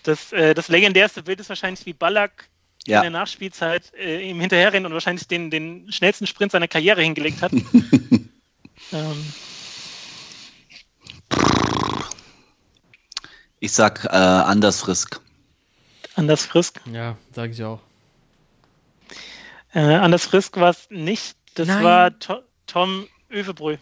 [0.05, 2.49] das, äh, das legendärste Bild ist wahrscheinlich, wie Ballack
[2.87, 2.99] ja.
[2.99, 7.43] in der Nachspielzeit äh, ihm hinterherrennt und wahrscheinlich den, den schnellsten Sprint seiner Karriere hingelegt
[7.43, 7.53] hat.
[8.93, 9.33] ähm.
[13.59, 15.21] Ich sag äh, Anders Frisk.
[16.15, 16.81] Anders Frisk?
[16.93, 17.81] Ja, sage ich auch.
[19.75, 21.37] Äh, Anders Frisk war es nicht.
[21.57, 21.83] Das Nein.
[21.83, 23.77] war to Tom Övebrö.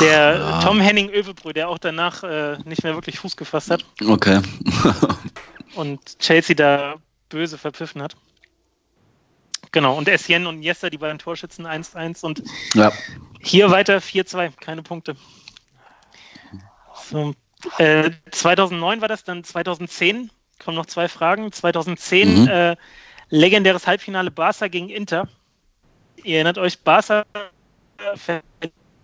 [0.00, 0.60] Der ja.
[0.62, 3.84] Tom Henning Övebrü, der auch danach äh, nicht mehr wirklich Fuß gefasst hat.
[4.04, 4.40] Okay.
[5.74, 6.96] und Chelsea da
[7.28, 8.16] böse verpfiffen hat.
[9.72, 12.42] Genau, und Essien und Jester, die beiden Torschützen 1-1 und
[12.74, 12.92] ja.
[13.40, 15.16] hier weiter 4-2, keine Punkte.
[17.10, 17.34] So,
[17.78, 21.50] äh, 2009 war das, dann 2010 kommen noch zwei Fragen.
[21.52, 22.48] 2010 mhm.
[22.48, 22.76] äh,
[23.28, 25.28] legendäres Halbfinale Barca gegen Inter.
[26.22, 27.24] Ihr erinnert euch, Barca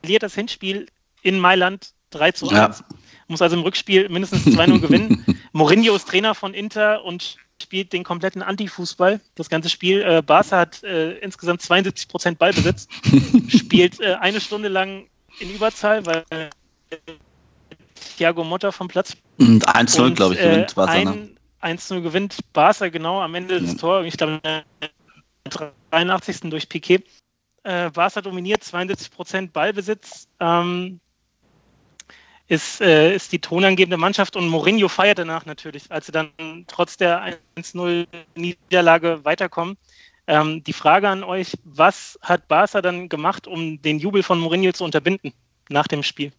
[0.01, 0.86] verliert das Hinspiel
[1.22, 2.55] in Mailand 3 zu 1.
[2.57, 2.84] Ja.
[3.28, 5.24] Muss also im Rückspiel mindestens 2-0 gewinnen.
[5.53, 9.20] Mourinho ist Trainer von Inter und spielt den kompletten Antifußball.
[9.34, 10.03] Das ganze Spiel.
[10.03, 12.88] Äh, Barca hat äh, insgesamt 72 Prozent Ballbesitz,
[13.48, 15.07] spielt äh, eine Stunde lang
[15.38, 16.48] in Überzahl, weil äh,
[18.16, 19.16] Thiago Motta vom Platz.
[19.38, 20.92] 1-0, glaube ich, gewinnt Barca.
[20.92, 23.78] Ein, 1-0 gewinnt Barca genau am Ende des ja.
[23.78, 24.07] Tors.
[24.07, 24.40] Ich glaube,
[25.90, 26.51] 83.
[26.51, 27.05] durch Piquet
[27.63, 30.29] äh, Barca dominiert, 72% Ballbesitz.
[30.39, 31.01] Ähm,
[32.51, 36.31] ist, äh, ist die tonangebende Mannschaft und Mourinho feiert danach natürlich, als sie dann
[36.67, 39.77] trotz der 1-0 Niederlage weiterkommen.
[40.27, 44.73] Ähm, die Frage an euch, was hat Barca dann gemacht, um den Jubel von Mourinho
[44.73, 45.33] zu unterbinden
[45.69, 46.33] nach dem Spiel?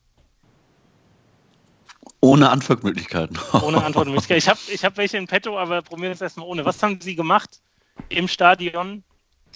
[2.20, 3.40] Ohne Antwortmöglichkeiten.
[3.62, 4.38] ohne Antwortmöglichkeiten.
[4.38, 6.66] Ich habe ich hab welche in petto, aber probieren wir es erstmal ohne.
[6.66, 7.62] Was haben Sie gemacht
[8.10, 9.04] im Stadion,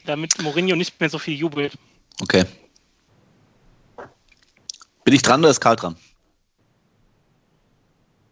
[0.05, 1.77] damit Mourinho nicht mehr so viel jubelt.
[2.21, 2.45] Okay.
[5.03, 5.95] Bin ich dran oder ist Karl dran?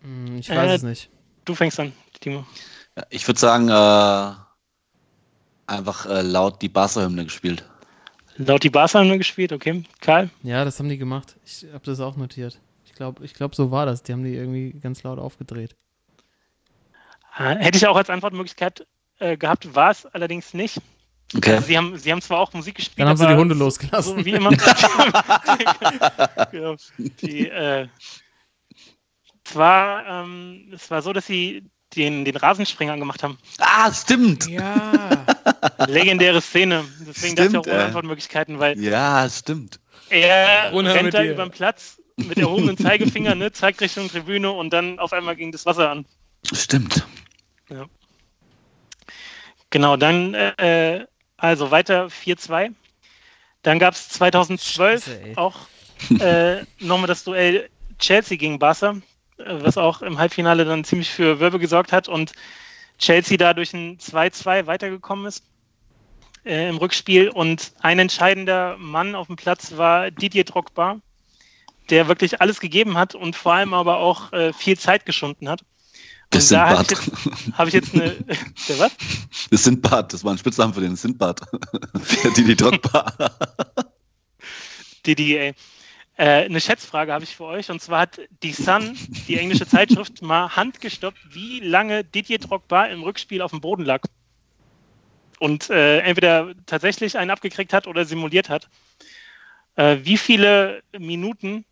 [0.02, 1.10] Hm, ich weiß äh, es nicht.
[1.46, 2.46] Du fängst an, Timo.
[2.98, 4.34] Ja, ich würde sagen, äh,
[5.68, 7.64] einfach äh, laut die Barca-Hymne gespielt.
[8.38, 9.84] Laut die Barca-Hymne gespielt, okay.
[10.02, 10.30] Karl?
[10.42, 11.36] Ja, das haben die gemacht.
[11.46, 12.60] Ich habe das auch notiert.
[12.86, 14.04] Ich glaube, ich glaub, so war das.
[14.04, 15.76] Die haben die irgendwie ganz laut aufgedreht.
[17.38, 18.86] Äh, hätte ich auch als Antwortmöglichkeit
[19.20, 20.82] äh, gehabt, war es allerdings nicht.
[21.36, 21.56] Okay.
[21.56, 23.00] Also sie, haben, sie haben zwar auch Musik gespielt.
[23.00, 24.20] Dann haben sie die Hunde losgelassen.
[24.20, 24.52] So wie immer.
[26.52, 26.76] genau.
[26.98, 27.88] die, äh,
[29.44, 31.64] zwar, ähm, es war so, dass sie
[31.96, 33.38] den, den Rasenspringer angemacht haben.
[33.60, 34.48] Ah, stimmt.
[34.48, 35.26] Ja.
[35.88, 36.86] Legendäre Szene.
[37.00, 38.80] Deswegen stimmt, dachte ich auch ohne Antwortmöglichkeiten, weil.
[38.80, 39.80] Ja, stimmt.
[40.10, 45.00] Er rennt da über den Platz mit erhobenen Zeigefinger, ne, zeigt Richtung Tribüne und dann
[45.00, 46.06] auf einmal ging das Wasser an.
[46.52, 47.06] Stimmt.
[47.70, 47.86] Ja.
[49.70, 51.06] Genau, dann äh,
[51.44, 52.74] also weiter 4-2.
[53.64, 55.56] Dann gab es 2012 Scheiße, auch
[56.20, 57.70] äh, nochmal das Duell
[58.00, 58.96] Chelsea gegen Barca,
[59.38, 62.08] äh, was auch im Halbfinale dann ziemlich für Wirbel gesorgt hat.
[62.08, 62.32] Und
[62.98, 65.44] Chelsea da durch ein 2-2 weitergekommen ist
[66.46, 71.00] äh, im Rückspiel und ein entscheidender Mann auf dem Platz war Didier Drogba,
[71.90, 75.66] der wirklich alles gegeben hat und vor allem aber auch äh, viel Zeit geschunden hat.
[76.34, 76.92] Der Sindbad.
[76.92, 78.12] Da habe ich, jetzt eine.
[78.68, 78.92] Der was?
[79.52, 81.42] Das Sindbad, das war ein Spitznamen für den Sindbad.
[82.38, 83.14] Didi Drogba.
[85.06, 85.54] Didi, ey.
[86.16, 88.96] Äh, eine Schätzfrage habe ich für euch und zwar hat die Sun,
[89.28, 94.04] die englische Zeitschrift, mal handgestoppt, wie lange Didier Drogba im Rückspiel auf dem Boden lag.
[95.40, 98.70] Und äh, entweder tatsächlich einen abgekriegt hat oder simuliert hat.
[99.76, 101.66] Äh, wie viele Minuten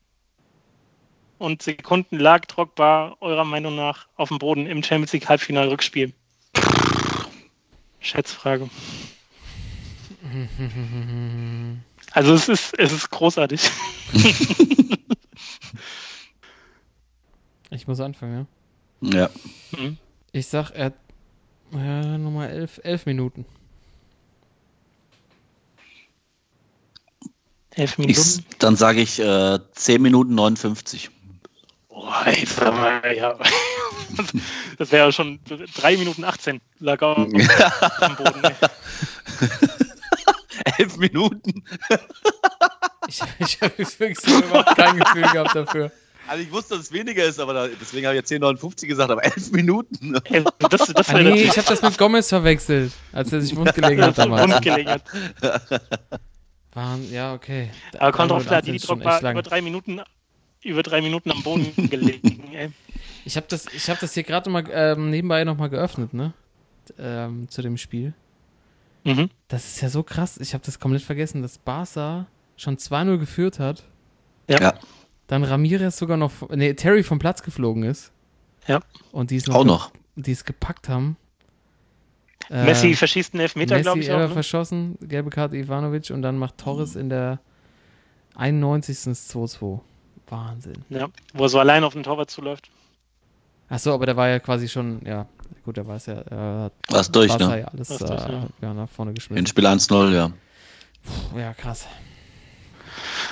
[1.41, 6.13] und Sekunden lag Drogba eurer Meinung nach auf dem Boden im Champions League Halbfinal-Rückspiel?
[7.99, 8.69] Schätzfrage.
[12.11, 13.71] Also es ist, es ist großartig.
[17.71, 18.47] ich muss anfangen,
[19.01, 19.21] ja?
[19.21, 19.29] Ja.
[19.71, 19.97] Mhm.
[20.33, 20.93] Ich sag, er hat
[21.71, 23.45] ja, Nummer elf, elf Minuten.
[27.71, 28.19] Elf Minuten?
[28.19, 31.09] Ich, dann sage ich äh, 10 Minuten 59.
[31.93, 33.37] Oh, ey, ja.
[34.77, 35.39] Das wäre ja schon
[35.75, 37.17] 3 Minuten 18 lag auf,
[37.99, 38.43] am Boden.
[38.43, 38.55] Ey.
[40.77, 41.63] Elf Minuten.
[43.07, 45.91] ich ich habe wirklich so überhaupt kein Gefühl gehabt dafür.
[46.27, 49.11] Also ich wusste, dass es weniger ist, aber da, deswegen habe ich jetzt 10,59 gesagt,
[49.11, 50.17] aber 11 Minuten.
[50.69, 54.17] Das, das ah, nee, ich habe das mit Gomez verwechselt, als er sich wundgelegen hat
[54.17, 54.51] damals.
[54.51, 55.03] Wundgelegen hat.
[56.73, 57.69] Waren, ja, okay.
[57.99, 60.01] Aber klar, die war über drei Minuten,
[60.63, 62.53] über drei Minuten am Boden gelegen.
[62.53, 62.69] Ey.
[63.25, 66.33] Ich habe das, hab das hier gerade mal ähm, nebenbei nochmal geöffnet, ne?
[66.97, 68.13] Ähm, zu dem Spiel.
[69.03, 69.29] Mhm.
[69.47, 70.37] Das ist ja so krass.
[70.37, 73.83] Ich habe das komplett vergessen, dass Barca schon 2-0 geführt hat.
[74.49, 74.59] Ja.
[74.59, 74.73] ja.
[75.27, 78.11] Dann Ramirez sogar noch, nee, Terry vom Platz geflogen ist.
[78.67, 78.79] Ja.
[79.11, 79.91] Und die es noch, auch noch.
[80.15, 81.17] Die es gepackt haben.
[82.49, 84.07] Messi äh, verschießt einen Elfmeter, glaube ich.
[84.07, 84.29] Messi ne?
[84.29, 87.39] verschossen, gelbe Karte Ivanovic und dann macht Torres in der
[88.35, 88.97] 91.
[88.97, 89.79] 2-2.
[90.31, 90.85] Wahnsinn.
[90.89, 92.69] Ja, wo er so allein auf den Torwart zuläuft.
[93.69, 95.27] Achso, aber der war ja quasi schon, ja,
[95.63, 96.19] gut, der war es ja.
[96.19, 97.59] Äh, war es durch, ne?
[97.59, 98.47] Ja alles äh, durch, ja.
[98.61, 98.73] ja.
[98.73, 99.37] nach vorne geschmissen.
[99.37, 100.31] Hinspiel 1-0, ja.
[101.03, 101.87] Puh, ja, krass.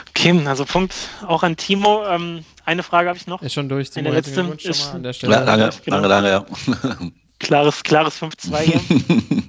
[0.09, 0.93] Okay, also Punkt
[1.27, 2.05] auch an Timo.
[2.05, 3.41] Ähm, eine Frage habe ich noch.
[3.41, 3.89] Ist schon durch.
[3.89, 5.33] Timo, Eine letzte ist, an der Stelle.
[5.33, 5.97] Ja, lange, genau.
[5.97, 6.45] lange, lange, ja.
[7.39, 9.43] Klares, klares 5-2 hier.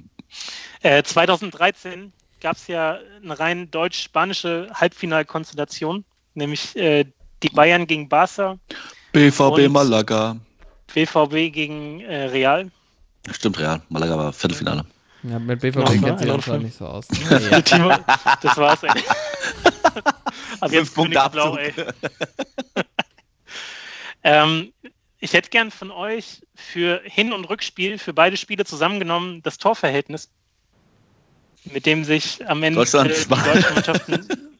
[0.99, 7.05] äh, 2013 gab es ja eine rein deutsch-spanische Halbfinalkonstellation, nämlich äh,
[7.43, 8.57] die Bayern gegen Barca.
[9.11, 10.37] BVB Malaga.
[10.93, 12.71] BVB gegen äh, Real.
[13.31, 13.81] Stimmt, Real.
[13.89, 14.85] Malaga war Viertelfinale.
[15.23, 17.07] Ja, mit BVB genau, kennt sich auch nicht so aus.
[17.29, 17.61] ja.
[17.61, 19.03] das war's, ey.
[20.59, 21.73] Aber jetzt Punkt blau, ey.
[24.23, 24.73] ähm,
[25.19, 30.29] ich hätte gern von euch für Hin- und Rückspiel, für beide Spiele zusammengenommen, das Torverhältnis,
[31.65, 34.50] mit dem sich am Ende Deutschland, die deutschen Mannschaften.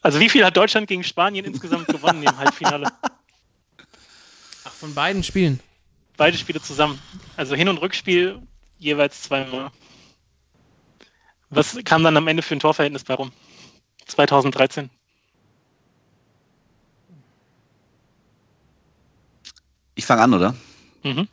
[0.00, 2.86] Also wie viel hat Deutschland gegen Spanien insgesamt gewonnen im Halbfinale?
[4.64, 5.60] Ach, von beiden Spielen?
[6.16, 7.00] Beide Spiele zusammen.
[7.36, 8.40] Also Hin- und Rückspiel
[8.78, 9.70] jeweils zweimal.
[11.50, 13.32] Was kam dann am Ende für ein Torverhältnis bei rum?
[14.06, 14.90] 2013.
[19.94, 20.54] Ich fange an, oder?
[21.02, 21.28] Mhm.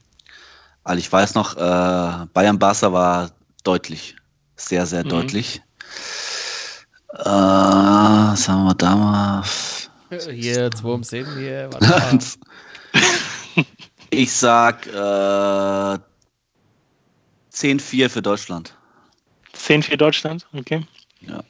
[0.84, 3.32] Weil ich weiß noch, äh, Bayern Barca war
[3.64, 4.16] deutlich,
[4.56, 5.10] sehr, sehr mhm.
[5.10, 5.62] deutlich.
[7.18, 9.44] Äh, was haben wir da mal?
[10.30, 11.70] Hier, 2 um 7 hier.
[14.10, 15.98] ich sag äh,
[17.54, 18.76] 10-4 für Deutschland.
[19.56, 20.86] 10-4 Deutschland, okay.
[21.22, 21.42] Ja.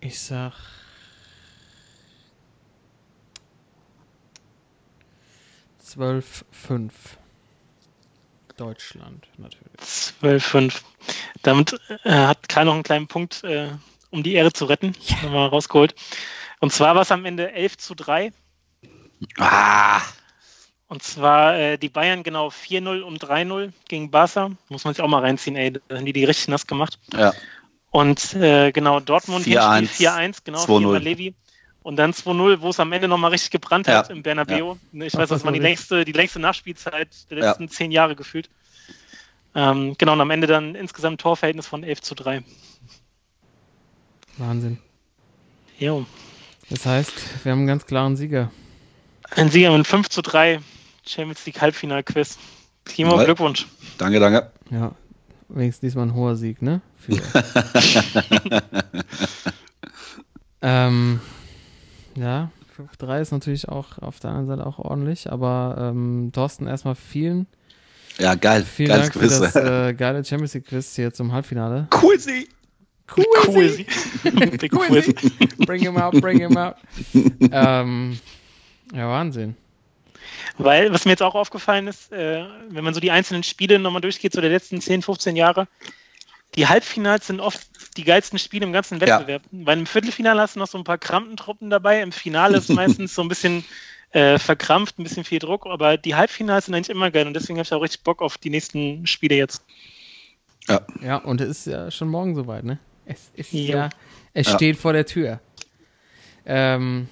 [0.00, 0.79] Ich sag.
[5.90, 7.18] Zwölf, fünf.
[8.56, 9.76] Deutschland natürlich.
[9.78, 10.84] Zwölf, fünf.
[11.42, 13.70] Damit äh, hat Kai noch einen kleinen Punkt, äh,
[14.10, 14.94] um die Ehre zu retten.
[15.00, 15.16] Ja.
[15.24, 15.96] Nochmal rausgeholt.
[16.60, 18.32] Und zwar war es am Ende 11 zu 3.
[19.38, 20.00] Ah!
[20.86, 24.52] Und zwar äh, die Bayern genau 4-0 und 3-0 gegen Barca.
[24.68, 25.72] Muss man sich auch mal reinziehen, ey.
[25.72, 27.00] Da haben die die richtig nass gemacht.
[27.12, 27.32] Ja.
[27.90, 31.34] Und äh, genau, Dortmund 4-1, genau, viermal Levi.
[31.82, 33.98] Und dann 2-0, wo es am Ende nochmal richtig gebrannt ja.
[33.98, 34.76] hat im Bernabeu.
[34.92, 35.04] Ja.
[35.04, 37.70] Ich weiß, das war die längste, die längste Nachspielzeit der letzten ja.
[37.70, 38.50] zehn Jahre gefühlt.
[39.54, 42.42] Ähm, genau, und am Ende dann insgesamt Torverhältnis von 11 zu 3.
[44.36, 44.78] Wahnsinn.
[45.78, 46.04] Jo.
[46.68, 48.50] Das heißt, wir haben einen ganz klaren Sieger.
[49.34, 50.60] Ein Sieger mit 5 zu 3
[51.04, 52.38] Champions League Halbfinal-Quiz.
[52.84, 53.66] Timo, Glückwunsch.
[53.98, 54.50] Danke, danke.
[54.70, 54.92] Ja,
[55.48, 56.80] wenigstens diesmal ein hoher Sieg, ne?
[60.62, 61.20] Ähm,
[62.14, 62.50] ja,
[62.98, 67.46] 5-3 ist natürlich auch auf der anderen Seite auch ordentlich, aber ähm, Thorsten, erstmal vielen.
[68.18, 68.64] Ja, geil.
[68.64, 69.34] Vielen Dank Quiz.
[69.34, 71.86] für das äh, geile Champions League Quiz hier zum Halbfinale.
[71.90, 72.48] Coolsy!
[73.06, 73.86] Coolsy!
[74.68, 75.16] Coolsy!
[75.66, 76.76] bring him out, bring him out.
[77.14, 78.18] ähm,
[78.94, 79.56] ja, Wahnsinn.
[80.58, 84.02] Weil, was mir jetzt auch aufgefallen ist, äh, wenn man so die einzelnen Spiele nochmal
[84.02, 85.66] durchgeht, so der letzten 10, 15 Jahre,
[86.54, 87.60] die Halbfinals sind oft
[87.96, 89.42] die geilsten Spiele im ganzen Wettbewerb.
[89.50, 89.66] Ja.
[89.66, 93.14] Weil im Viertelfinale hast du noch so ein paar Krampentruppen dabei, im Finale ist meistens
[93.14, 93.64] so ein bisschen
[94.12, 97.58] äh, verkrampft, ein bisschen viel Druck, aber die Halbfinals sind eigentlich immer geil und deswegen
[97.58, 99.64] habe ich auch richtig Bock auf die nächsten Spiele jetzt.
[100.68, 102.78] Ja, ja und es ist ja schon morgen soweit, ne?
[103.06, 103.88] Es ist ja, ja
[104.34, 104.54] es ja.
[104.54, 105.40] steht vor der Tür.
[106.46, 107.08] Ähm,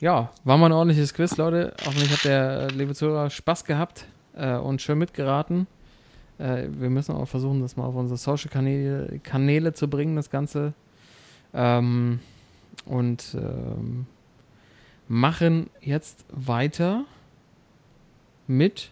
[0.00, 1.74] ja, war mal ein ordentliches Quiz, Leute.
[1.84, 5.66] Hoffentlich hat der liebe Zuhörer Spaß gehabt äh, und schön mitgeraten.
[6.38, 10.72] Äh, wir müssen auch versuchen, das mal auf unsere Social-Kanäle Kanäle zu bringen, das Ganze.
[11.52, 12.20] Ähm,
[12.84, 14.06] und ähm,
[15.08, 17.04] machen jetzt weiter
[18.46, 18.90] mit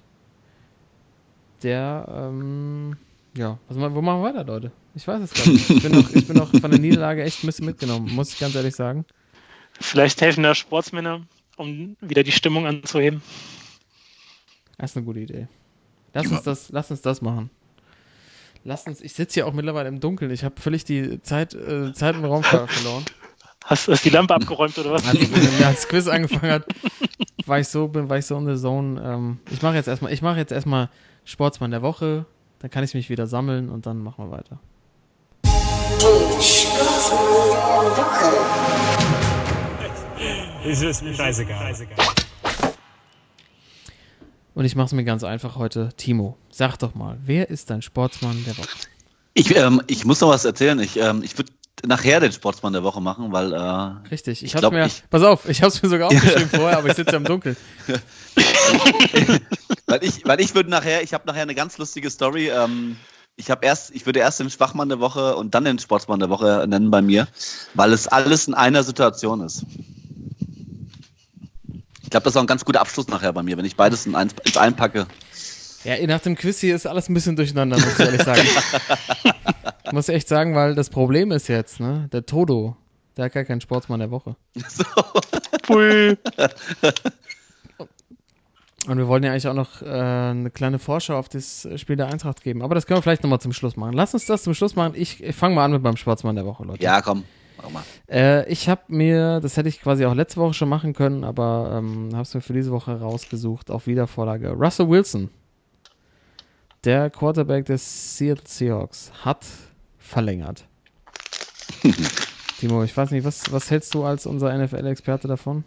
[1.62, 2.96] der, ähm,
[3.36, 4.72] ja, was, wo machen wir weiter, Leute?
[4.94, 5.68] Ich weiß es gar nicht.
[5.68, 8.38] Ich bin, noch, ich bin noch von der Niederlage echt ein bisschen mitgenommen, muss ich
[8.38, 9.04] ganz ehrlich sagen.
[9.78, 11.26] Vielleicht helfen da Sportsmänner,
[11.56, 13.22] um wieder die Stimmung anzuheben.
[14.78, 15.48] Das ist eine gute Idee.
[16.16, 17.50] Lass uns das, lass uns das machen.
[18.64, 20.30] Lass uns, ich sitze hier auch mittlerweile im Dunkeln.
[20.30, 23.04] Ich habe völlig die Zeit, äh, Zeit und Raum verloren.
[23.64, 25.06] Hast du die Lampe abgeräumt oder was?
[25.06, 26.64] Als, als das Quiz angefangen hat,
[27.44, 29.02] war ich so, bin, war ich so in der Zone.
[29.04, 30.88] Ähm, ich mache jetzt erstmal, ich mache jetzt erstmal
[31.24, 32.24] Sportsmann der Woche,
[32.60, 34.58] dann kann ich mich wieder sammeln und dann machen wir weiter.
[36.40, 37.24] Sportsmann
[37.84, 38.36] der Woche.
[40.64, 41.74] Ist es mir scheißegal.
[44.56, 45.90] Und ich mache es mir ganz einfach heute.
[45.98, 48.70] Timo, sag doch mal, wer ist dein Sportsmann der Woche?
[49.34, 50.80] Ich, ähm, ich muss noch was erzählen.
[50.80, 51.52] Ich, ähm, ich würde
[51.84, 53.52] nachher den Sportsmann der Woche machen, weil.
[53.52, 54.86] Äh, Richtig, ich, ich hab's mir.
[54.86, 57.54] Ich, pass auf, ich hab's mir sogar aufgeschrieben vorher, aber ich sitze im Dunkeln.
[59.86, 62.48] weil ich, weil ich würde nachher, ich habe nachher eine ganz lustige Story.
[62.48, 62.96] Ähm,
[63.36, 66.30] ich habe erst, ich würde erst den Schwachmann der Woche und dann den Sportsmann der
[66.30, 67.28] Woche nennen bei mir,
[67.74, 69.66] weil es alles in einer Situation ist.
[72.06, 74.06] Ich glaube, das ist auch ein ganz guter Abschluss nachher bei mir, wenn ich beides
[74.06, 75.08] in eins, ins einpacke.
[75.82, 78.46] Ja, nach dem Quiz hier ist alles ein bisschen durcheinander, muss ich ehrlich sagen.
[79.86, 82.76] ich muss echt sagen, weil das Problem ist jetzt, ne, der Todo,
[83.16, 84.36] der hat gar keinen Sportsmann der Woche.
[84.54, 84.84] So.
[85.62, 86.16] Pui.
[88.86, 92.06] Und wir wollen ja eigentlich auch noch äh, eine kleine Vorschau auf das Spiel der
[92.06, 92.62] Eintracht geben.
[92.62, 93.94] Aber das können wir vielleicht nochmal zum Schluss machen.
[93.94, 94.92] Lass uns das zum Schluss machen.
[94.94, 96.84] Ich, ich fange mal an mit meinem Sportsmann der Woche, Leute.
[96.84, 97.24] Ja, komm.
[97.62, 97.82] Mach mal.
[98.10, 101.76] Äh, ich habe mir, das hätte ich quasi auch letzte Woche schon machen können, aber
[101.78, 104.50] ähm, habe es mir für diese Woche rausgesucht auf Wiedervorlage.
[104.50, 105.30] Russell Wilson
[106.86, 109.44] der Quarterback des Seattle Seahawks hat
[109.98, 110.64] verlängert.
[112.60, 115.64] Timo, ich weiß nicht, was, was hältst du als unser NFL-Experte davon?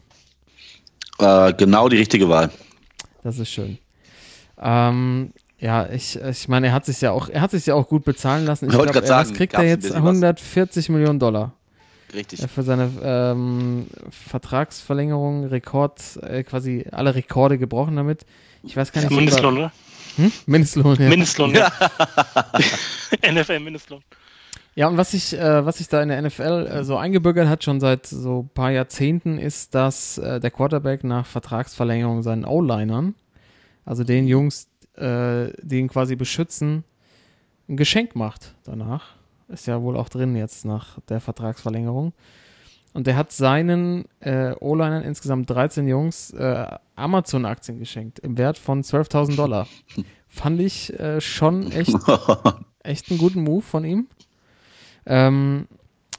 [1.20, 2.50] Äh, genau die richtige Wahl.
[3.22, 3.78] Das ist schön.
[4.58, 7.88] Ähm, ja, ich, ich meine, er hat sich ja auch, er hat sich ja auch
[7.88, 8.66] gut bezahlen lassen.
[8.66, 9.92] Ich glaube, was kriegt er jetzt?
[9.92, 10.90] 140 was?
[10.90, 11.54] Millionen Dollar.
[12.14, 12.42] Richtig.
[12.50, 18.26] Für seine ähm, Vertragsverlängerung, Rekord, äh, quasi alle Rekorde gebrochen damit.
[18.64, 19.12] Ich weiß gar nicht.
[19.12, 19.72] Mindestlohn, oder?
[20.16, 20.32] Hm?
[20.48, 21.10] Mindestlohn, ja.
[21.10, 21.72] Mindestlohn, ja.
[23.32, 24.02] NFL-Mindestlohn.
[24.76, 27.64] Ja, und was sich äh, was sich da in der NFL äh, so eingebürgert hat,
[27.64, 33.16] schon seit so ein paar Jahrzehnten, ist, dass äh, der Quarterback nach Vertragsverlängerung seinen O-Linern,
[33.86, 36.84] also den Jungs, äh, die ihn quasi beschützen,
[37.68, 39.19] ein Geschenk macht danach.
[39.50, 42.14] Ist ja wohl auch drin jetzt nach der Vertragsverlängerung.
[42.94, 48.84] Und der hat seinen äh, O-Linern insgesamt 13 Jungs äh, Amazon-Aktien geschenkt im Wert von
[48.84, 49.68] 12.000 Dollar.
[50.28, 51.96] Fand ich äh, schon echt,
[52.84, 54.08] echt einen guten Move von ihm.
[55.06, 55.68] Ähm,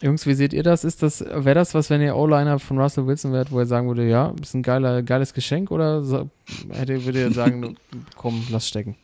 [0.03, 0.85] Jungs, wie seht ihr das?
[0.85, 3.87] Ist das, wäre das was, wenn ihr O-Liner von Russell Wilson wärt, wo er sagen
[3.89, 6.31] würde, ja, ist ein geiler, geiles Geschenk oder so,
[6.70, 7.76] hätte, würde er sagen,
[8.16, 8.97] komm, lass stecken?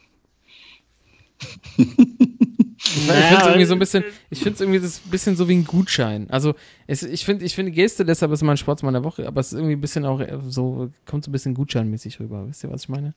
[3.06, 5.36] Ich, naja, ich finde es irgendwie so ein bisschen, ich finde es irgendwie das bisschen
[5.36, 6.28] so wie ein Gutschein.
[6.30, 6.54] Also
[6.86, 9.58] es, ich finde, ich finde Geste, deshalb ist mein Sportsmann der Woche, aber es ist
[9.58, 12.46] irgendwie ein bisschen auch so, kommt so ein bisschen gutscheinmäßig rüber.
[12.48, 13.14] Wisst ihr, was ich meine?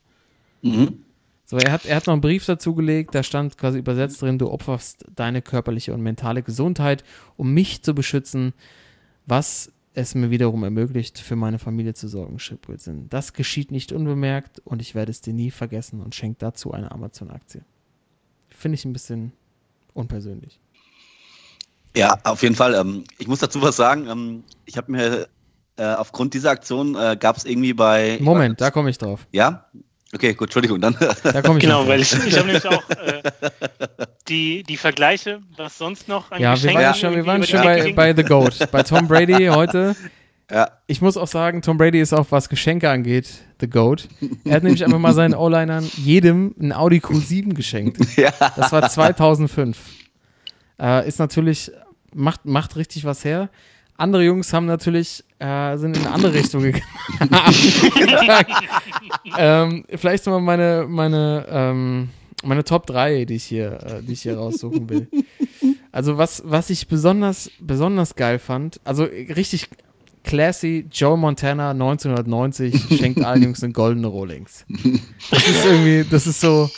[0.61, 0.99] Mhm.
[1.45, 4.37] So, er hat, er hat noch einen Brief dazu gelegt, da stand quasi übersetzt drin,
[4.37, 7.03] du opferst deine körperliche und mentale Gesundheit,
[7.37, 8.53] um mich zu beschützen,
[9.25, 12.37] was es mir wiederum ermöglicht, für meine Familie zu sorgen,
[12.67, 13.07] Wilson.
[13.09, 16.91] Das geschieht nicht unbemerkt und ich werde es dir nie vergessen und schenke dazu eine
[16.91, 17.61] Amazon-Aktie.
[18.49, 19.31] Finde ich ein bisschen
[20.00, 20.60] unpersönlich.
[21.95, 22.76] Ja, auf jeden Fall.
[22.76, 24.08] Ähm, ich muss dazu was sagen.
[24.08, 25.28] Ähm, ich habe mir
[25.78, 28.18] äh, aufgrund dieser Aktion äh, gab es irgendwie bei.
[28.22, 29.28] Moment, da komme ich drauf.
[29.32, 29.66] Ja?
[30.14, 30.95] Okay, gut, Entschuldigung, dann.
[31.24, 33.22] Da komme ich Genau, weil ich, ich habe nämlich auch äh,
[34.28, 37.93] die, die Vergleiche, was sonst noch an Ja, wir waren schon, wir waren schon bei,
[37.93, 39.95] bei The Goat, bei Tom Brady heute.
[40.52, 40.72] Ja.
[40.88, 43.30] Ich muss auch sagen, Tom Brady ist auch, was Geschenke angeht,
[43.60, 44.08] The Goat.
[44.45, 48.00] Er hat nämlich einfach mal seinen O-Linern jedem ein Audi Q7 geschenkt.
[48.18, 48.34] Ja.
[48.56, 49.78] Das war 2005.
[50.80, 51.72] Äh, ist natürlich,
[52.14, 53.50] macht, macht richtig was her.
[53.97, 56.84] Andere Jungs haben natürlich, äh, sind in eine andere Richtung gegangen.
[59.38, 62.10] ähm, vielleicht mal meine, meine, ähm,
[62.43, 65.08] meine Top 3, die ich hier, äh, die ich hier raussuchen will.
[65.91, 69.70] Also was, was ich besonders, besonders geil fand, also richtig
[70.24, 74.65] classy, Joe Montana 1990 schenkt allen Jungs eine goldene Rolex.
[75.32, 76.70] Das ist irgendwie, das ist so,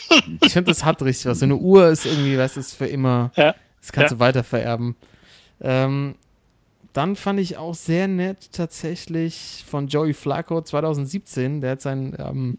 [0.42, 1.40] ich finde, das hat richtig was.
[1.40, 3.54] So eine Uhr ist irgendwie, was ist für immer, ja.
[3.80, 4.16] das kannst ja.
[4.16, 4.96] du weiter vererben.
[5.60, 6.14] Ähm,
[6.92, 11.62] dann fand ich auch sehr nett tatsächlich von Joey Flacco 2017.
[11.62, 12.58] Der hat seinen ähm,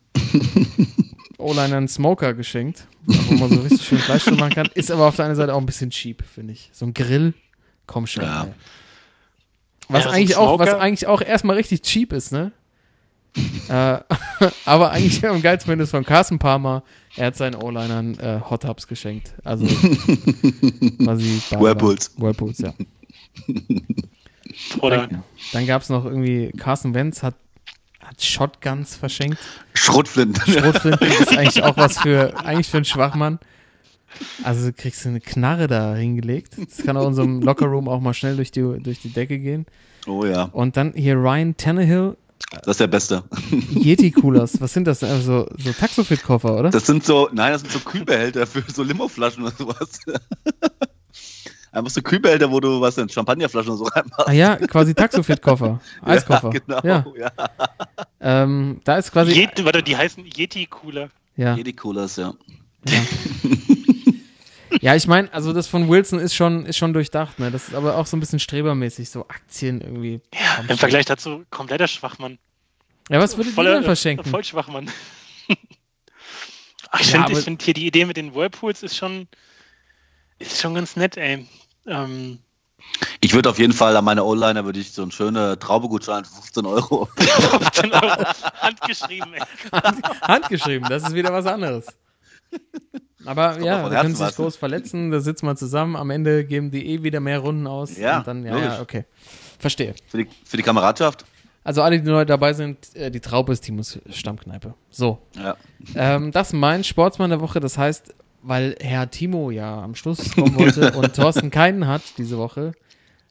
[1.37, 4.69] O-Liner einen Smoker geschenkt, wo man so richtig schön Fleisch machen kann.
[4.73, 6.69] Ist aber auf der einen Seite auch ein bisschen cheap, finde ich.
[6.73, 7.33] So ein Grill,
[7.85, 8.23] komm schon.
[8.23, 8.47] Ja.
[9.93, 12.51] Was, ja, eigentlich auch, was eigentlich auch erstmal richtig cheap ist, ne?
[13.69, 13.99] äh,
[14.65, 16.83] aber eigentlich am geilsten ist von Carsten Palmer.
[17.15, 19.33] Er hat seinen O-Linern äh, Hot Tubs geschenkt.
[19.43, 19.65] Also
[21.03, 22.11] quasi Whirlpools.
[22.17, 22.73] Whirlpools, ja.
[24.79, 25.07] Oder?
[25.07, 25.23] Dann,
[25.53, 27.35] dann gab es noch irgendwie, Carson Wentz hat,
[28.03, 29.37] hat Shotguns verschenkt.
[29.73, 30.41] Schrotflinten.
[30.51, 33.39] Schrotflinten ist eigentlich auch was für, eigentlich für einen Schwachmann.
[34.43, 36.55] Also kriegst du eine Knarre da hingelegt.
[36.57, 39.65] Das kann auch in unserem Lockerroom auch mal schnell durch die, durch die Decke gehen.
[40.07, 40.49] Oh ja.
[40.51, 42.17] Und dann hier Ryan Tannehill.
[42.51, 43.23] Das ist der Beste.
[43.73, 44.61] Yeti-Coolers.
[44.61, 45.03] Was sind das?
[45.03, 46.69] Also, so Taxofit-Koffer, oder?
[46.69, 49.99] Das sind so, nein, das sind so Kühlbehälter für so Limoflaschen oder sowas.
[51.71, 54.27] Einfach so Kühlbehälter, wo du was in Champagnerflaschen so reinmachst.
[54.27, 55.79] Ah ja, quasi Taxofit-Koffer.
[56.03, 56.51] Eiskoffer.
[56.53, 56.81] Ja, genau.
[56.83, 57.05] Ja.
[57.17, 57.31] ja.
[58.21, 59.31] Ähm, da ist quasi.
[59.31, 61.09] Yeti, warte, die heißen Yeti-Cooler.
[61.35, 61.55] Ja.
[61.55, 62.33] Yeti-Coolers, ja.
[62.87, 62.99] Ja,
[64.83, 67.51] ja ich meine, also das von Wilson ist schon, ist schon durchdacht, ne?
[67.51, 70.21] Das ist aber auch so ein bisschen strebermäßig, so Aktien irgendwie.
[70.33, 72.37] Ja, im Vergleich dazu kompletter Schwachmann.
[73.09, 74.29] Ja, was würdet ihr denn verschenken?
[74.29, 74.89] Voll Schwachmann.
[76.91, 79.27] Ach, ich ja, finde find hier die Idee mit den Whirlpools ist schon,
[80.39, 81.47] ist schon ganz nett, ey.
[81.87, 82.39] Ähm,
[83.19, 86.35] ich würde auf jeden Fall an meine O-Liner würde ich so einen schönen Traubegutschein für
[86.35, 87.09] 15 Euro.
[87.17, 88.23] 15 Euro.
[88.61, 89.41] Handgeschrieben, ey.
[89.71, 91.87] Hand, handgeschrieben, das ist wieder was anderes.
[93.25, 96.85] Aber ja, da können sich groß verletzen, da sitzen wir zusammen, am Ende geben die
[96.87, 97.97] eh wieder mehr Runden aus.
[97.97, 99.05] Ja, und dann, ja, ja, okay.
[99.59, 99.95] Verstehe.
[100.07, 101.25] Für die, für die Kameradschaft?
[101.63, 104.73] Also alle, die neu dabei sind, äh, die Traube ist Timos Stammkneipe.
[104.89, 105.19] So.
[105.35, 105.55] Ja.
[105.95, 107.61] Ähm, das ist mein Sportsmann der Woche.
[107.61, 108.13] Das heißt,
[108.43, 112.73] weil Herr Timo ja am Schluss kommen wollte und Thorsten keinen hat diese Woche,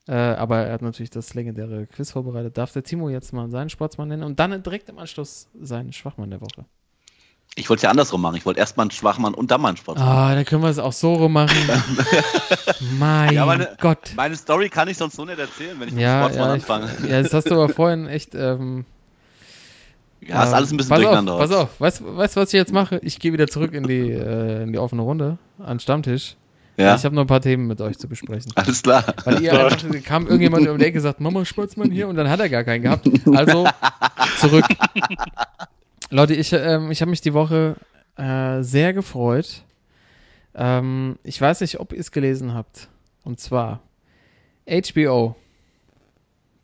[0.09, 3.69] äh, aber er hat natürlich das legendäre Quiz vorbereitet, darf der Timo jetzt mal seinen
[3.69, 6.65] Sportsmann nennen und dann direkt im Anschluss seinen Schwachmann der Woche.
[7.55, 8.37] Ich wollte es ja andersrum machen.
[8.37, 10.09] Ich wollte erst mal einen Schwachmann und dann mal einen Sportsmann.
[10.09, 11.57] Ah, da können wir es auch so rum machen.
[12.99, 14.13] mein ja, meine, Gott.
[14.17, 16.55] Meine Story kann ich sonst so nicht erzählen, wenn ich ja, mit dem Sportsmann ja,
[16.55, 17.11] anfange.
[17.11, 18.87] ja, das hast du aber vorhin echt ähm,
[20.27, 21.35] ja, ist alles ein bisschen pass durcheinander.
[21.35, 23.01] Auf, pass auf, weißt du, was ich jetzt mache?
[23.03, 26.37] Ich gehe wieder zurück in die, äh, in die offene Runde, an den Stammtisch.
[26.77, 26.95] Ja.
[26.95, 28.51] Ich habe noch ein paar Themen mit euch zu besprechen.
[28.55, 29.05] Alles klar.
[29.25, 32.31] Weil ihr einfach, kam irgendjemand um die Ecke und gesagt, Mama, Sportsmann hier und dann
[32.31, 33.09] hat er gar keinen gehabt.
[33.35, 33.67] Also
[34.39, 34.65] zurück.
[36.13, 37.75] Leute, ich, ähm, ich habe mich die Woche
[38.19, 39.63] äh, sehr gefreut.
[40.55, 42.91] Ähm, ich weiß nicht, ob ihr es gelesen habt.
[43.25, 43.81] Und zwar
[44.69, 45.37] HBO,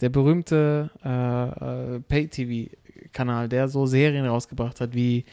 [0.03, 2.77] der berühmte äh, äh, Pay-TV
[3.15, 5.25] Kanal, der so Serien rausgebracht hat wie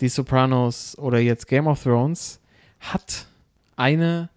[0.00, 2.40] Die Sopranos oder jetzt Game of Thrones,
[2.78, 3.26] hat
[3.76, 4.30] eine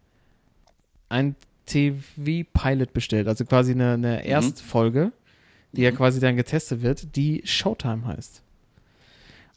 [1.07, 4.29] ein TV-Pilot bestellt, also quasi eine, eine mhm.
[4.29, 5.13] Erstfolge,
[5.71, 5.85] die mhm.
[5.85, 8.43] ja quasi dann getestet wird, die Showtime heißt.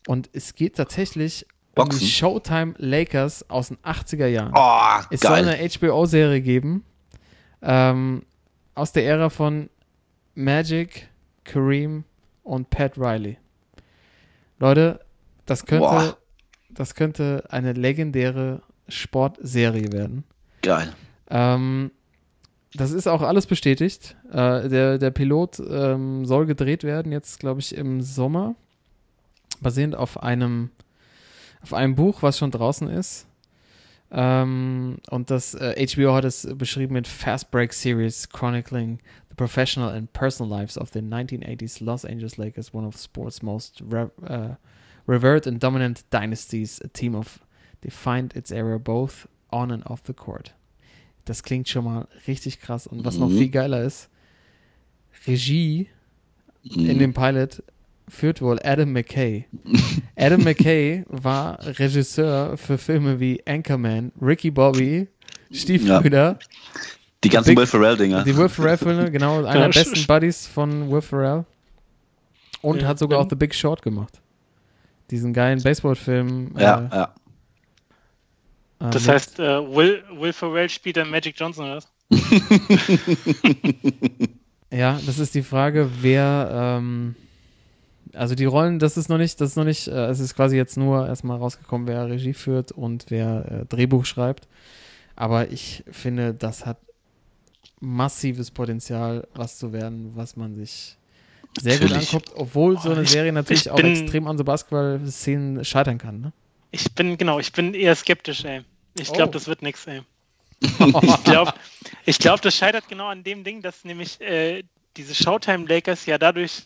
[0.07, 1.93] Und es geht tatsächlich Boxen.
[1.95, 4.53] um die Showtime Lakers aus den 80er Jahren.
[4.55, 5.45] Oh, es geil.
[5.45, 6.85] soll eine HBO-Serie geben
[7.63, 8.23] ähm,
[8.75, 9.69] aus der Ära von
[10.35, 11.09] Magic,
[11.45, 12.05] Kareem
[12.43, 13.39] und Pat Riley.
[14.59, 15.01] Leute,
[15.45, 16.17] das könnte,
[16.71, 20.25] das könnte eine legendäre Sportserie werden.
[20.63, 20.93] Geil.
[21.31, 21.91] Ähm,
[22.75, 24.17] das ist auch alles bestätigt.
[24.31, 28.55] Äh, der, der Pilot ähm, soll gedreht werden, jetzt glaube ich im Sommer,
[29.61, 30.71] basierend auf einem,
[31.63, 33.27] auf einem Buch, was schon draußen ist.
[34.11, 39.01] Ähm, und das äh, HBO hat es beschrieben mit Fast Break Series chronicling
[39.37, 44.11] professional and personal lives of the 1980s Los Angeles Lakers, one of sports' most re
[44.27, 44.55] uh,
[45.07, 47.41] revered and dominant dynasties, a team of
[47.83, 50.55] defined its era both on and off the court.
[51.25, 52.87] Das klingt schon mal richtig krass.
[52.87, 53.21] Und was mhm.
[53.21, 54.09] noch viel geiler ist,
[55.27, 55.89] Regie
[56.63, 56.91] mhm.
[56.91, 57.63] in dem Pilot
[58.09, 59.47] führt wohl Adam McKay.
[60.17, 65.09] Adam McKay war Regisseur für Filme wie Anchorman, Ricky Bobby,
[65.51, 66.39] Stiefbrüder.
[66.39, 66.39] Ja.
[67.25, 68.25] Die ganzen Big, Will Ferrell-Dinger.
[68.25, 69.45] Die Will Ferrell-Filme, genau.
[69.45, 71.45] Einer der besten Buddies von Will Ferrell.
[72.63, 74.21] Und ja, hat sogar auch The Big Short gemacht.
[75.11, 76.53] Diesen geilen Baseballfilm.
[76.59, 77.15] Ja, äh, ja.
[78.81, 81.89] Äh, das heißt, äh, Will, Will Ferrell spielt dann Magic Johnson, oder was?
[84.71, 86.51] ja, das ist die Frage, wer.
[86.53, 87.15] Ähm,
[88.17, 90.57] also die Rollen, das ist noch nicht, das ist noch nicht, äh, es ist quasi
[90.57, 94.49] jetzt nur erstmal rausgekommen, wer Regie führt und wer äh, Drehbuch schreibt.
[95.15, 96.79] Aber ich finde, das hat
[97.81, 100.97] massives Potenzial, was zu werden, was man sich
[101.59, 102.11] sehr natürlich.
[102.11, 106.21] gut anguckt, obwohl so eine ich, Serie natürlich auch extrem an so Basketball-Szenen scheitern kann.
[106.21, 106.33] Ne?
[106.71, 108.63] Ich bin, genau, ich bin eher skeptisch, ey.
[108.99, 109.33] Ich glaube, oh.
[109.33, 110.03] das wird nichts, ey.
[110.61, 111.53] ich glaube,
[112.07, 114.63] ich glaub, das scheitert genau an dem Ding, dass nämlich äh,
[114.97, 116.63] diese Showtime Lakers ja dadurch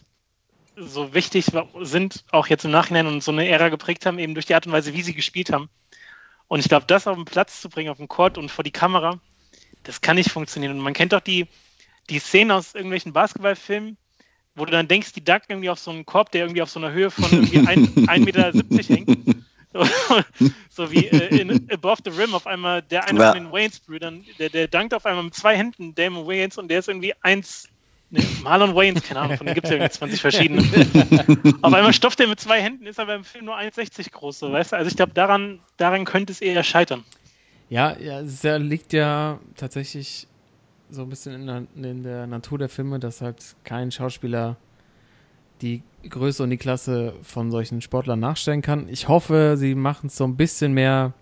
[0.80, 1.46] so wichtig
[1.82, 4.66] sind, auch jetzt im Nachhinein und so eine Ära geprägt haben, eben durch die Art
[4.66, 5.68] und Weise, wie sie gespielt haben.
[6.48, 8.72] Und ich glaube, das auf den Platz zu bringen, auf den Court und vor die
[8.72, 9.20] Kamera,
[9.84, 10.76] das kann nicht funktionieren.
[10.76, 11.46] Und man kennt doch die,
[12.08, 13.96] die Szenen aus irgendwelchen Basketballfilmen,
[14.54, 16.80] wo du dann denkst, die ducken irgendwie auf so einen Korb, der irgendwie auf so
[16.80, 18.52] einer Höhe von irgendwie 1,70 Meter
[18.94, 19.44] hängt.
[20.68, 23.32] so wie äh, in Above the Rim auf einmal der eine ja.
[23.32, 26.80] von den Waynes-Brüdern, der, der dankt auf einmal mit zwei Händen, Damon Waynes, und der
[26.80, 27.68] ist irgendwie 1,
[28.12, 30.62] Ne, Marlon Waynes, keine Ahnung, von denen gibt es ja irgendwie 20 verschiedene.
[31.62, 34.52] Auf einmal stopft er mit zwei Händen, ist aber im Film nur 1,60 groß, so,
[34.52, 34.76] weißt du?
[34.76, 37.04] Also ich glaube, daran, daran könnte es eher scheitern.
[37.68, 40.26] Ja, ja, es liegt ja tatsächlich
[40.90, 44.56] so ein bisschen in der, in der Natur der Filme, dass halt kein Schauspieler
[45.62, 48.88] die Größe und die Klasse von solchen Sportlern nachstellen kann.
[48.88, 51.12] Ich hoffe, sie machen es so ein bisschen mehr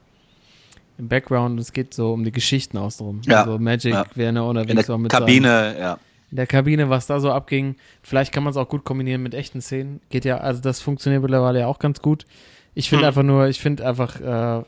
[0.96, 1.60] im Background.
[1.60, 3.20] Es geht so um die Geschichten außenrum.
[3.26, 3.42] Ja.
[3.42, 4.06] Also Magic ja.
[4.14, 5.98] wäre unterwegs in der mit Kabine, ja
[6.30, 7.76] in der Kabine, was da so abging.
[8.02, 10.00] Vielleicht kann man es auch gut kombinieren mit echten Szenen.
[10.10, 12.26] Geht ja, also das funktioniert mittlerweile ja auch ganz gut.
[12.74, 13.08] Ich finde mhm.
[13.08, 14.62] einfach nur, ich finde einfach äh,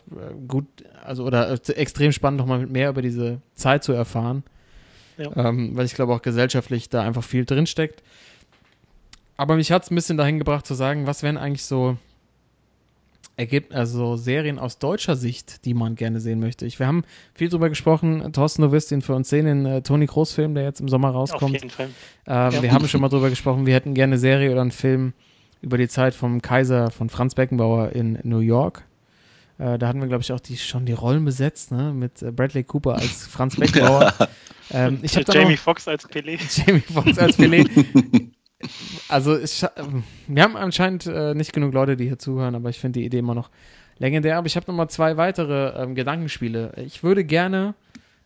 [0.48, 0.66] gut,
[1.04, 4.42] also oder äh, extrem spannend, nochmal mehr über diese Zeit zu erfahren.
[5.18, 5.36] Ja.
[5.36, 8.02] Ähm, weil ich glaube auch gesellschaftlich da einfach viel drinsteckt.
[9.36, 11.98] Aber mich hat es ein bisschen dahin gebracht zu sagen, was wären eigentlich so
[13.37, 16.66] ergibt, also Serien aus deutscher Sicht, die man gerne sehen möchte.
[16.66, 17.05] Ich, wir haben
[17.35, 18.33] viel drüber gesprochen.
[18.33, 21.11] Thorsten, du wirst ihn für uns sehen, den äh, Toni Kroos-Film, der jetzt im Sommer
[21.11, 21.57] rauskommt.
[21.57, 21.89] Auf jeden Fall.
[22.26, 22.62] Ähm, ja.
[22.62, 25.14] Wir haben schon mal drüber gesprochen, wir hätten gerne eine Serie oder einen Film
[25.62, 28.85] über die Zeit vom Kaiser von Franz Beckenbauer in New York.
[29.59, 31.93] Äh, da hatten wir, glaube ich, auch die, schon die Rollen besetzt, ne?
[31.93, 34.14] mit äh, Bradley Cooper als Franz Beckenbauer.
[34.70, 36.39] ähm, ich Jamie Foxx als Pelé.
[36.66, 37.68] Jamie Foxx als Pelé.
[39.08, 39.38] Also
[40.26, 43.18] wir haben anscheinend äh, nicht genug Leute, die hier zuhören, aber ich finde die Idee
[43.18, 43.50] immer noch
[43.98, 44.36] legendär.
[44.36, 46.72] Aber ich habe noch mal zwei weitere ähm, Gedankenspiele.
[46.84, 47.74] Ich würde gerne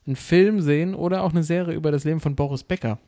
[0.06, 2.98] einen Film sehen oder auch eine Serie über das Leben von Boris Becker.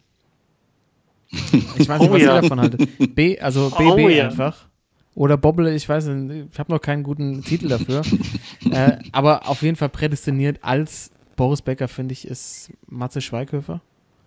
[1.31, 2.37] Ich weiß nicht, oh, was ja.
[2.37, 3.15] ihr davon haltet.
[3.15, 4.69] B, also BB oh, einfach.
[5.15, 8.03] Oder Bobble, ich weiß nicht, ich habe noch keinen guten Titel dafür.
[8.71, 13.81] äh, aber auf jeden Fall prädestiniert als Boris Becker, finde ich, ist Matze Schweighöfer.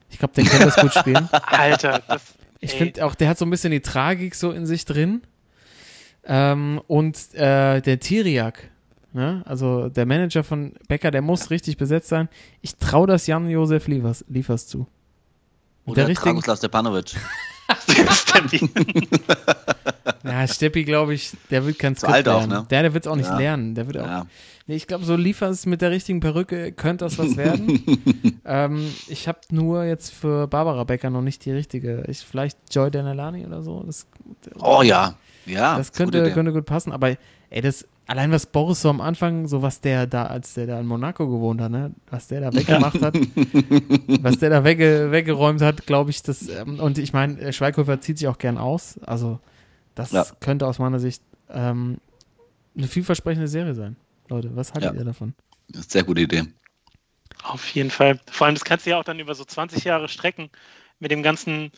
[0.10, 1.30] Ich glaube, der kann das gut spielen.
[1.32, 4.86] Alter, das, ich finde auch, der hat so ein bisschen die Tragik so in sich
[4.86, 5.22] drin.
[6.26, 8.70] Ähm, und äh, der Tiriak,
[9.14, 9.41] ne?
[9.45, 12.28] also der Manager von Becker, der muss richtig besetzt sein.
[12.62, 14.88] Ich traue das Jan-Josef Liefers, Liefers zu.
[15.86, 17.16] Oder der Dragoslav Stepanovic.
[18.12, 18.70] Steppi.
[20.24, 22.53] ja, Steppi, glaube ich, der wird kein Skript lernen.
[22.53, 22.68] Auch, ne?
[22.70, 23.38] Der, der wird es auch nicht ja.
[23.38, 23.76] lernen.
[23.76, 24.05] Der wird auch.
[24.05, 24.26] Ja.
[24.70, 27.82] Nee, ich glaube, so Liefers mit der richtigen Perücke könnte das was werden.
[28.46, 32.04] ähm, ich habe nur jetzt für Barbara Becker noch nicht die richtige.
[32.08, 33.82] Ich, vielleicht Joy Denelani oder so.
[33.82, 34.06] Das,
[34.60, 35.16] oh ja,
[35.48, 35.76] ja.
[35.76, 36.92] Das könnte, könnte gut passen.
[36.92, 37.18] Aber
[37.50, 40.80] ey, das allein was Boris so am Anfang, so was der da, als der da
[40.80, 43.18] in Monaco gewohnt hat, ne, was der da weggemacht hat,
[44.22, 48.20] was der da wegge weggeräumt hat, glaube ich, das, ähm, und ich meine, Schweighöfer zieht
[48.20, 49.40] sich auch gern aus, also
[49.96, 50.28] das ja.
[50.40, 51.98] könnte aus meiner Sicht ähm,
[52.78, 53.96] eine vielversprechende Serie sein.
[54.30, 55.00] Leute, was haltet ja.
[55.00, 55.34] ihr davon?
[55.68, 56.44] Das ist eine sehr gute Idee.
[57.44, 58.20] Auf jeden Fall.
[58.30, 60.50] Vor allem, das kannst du ja auch dann über so 20 Jahre strecken
[61.00, 61.72] mit dem ganzen,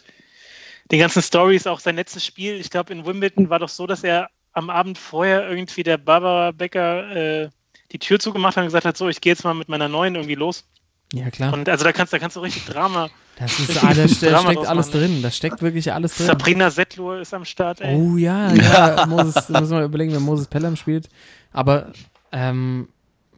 [0.92, 1.68] den ganzen Stories.
[1.68, 4.98] Auch sein letztes Spiel, ich glaube, in Wimbledon war doch so, dass er am Abend
[4.98, 7.50] vorher irgendwie der Barbara Becker äh,
[7.92, 10.16] die Tür zugemacht hat und gesagt hat, so, ich gehe jetzt mal mit meiner neuen
[10.16, 10.66] irgendwie los.
[11.14, 11.54] Ja, klar.
[11.54, 13.10] Und also da kannst, da kannst du richtig Drama.
[13.40, 15.24] Das ist, ah, da steckt alles drin.
[15.24, 16.28] Da steckt wirklich alles drin.
[16.28, 17.96] Sabrina Settlur ist am Start, ey.
[17.96, 19.06] Oh ja, ja.
[19.08, 21.10] Moses, müssen wir überlegen, wer Moses Pelham spielt.
[21.52, 21.92] Aber
[22.32, 22.88] ähm,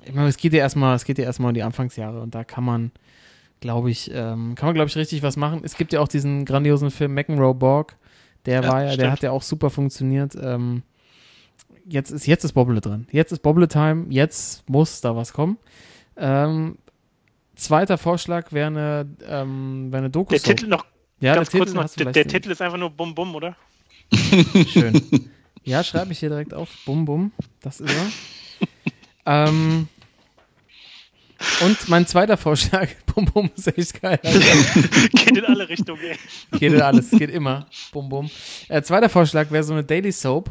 [0.05, 2.43] ich meine, es geht ja erstmal, es geht ja erstmal in die Anfangsjahre und da
[2.43, 2.91] kann man,
[3.61, 5.61] glaube ich, ähm, kann man, glaube ich, richtig was machen.
[5.63, 7.95] Es gibt ja auch diesen grandiosen Film McEnroe Borg.
[8.45, 9.01] Der ja, war ja, stimmt.
[9.01, 10.35] der hat ja auch super funktioniert.
[10.35, 10.83] Ähm,
[11.87, 13.07] jetzt ist, jetzt ist Bobble dran.
[13.11, 14.07] Jetzt ist Bobble Time.
[14.09, 15.57] Jetzt muss da was kommen.
[16.17, 16.77] Ähm,
[17.55, 20.31] zweiter Vorschlag wäre eine, ähm, wär eine Doku.
[20.31, 20.85] Der Titel noch,
[21.19, 23.55] ja, ganz der kurz Titel noch, der, der Titel ist einfach nur Bum Bum, oder?
[24.67, 25.01] Schön.
[25.63, 26.69] Ja, schreibe ich hier direkt auf.
[26.85, 27.31] Bum, bum.
[27.61, 28.42] Das ist er.
[29.25, 29.87] Ähm,
[31.61, 34.19] und mein zweiter Vorschlag, Bum Bum ist echt geil.
[34.23, 36.17] geht in alle Richtungen, ey.
[36.59, 37.67] Geht in alles, geht immer.
[37.91, 38.29] Bum Bum.
[38.69, 40.49] Äh, zweiter Vorschlag wäre so eine Daily Soap.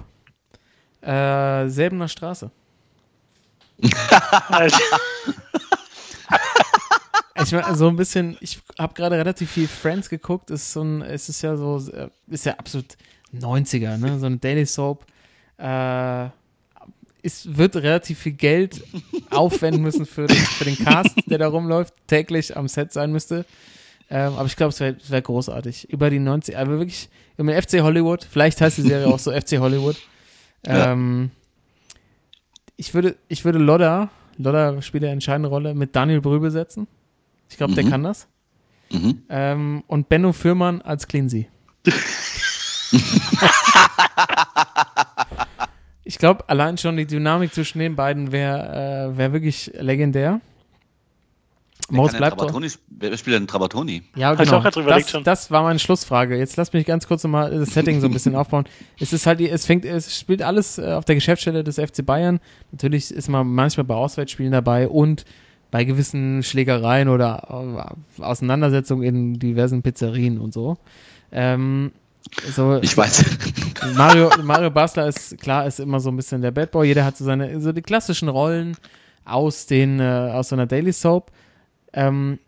[1.00, 2.50] Äh, Selbener Straße.
[3.82, 3.92] ich
[7.52, 11.28] meine, so ein bisschen, ich habe gerade relativ viel Friends geguckt, ist so ein, es
[11.28, 12.96] ist ja so, äh, ist ja absolut
[13.34, 14.20] 90er, ne?
[14.20, 15.04] So eine Daily Soap.
[15.58, 16.28] Äh,
[17.22, 18.82] es wird relativ viel Geld
[19.30, 23.46] aufwenden müssen für den, für den Cast, der da rumläuft, täglich am Set sein müsste.
[24.10, 25.90] Ähm, aber ich glaube, es wäre wär großartig.
[25.90, 27.08] Über die 90, aber wirklich,
[27.38, 29.96] über den FC Hollywood, vielleicht heißt die Serie auch so FC Hollywood.
[30.64, 31.96] Ähm, ja.
[32.76, 36.86] ich würde, ich würde Lodda, Lodda spielt eine entscheidende Rolle, mit Daniel Brühl besetzen.
[37.48, 37.76] Ich glaube, mhm.
[37.76, 38.26] der kann das.
[38.90, 39.22] Mhm.
[39.28, 41.48] Ähm, und Benno Fürmann als Cleansy.
[46.04, 50.40] ich glaube, allein schon die Dynamik zwischen den beiden wäre äh, wär wirklich legendär.
[51.90, 54.02] Moritz bleibt Trabatoni, Wer spielt denn Trabatoni?
[54.16, 54.60] Ja, genau.
[54.60, 56.38] Das, das, war meine Schlussfrage.
[56.38, 58.64] Jetzt lass mich ganz kurz nochmal das Setting so ein bisschen aufbauen.
[58.98, 62.40] Es ist halt, es fängt, es spielt alles äh, auf der Geschäftsstelle des FC Bayern.
[62.70, 65.24] Natürlich ist man manchmal bei Auswärtsspielen dabei und
[65.70, 70.78] bei gewissen Schlägereien oder äh, Auseinandersetzungen in diversen Pizzerien und so.
[71.30, 71.92] Ähm,
[72.54, 73.24] so, ich weiß.
[73.94, 76.88] Mario, Mario Basler ist klar, ist immer so ein bisschen der Bad Boy.
[76.88, 78.76] Jeder hat so seine, so die klassischen Rollen
[79.24, 81.30] aus den, äh, aus so einer Daily Soap.
[81.92, 82.38] Ähm,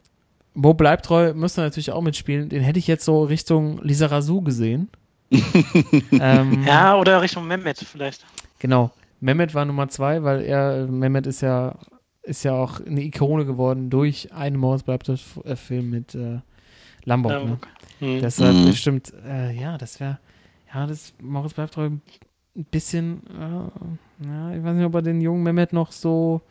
[0.55, 2.49] Bo bleibt treu, müsste natürlich auch mitspielen.
[2.49, 4.89] Den hätte ich jetzt so Richtung Lisa Razou gesehen.
[6.13, 8.25] ähm, ja, oder Richtung Mehmet vielleicht.
[8.61, 8.91] Genau.
[9.21, 11.75] Mehmet war Nummer zwei, weil er, Mehmet ist ja,
[12.23, 15.11] ist ja auch eine Ikone geworden durch einen Morris bleibt
[15.57, 16.39] Film mit äh,
[17.05, 17.33] Lambok.
[17.33, 17.39] Ne?
[17.39, 17.61] Lambok.
[17.63, 17.73] Ne?
[18.01, 18.21] Mhm.
[18.21, 18.67] Deshalb mhm.
[18.67, 20.19] bestimmt, äh, ja, das wäre,
[20.73, 21.91] ja, das Moritz bleibt treu
[22.57, 26.43] ein bisschen, äh, ja, ich weiß nicht, ob er den jungen Mehmet noch so.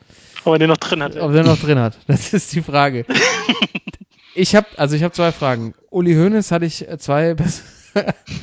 [0.43, 1.15] Ob er den noch drin hat.
[1.15, 1.97] Ob er den noch drin hat.
[2.07, 3.05] Das ist die Frage.
[4.35, 5.73] ich habe, also ich habe zwei Fragen.
[5.89, 7.63] Uli Hoeneß hatte ich zwei Pers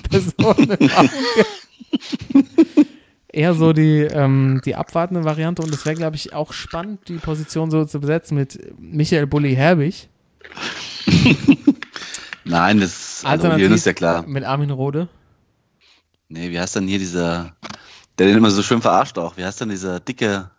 [0.08, 1.10] Personen im Auge.
[3.32, 7.18] Eher so die, ähm, die abwartende Variante und es wäre, glaube ich, auch spannend, die
[7.18, 10.08] Position so zu besetzen mit Michael Bulli Herbig.
[12.50, 14.26] Nein, das Alternativ ist ja klar.
[14.26, 15.08] Mit Armin Rode?
[16.28, 17.54] Nee, wie heißt denn hier dieser,
[18.18, 19.36] der den immer so schön verarscht auch?
[19.36, 20.50] Wie heißt denn dieser dicke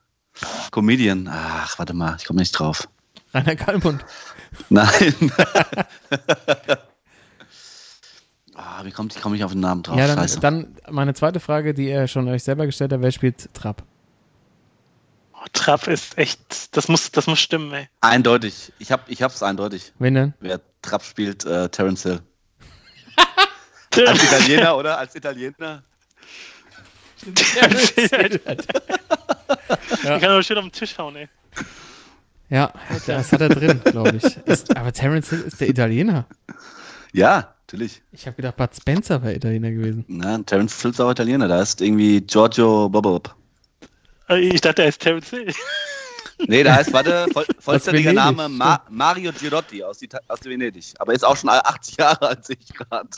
[0.72, 1.30] Comedian?
[1.32, 2.88] Ach, warte mal, ich komme nicht drauf.
[3.34, 4.06] Rainer Kalmund.
[4.70, 5.32] Nein.
[8.56, 9.98] ah, wie kommt, ich komme nicht auf den Namen drauf?
[9.98, 13.54] Ja, dann, dann, meine zweite Frage, die ihr schon euch selber gestellt habt, wer spielt
[13.54, 13.84] Trapp?
[15.34, 17.90] Oh, Trapp ist echt, das muss, das muss stimmen, ey.
[18.00, 18.72] Eindeutig.
[18.80, 19.92] Ich habe ich hab's eindeutig.
[20.00, 20.34] Wen denn?
[20.40, 22.20] Wer Trapp spielt, äh, Terence Hill.
[24.08, 24.98] Als Italiener, oder?
[24.98, 25.84] Als Italiener.
[27.36, 28.42] Terence Hill.
[28.48, 28.56] ja.
[29.92, 31.28] Ich kann aber schön auf den Tisch hauen, ey.
[32.50, 32.74] Ja,
[33.06, 34.38] das hat er drin, glaube ich.
[34.46, 36.26] Ist, aber Terence Hill ist der Italiener.
[37.14, 38.02] Ja, natürlich.
[38.12, 40.04] Ich habe gedacht, Bud Spencer wäre Italiener gewesen.
[40.08, 41.48] Nein, Terence Hill ist auch Italiener.
[41.48, 43.34] Da ist irgendwie Giorgio Bobob.
[44.30, 45.54] Ich dachte, er ist Terence Hill.
[46.48, 50.94] Nee, da heißt, warte, voll, vollständiger Name Ma Mario Girotti aus, aus Venedig.
[51.00, 53.10] Aber ist auch schon 80 Jahre alt, sehe ich gerade.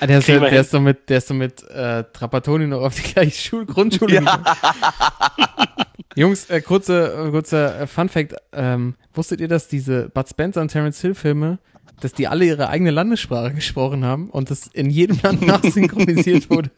[0.00, 2.94] Ah, der, ist, der, ist so mit, der ist so mit äh, Trapattoni noch auf
[2.94, 4.42] die gleiche Schul Grundschule ja.
[6.14, 8.34] Jungs, äh, kurze, äh, kurzer äh, Fun-Fact.
[8.52, 11.58] Ähm, wusstet ihr, dass diese Bud Spencer und Terence Hill-Filme
[12.00, 16.70] dass die alle ihre eigene Landessprache gesprochen haben und das in jedem Land nachsynchronisiert wurde.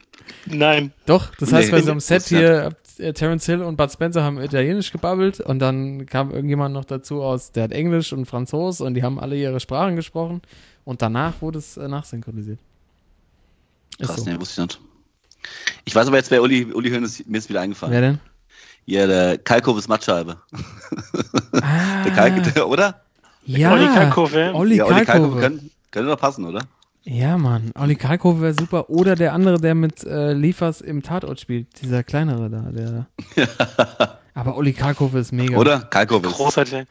[0.45, 0.91] Nein.
[1.05, 4.23] Doch, das heißt, nee, bei so einem Set hier, äh, Terence Hill und Bud Spencer
[4.23, 8.81] haben Italienisch gebabbelt und dann kam irgendjemand noch dazu aus, der hat Englisch und Franzos
[8.81, 10.41] und die haben alle ihre Sprachen gesprochen
[10.85, 12.59] und danach wurde es äh, nachsynchronisiert.
[13.97, 14.29] Ist Krass, so.
[14.29, 14.81] nee, wusste ich nicht.
[15.85, 17.93] Ich weiß aber jetzt, wer Uli, Uli Hoeneß, mir ist wieder eingefallen.
[17.93, 18.19] Wer denn?
[18.85, 20.37] Ja, der Kalkoves Matscheibe.
[21.53, 22.03] Ah.
[22.03, 23.01] Der Kalk, der, oder?
[23.45, 24.51] Ja, Olli Kalkofe.
[24.53, 25.39] Olli ja, Olli Kalkofe.
[25.39, 26.61] Könnte, könnte doch passen, oder?
[27.03, 27.71] Ja, Mann.
[27.79, 28.89] Olli Kalkofe wäre super.
[28.89, 31.81] Oder der andere, der mit äh, Liefers im Tatort spielt.
[31.81, 32.69] Dieser kleinere da.
[32.71, 33.07] Der
[34.35, 35.57] aber Olli Kalkofe ist mega.
[35.57, 35.79] Oder?
[35.79, 36.27] Kalkofe.
[36.27, 36.85] Großartig.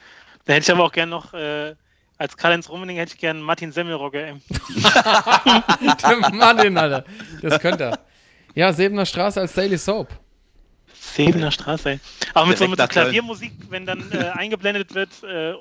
[0.45, 1.75] Da hätte ich aber auch gern noch, äh,
[2.19, 4.41] als Karl-Heinz Rummening hätte ich gern Martin Semmelrogge.
[4.83, 7.05] der Martin, Alter.
[7.41, 7.99] Das könnte er.
[8.55, 10.09] Ja, Sebener Straße als Daily Soap.
[10.93, 12.01] Sebener Straße, ey.
[12.35, 15.55] Aber mit so, mit Klaviermusik, wenn dann äh, eingeblendet wird, äh,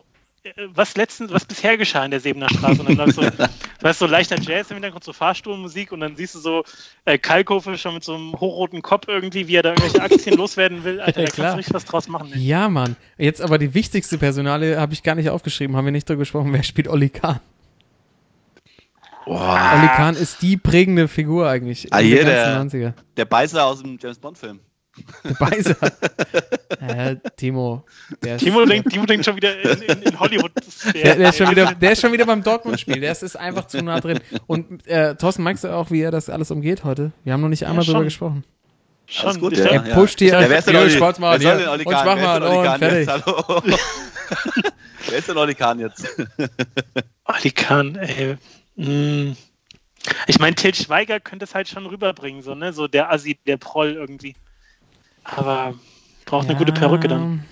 [0.73, 2.81] was letztens, was bisher geschah in der Sebener Straße.
[2.81, 3.21] Und dann läuft so,
[3.81, 6.63] weißt, so leichter Jazz im Hintergrund, so Fahrstuhlmusik und dann siehst du so
[7.05, 10.83] äh, Kalkofe schon mit so einem hochroten Kopf irgendwie, wie er da irgendwelche Aktien loswerden
[10.83, 11.01] will.
[11.01, 12.31] Alter, ja, da kannst du richtig was draus machen.
[12.33, 12.39] Ey.
[12.39, 12.95] Ja, Mann.
[13.17, 16.53] Jetzt aber die wichtigste Personale habe ich gar nicht aufgeschrieben, haben wir nicht darüber gesprochen.
[16.53, 17.39] Wer spielt Olli Kahn?
[19.25, 19.73] Boah.
[19.77, 21.93] Oli Kahn ist die prägende Figur eigentlich.
[21.93, 22.93] Ah, hier der, 90er.
[23.15, 24.59] der Beißer aus dem James Bond-Film.
[25.23, 25.75] Der Beißer.
[26.81, 27.85] äh, Timo.
[28.37, 30.51] Timo, denkt, Timo denkt schon wieder in, in, in Hollywood.
[30.93, 32.99] Der, der, ist schon wieder, der ist schon wieder beim Dortmund-Spiel.
[32.99, 34.19] Der ist, ist einfach zu nah drin.
[34.47, 37.11] Und äh, Thorsten, magst du auch, wie er das alles umgeht heute?
[37.23, 38.43] Wir haben noch nicht einmal ja, drüber gesprochen.
[39.11, 40.39] Schon, gut, ja, er pusht hier.
[40.39, 41.71] Ja, wer ist denn Oli, Sportsmann wer hier.
[41.71, 43.07] Und schwach mal und fertig.
[43.07, 43.63] Jetzt, hallo.
[45.09, 46.07] wer ist denn Oli Kahn jetzt?
[47.25, 48.37] Oli Kahn, ey.
[48.75, 49.35] Mm.
[50.27, 52.71] Ich meine, Til Schweiger könnte es halt schon rüberbringen, so, ne?
[52.71, 54.35] So der Assi, der Proll irgendwie.
[55.35, 55.73] Aber
[56.25, 57.45] braucht ja, eine gute Perücke dann.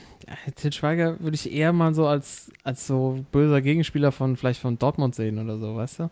[0.55, 4.77] Til Schweiger würde ich eher mal so als, als so böser Gegenspieler von vielleicht von
[4.77, 6.09] Dortmund sehen oder so, weißt du?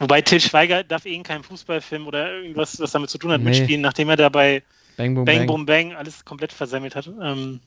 [0.00, 3.40] Wobei Til Schweiger darf eh in keinem Fußballfilm oder irgendwas, was damit zu tun hat,
[3.40, 3.50] nee.
[3.50, 4.62] mitspielen, nachdem er dabei
[4.96, 7.08] Bang Boom Bang, Bang, Boom, Bang alles komplett versemmelt hat.
[7.22, 7.60] Ähm,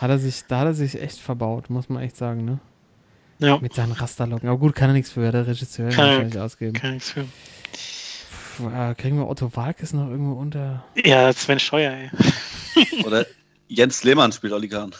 [0.00, 2.58] hat er sich, da hat er sich echt verbaut, muss man echt sagen, ne?
[3.38, 3.58] Ja.
[3.58, 4.48] Mit seinen Rasterlocken.
[4.48, 6.72] Aber gut, kann er nichts für, der Regisseur kann nicht ausgeben.
[6.72, 7.26] Kann nichts für.
[8.56, 10.84] Puh, äh, kriegen wir Otto Walkes noch irgendwo unter?
[10.94, 12.10] Ja, Sven Scheuer, ey.
[13.04, 13.26] Oder
[13.68, 14.92] Jens Lehmann spielt Olli Kahn.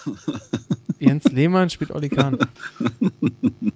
[0.98, 2.38] Jens Lehmann spielt Olli Kahn.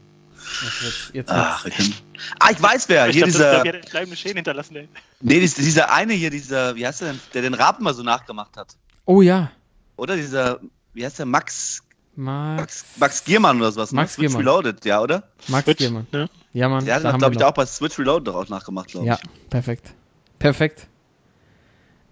[0.83, 2.03] Jetzt jetzt Ach, ich,
[2.39, 3.09] ah, ich weiß wer.
[3.09, 4.89] Ich hier glaub, dieser, das, das bleibende Schäden hinterlassen, ey.
[5.21, 8.57] Nee, dieser eine hier, dieser, wie heißt der denn, der den Rapen mal so nachgemacht
[8.57, 8.77] hat.
[9.05, 9.53] Oh ja.
[9.97, 10.61] Oder dieser,
[10.93, 11.83] wie heißt der, Max,
[12.17, 13.93] Max, Max, Max Giermann oder sowas.
[13.93, 14.47] Max Switch Giermann.
[14.47, 15.25] Reloaded, ja, oder?
[15.49, 16.07] Max Switch, Giermann.
[16.13, 16.85] Ja, ja Mann.
[16.85, 19.13] Der hat, da glaube ich, auch bei Switch Reloaded daraus nachgemacht, glaube ich.
[19.13, 19.19] Ja,
[19.49, 19.95] perfekt.
[20.39, 20.87] Perfekt.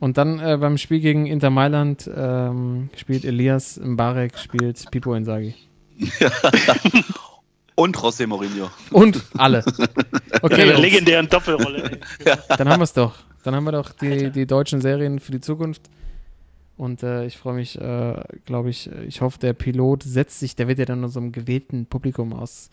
[0.00, 5.54] Und dann äh, beim Spiel gegen Inter Mailand ähm, spielt Elias Mbarek, spielt Pipo Insagi.
[7.74, 8.70] Und José Mourinho.
[8.90, 9.64] Und alle.
[10.40, 10.62] Okay.
[10.62, 11.98] In der legendären Doppelrolle.
[12.48, 13.14] Dann haben wir es doch.
[13.42, 15.82] Dann haben wir doch die, die deutschen Serien für die Zukunft.
[16.76, 20.68] Und äh, ich freue mich, äh, glaube ich, ich hoffe, der Pilot setzt sich, der
[20.68, 22.70] wird ja dann einem gewählten Publikum aus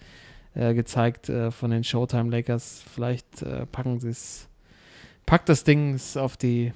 [0.54, 2.84] äh, gezeigt äh, von den Showtime Lakers.
[2.94, 4.48] Vielleicht äh, packen sie es,
[5.26, 6.72] packt das Ding auf die,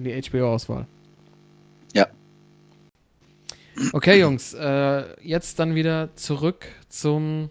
[0.00, 0.86] in die HBO-Auswahl.
[1.94, 2.06] Ja.
[3.92, 7.50] Okay, Jungs, äh, jetzt dann wieder zurück zum,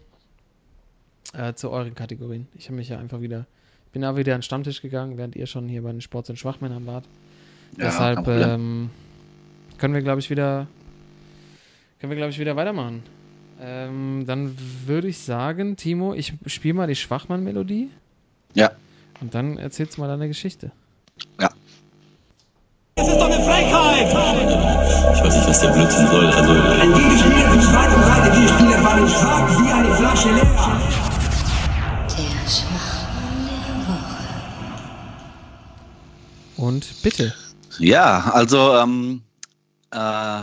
[1.55, 2.47] zu euren Kategorien.
[2.55, 3.45] Ich habe mich ja einfach wieder,
[3.91, 6.37] bin auch wieder an den Stammtisch gegangen, während ihr schon hier bei den Sports- und
[6.37, 7.05] Schwachmännern wart.
[7.77, 8.89] Ja, Deshalb ähm,
[9.77, 10.67] können wir, glaube ich, wieder
[11.99, 13.03] können wir, glaube ich, wieder weitermachen.
[13.61, 14.55] Ähm, dann
[14.85, 17.89] würde ich sagen, Timo, ich spiele mal die Schwachmann-Melodie.
[18.53, 18.71] Ja.
[19.19, 20.71] Und dann erzählst du mal deine Geschichte.
[21.41, 21.49] Ja.
[25.49, 26.27] Was der Blödsinn soll.
[26.27, 30.45] Also, Ein Gegenspieler für Schwein und beide Gegenspieler fallen stark wie eine Flasche leer.
[32.07, 32.39] Der.
[36.63, 37.33] Und bitte.
[37.79, 39.23] Ja, also ähm,
[39.91, 40.41] äh,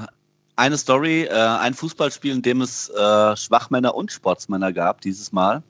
[0.56, 5.62] eine Story, äh, ein Fußballspiel, in dem es äh, Schwachmänner und Sportsmänner gab dieses Mal.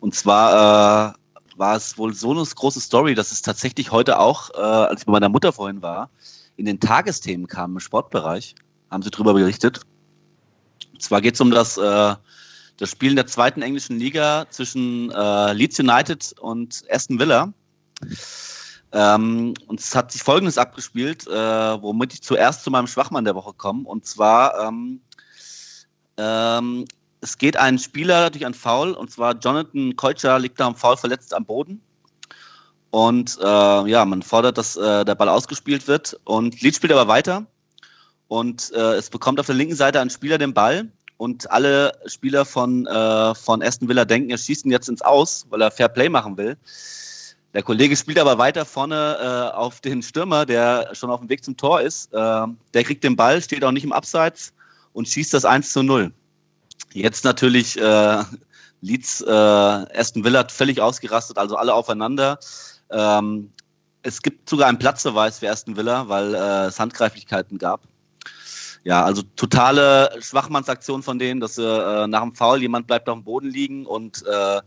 [0.00, 4.50] Und zwar äh, war es wohl so eine große Story, dass es tatsächlich heute auch,
[4.50, 6.10] äh, als ich bei meiner Mutter vorhin war,
[6.58, 8.54] in den Tagesthemen kam im Sportbereich,
[8.90, 9.80] haben sie darüber berichtet.
[10.92, 12.14] Und zwar geht es um das, äh,
[12.76, 17.52] das Spiel in der zweiten englischen Liga zwischen äh, Leeds United und Aston Villa.
[18.90, 23.36] Ähm, und es hat sich Folgendes abgespielt, äh, womit ich zuerst zu meinem Schwachmann der
[23.36, 23.88] Woche komme.
[23.88, 25.00] Und zwar, ähm,
[26.16, 26.86] ähm,
[27.20, 30.96] es geht ein Spieler durch ein Foul, und zwar Jonathan Keutscher liegt da am Foul
[30.96, 31.82] verletzt am Boden.
[32.90, 33.44] Und äh,
[33.90, 36.18] ja, man fordert, dass äh, der Ball ausgespielt wird.
[36.24, 37.46] Und Leeds spielt aber weiter.
[38.28, 40.88] Und äh, es bekommt auf der linken Seite ein Spieler den Ball.
[41.16, 45.46] Und alle Spieler von, äh, von Aston Villa denken, er schießt ihn jetzt ins Aus,
[45.50, 46.56] weil er Fair Play machen will.
[47.54, 51.44] Der Kollege spielt aber weiter vorne äh, auf den Stürmer, der schon auf dem Weg
[51.44, 52.12] zum Tor ist.
[52.12, 54.52] Äh, der kriegt den Ball, steht auch nicht im Abseits
[54.92, 56.12] und schießt das 1 zu 0.
[56.92, 58.22] Jetzt natürlich äh,
[58.80, 62.38] Leeds, äh, Aston Villa völlig ausgerastet, also alle aufeinander.
[62.90, 63.52] Ähm,
[64.02, 67.82] es gibt sogar einen Platzverweis für Aston Villa, weil äh, es Handgreiflichkeiten gab.
[68.84, 73.24] Ja, also totale Schwachmannsaktion von denen, dass äh, nach dem Foul jemand bleibt auf dem
[73.24, 74.60] Boden liegen und äh,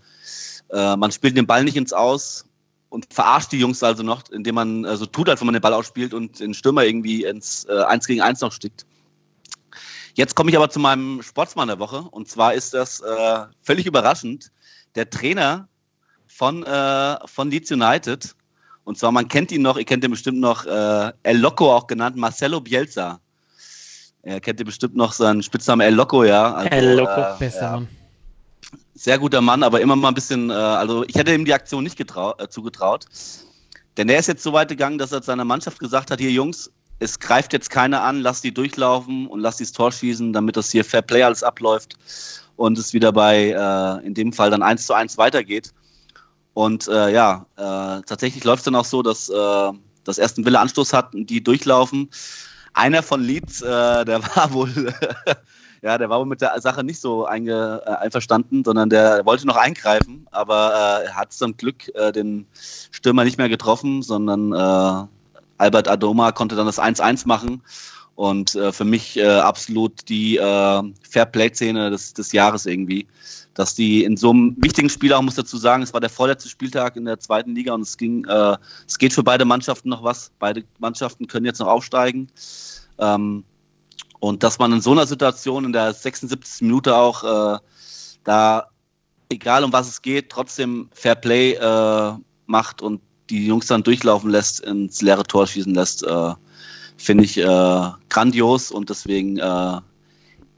[0.69, 2.45] äh, man spielt den Ball nicht ins Aus
[2.89, 5.61] und verarscht die Jungs also noch, indem man äh, so tut, als wenn man den
[5.61, 8.85] Ball ausspielt und den Stürmer irgendwie ins äh, 1 gegen 1 noch stickt.
[10.14, 13.85] Jetzt komme ich aber zu meinem Sportsmann der Woche und zwar ist das äh, völlig
[13.85, 14.52] überraschend
[14.95, 15.69] der Trainer
[16.33, 18.35] von, äh, von Leeds United
[18.83, 21.87] und zwar, man kennt ihn noch, ihr kennt ihn bestimmt noch, äh, El Loco auch
[21.87, 23.19] genannt, Marcelo Bielsa.
[24.23, 26.53] Er kennt ihr bestimmt noch seinen Spitznamen El Loco, ja.
[26.53, 27.71] Also, El Loco, äh, bester ja.
[27.71, 27.87] Mann
[29.01, 31.83] sehr guter Mann, aber immer mal ein bisschen, äh, also ich hätte ihm die Aktion
[31.83, 33.05] nicht äh, zugetraut.
[33.97, 36.71] Denn er ist jetzt so weit gegangen, dass er seiner Mannschaft gesagt hat, hier Jungs,
[36.99, 40.55] es greift jetzt keiner an, lass die durchlaufen und lass die das Tor schießen, damit
[40.55, 41.95] das hier Fair Play alles abläuft
[42.55, 45.73] und es wieder bei, äh, in dem Fall dann eins zu eins weitergeht.
[46.53, 49.71] Und äh, ja, äh, tatsächlich läuft es dann auch so, dass äh,
[50.03, 52.09] das ersten Wille Anstoß hat und die durchlaufen.
[52.73, 54.93] Einer von Leeds, äh, der war wohl,
[55.81, 59.47] ja, der war wohl mit der Sache nicht so einge, äh, einverstanden, sondern der wollte
[59.47, 62.45] noch eingreifen, aber äh, er hat zum Glück äh, den
[62.91, 65.07] Stürmer nicht mehr getroffen, sondern äh,
[65.57, 67.61] Albert Adoma konnte dann das 1-1 machen.
[68.15, 73.07] Und äh, für mich äh, absolut die äh, Fair-Play-Szene des, des Jahres irgendwie
[73.53, 76.49] dass die in so einem wichtigen Spiel auch muss dazu sagen, es war der vorletzte
[76.49, 78.57] Spieltag in der zweiten Liga und es ging, äh,
[78.87, 80.31] es geht für beide Mannschaften noch was.
[80.39, 82.27] Beide Mannschaften können jetzt noch aufsteigen.
[82.97, 83.43] Ähm,
[84.19, 86.61] und dass man in so einer Situation in der 76.
[86.61, 87.23] Minute auch
[87.55, 87.59] äh,
[88.23, 88.67] da,
[89.29, 92.13] egal um was es geht, trotzdem Fair Play äh,
[92.45, 96.33] macht und die Jungs dann durchlaufen lässt, ins leere Tor schießen lässt, äh,
[96.97, 99.81] finde ich äh, grandios und deswegen äh,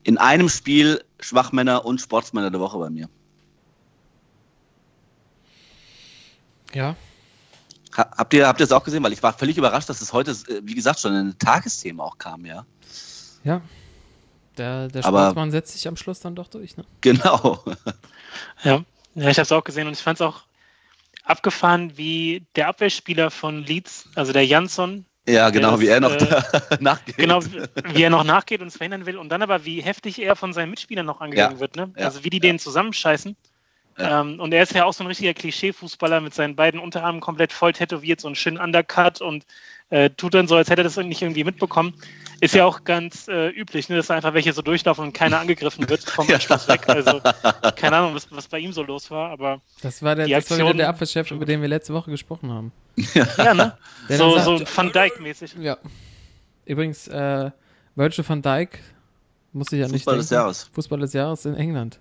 [0.03, 3.09] in einem Spiel Schwachmänner und Sportsmänner der Woche bei mir.
[6.73, 6.95] Ja.
[7.95, 9.03] habt ihr, habt ihr das auch gesehen?
[9.03, 12.17] Weil ich war völlig überrascht, dass es heute, äh, wie gesagt, schon ein Tagesthema auch
[12.17, 12.65] kam, ja.
[13.43, 13.61] Ja.
[14.57, 16.85] Der, der Sportsmann Aber, setzt sich am Schluss dann doch durch, ne?
[17.01, 17.63] Genau.
[18.63, 18.83] ja.
[19.15, 20.43] ja, ich habe es auch gesehen und ich fand es auch
[21.23, 26.41] abgefahren, wie der Abwehrspieler von Leeds, also der Jansson, ja, genau, wie er noch äh,
[26.79, 27.17] nachgeht.
[27.17, 30.35] Genau, wie er noch nachgeht und es verhindern will und dann aber, wie heftig er
[30.35, 31.59] von seinen Mitspielern noch angegangen ja.
[31.59, 31.75] wird.
[31.75, 31.93] Ne?
[31.97, 32.05] Ja.
[32.05, 32.41] Also wie die ja.
[32.41, 33.35] den zusammenscheißen.
[33.97, 37.53] Ähm, und er ist ja auch so ein richtiger Klischee-Fußballer mit seinen beiden Unterarmen komplett
[37.53, 39.45] voll tätowiert, so einen schönen Undercut und
[39.93, 41.93] äh, tut dann so, als hätte er das nicht irgendwie mitbekommen.
[42.41, 45.87] Ist ja auch ganz äh, üblich, ne, dass einfach welche so durchlaufen und keiner angegriffen
[45.87, 46.89] wird vom Anschluss weg.
[46.89, 47.21] Also
[47.75, 49.61] keine Ahnung, was, was bei ihm so los war, aber.
[49.81, 52.71] Das war der, das war der Abwehrchef, über den wir letzte Woche gesprochen haben.
[53.13, 53.77] ja, ne?
[54.09, 55.55] Der so, sagt, so Van Dijk-mäßig.
[55.61, 55.77] Ja.
[56.65, 57.51] Übrigens, äh,
[57.95, 58.79] Virgil van Dijk
[59.51, 60.69] muss ich ja nicht Fußball des Jahres.
[60.73, 61.99] Fußball des Jahres in England.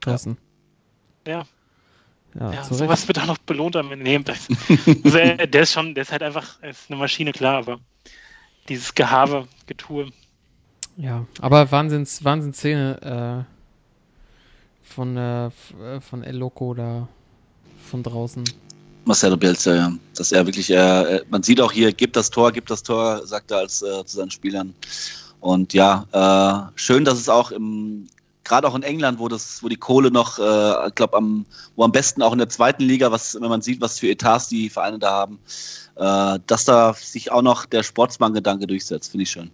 [0.00, 0.38] Thorsten.
[1.26, 1.40] Ja.
[1.40, 1.46] Ja,
[2.34, 4.32] ja sowas wird auch noch belohnt am Ende.
[4.32, 7.80] Also, der ist schon, der ist halt einfach, ist eine Maschine, klar, aber
[8.68, 10.10] dieses Gehabe, Getue.
[10.96, 15.50] Ja, aber Wahnsinns, Wahnsinnsszene äh, von, äh,
[16.00, 17.08] von El Loco da
[17.88, 18.44] von draußen.
[19.04, 19.92] Marcelo Bielsa, ja.
[20.16, 23.50] Dass er wirklich, äh, man sieht auch hier, gibt das Tor, gibt das Tor, sagt
[23.50, 24.74] er als äh, zu seinen Spielern.
[25.40, 28.08] Und ja, äh, schön, dass es auch im
[28.48, 31.46] gerade auch in England, wo das, wo die Kohle noch, äh, glaube am,
[31.76, 34.48] wo am besten auch in der zweiten Liga, was, wenn man sieht, was für Etats
[34.48, 35.38] die Vereine da haben,
[35.96, 39.50] äh, dass da sich auch noch der Sportsmann-Gedanke durchsetzt, finde ich schön.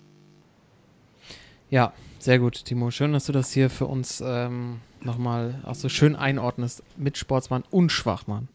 [1.71, 2.91] Ja, sehr gut, Timo.
[2.91, 7.65] Schön, dass du das hier für uns ähm, nochmal auch so schön einordnest mit Sportsmann
[7.71, 8.49] und Schwachmann.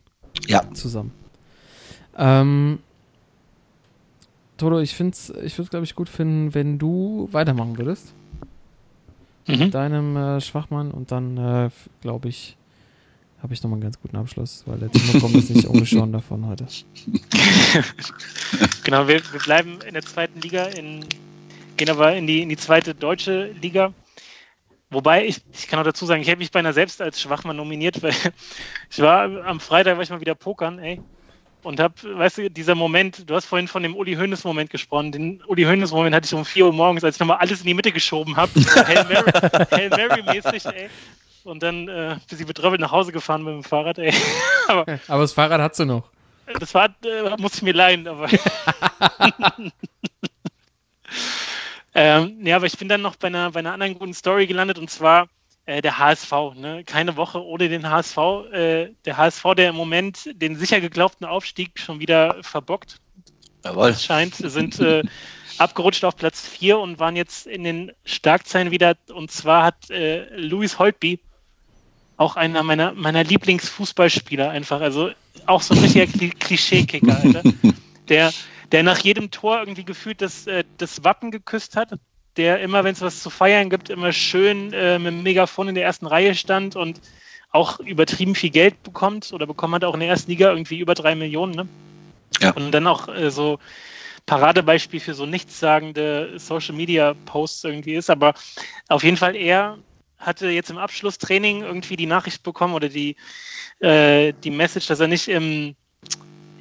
[0.47, 0.63] Ja.
[0.73, 1.11] Zusammen.
[2.17, 2.79] Ähm,
[4.57, 8.13] Toto, ich finde es, ich würde glaube ich, gut finden, wenn du weitermachen würdest
[9.49, 9.59] mhm.
[9.59, 11.69] mit deinem äh, Schwachmann und dann, äh,
[12.01, 12.55] glaube ich,
[13.41, 16.45] habe ich nochmal einen ganz guten Abschluss, weil der Timo kommt jetzt nicht ungeschoren davon
[16.45, 16.65] heute.
[18.83, 21.05] genau, wir, wir, bleiben in der zweiten Liga, in,
[21.77, 23.93] gehen aber in die, in die zweite deutsche Liga.
[24.89, 28.03] Wobei, ich, ich kann auch dazu sagen, ich hätte mich beinahe selbst als Schwachmann nominiert,
[28.03, 28.13] weil
[28.89, 31.01] ich war am Freitag war ich mal wieder pokern, ey
[31.69, 35.11] und hab, weißt du, dieser Moment, du hast vorhin von dem Uli Hoeneß Moment gesprochen.
[35.11, 37.67] Den Uli Hoeneß Moment hatte ich um 4 Uhr morgens, als ich nochmal alles in
[37.67, 38.51] die Mitte geschoben habe.
[39.71, 40.89] Hail Mary-mäßig, ey.
[41.43, 44.11] Und dann äh, bin ich betröppelt nach Hause gefahren mit dem Fahrrad, ey.
[44.67, 46.09] aber, aber das Fahrrad hast du noch.
[46.59, 48.27] Das Fahrrad äh, muss ich mir leihen, aber.
[51.93, 54.79] ähm, ja, aber ich bin dann noch bei einer, bei einer anderen guten Story gelandet
[54.79, 55.27] und zwar
[55.69, 56.31] äh, der HSV.
[56.55, 56.83] Ne?
[56.83, 58.17] Keine Woche ohne den HSV.
[58.51, 62.99] Äh, der HSV, der im Moment den sicher geglaubten Aufstieg schon wieder verbockt.
[63.63, 63.93] Jawohl.
[63.93, 65.03] Scheint, sind äh,
[65.59, 68.95] abgerutscht auf Platz 4 und waren jetzt in den Starkzeilen wieder.
[69.13, 71.19] Und zwar hat äh, Louis Holtby,
[72.17, 75.11] auch einer meiner, meiner Lieblingsfußballspieler, einfach, also
[75.45, 77.43] auch so ein richtiger Klischeekicker, Alter,
[78.09, 78.33] der,
[78.71, 81.91] der nach jedem Tor irgendwie gefühlt das, äh, das Wappen geküsst hat
[82.39, 85.75] der immer, wenn es was zu feiern gibt, immer schön äh, mit dem Megafon in
[85.75, 87.01] der ersten Reihe stand und
[87.51, 90.93] auch übertrieben viel Geld bekommt oder bekommen hat auch in der ersten Liga irgendwie über
[90.93, 91.53] drei Millionen.
[91.53, 91.67] Ne?
[92.39, 92.51] Ja.
[92.51, 93.59] Und dann auch äh, so
[94.25, 98.09] Paradebeispiel für so nichtssagende Social Media Posts irgendwie ist.
[98.09, 98.35] Aber
[98.87, 99.77] auf jeden Fall, er
[100.17, 103.17] hatte jetzt im Abschlusstraining irgendwie die Nachricht bekommen oder die,
[103.79, 105.75] äh, die Message, dass er nicht im,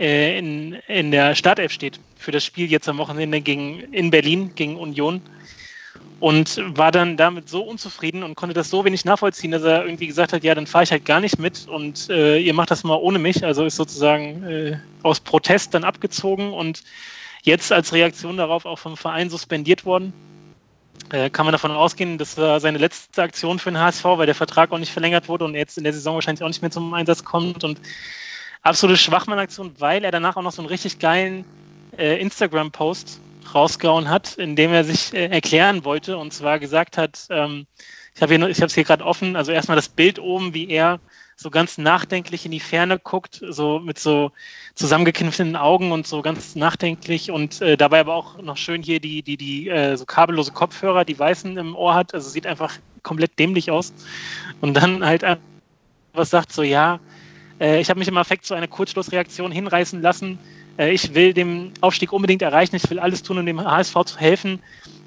[0.00, 4.52] äh, in, in der Startelf steht für das Spiel jetzt am Wochenende gegen, in Berlin
[4.56, 5.22] gegen Union
[6.20, 10.08] und war dann damit so unzufrieden und konnte das so wenig nachvollziehen, dass er irgendwie
[10.08, 12.82] gesagt hat, ja, dann fahre ich halt gar nicht mit und äh, ihr macht das
[12.82, 13.44] mal ohne mich.
[13.44, 16.82] Also ist sozusagen äh, aus Protest dann abgezogen und
[17.42, 20.12] jetzt als Reaktion darauf auch vom Verein suspendiert worden.
[21.10, 24.34] Äh, kann man davon ausgehen, das war seine letzte Aktion für den HSV, weil der
[24.34, 26.92] Vertrag auch nicht verlängert wurde und jetzt in der Saison wahrscheinlich auch nicht mehr zum
[26.94, 27.80] Einsatz kommt und
[28.62, 31.44] absolute Schwachmann-Aktion, weil er danach auch noch so einen richtig geilen
[31.96, 33.20] äh, Instagram-Post
[33.54, 37.66] rausgehauen hat, in dem er sich äh, erklären wollte und zwar gesagt hat, ähm,
[38.14, 40.98] ich habe es hier gerade offen, also erstmal das Bild oben, wie er
[41.36, 44.32] so ganz nachdenklich in die Ferne guckt, so mit so
[44.74, 49.22] zusammengekniffenen Augen und so ganz nachdenklich und äh, dabei aber auch noch schön hier die,
[49.22, 53.38] die, die äh, so kabellose Kopfhörer, die weißen im Ohr hat, also sieht einfach komplett
[53.38, 53.92] dämlich aus.
[54.60, 55.22] Und dann halt
[56.12, 57.00] was sagt so, ja,
[57.60, 60.38] äh, ich habe mich im Affekt zu einer Kurzschlussreaktion hinreißen lassen.
[60.78, 64.18] Äh, ich will den Aufstieg unbedingt erreichen, ich will alles tun, um dem HSV zu
[64.18, 64.62] helfen.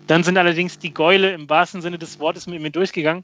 [0.08, 3.24] Dann sind allerdings die Gäule im wahrsten Sinne des Wortes mit mir durchgegangen.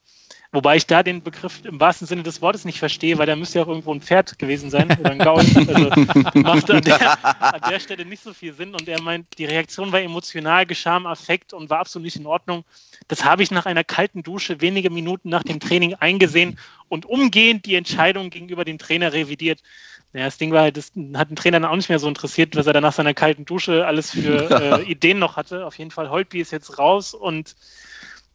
[0.54, 3.60] Wobei ich da den Begriff im wahrsten Sinne des Wortes nicht verstehe, weil da müsste
[3.60, 5.44] ja auch irgendwo ein Pferd gewesen sein oder ein Gaul.
[5.68, 8.74] Also macht an der, an der Stelle nicht so viel Sinn.
[8.74, 12.26] Und er meint, die Reaktion war emotional, geschah im Affekt und war absolut nicht in
[12.26, 12.64] Ordnung.
[13.10, 16.58] Das habe ich nach einer kalten Dusche wenige Minuten nach dem Training eingesehen
[16.88, 19.62] und umgehend die Entscheidung gegenüber dem Trainer revidiert.
[20.14, 22.56] Ja, das Ding war halt, das hat den Trainer dann auch nicht mehr so interessiert,
[22.56, 25.66] was er dann nach seiner kalten Dusche alles für äh, Ideen noch hatte.
[25.66, 27.56] Auf jeden Fall, Holtby ist jetzt raus und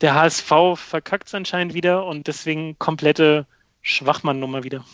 [0.00, 3.46] der HSV verkackt es anscheinend wieder und deswegen komplette
[3.80, 4.84] Schwachmann-Nummer wieder.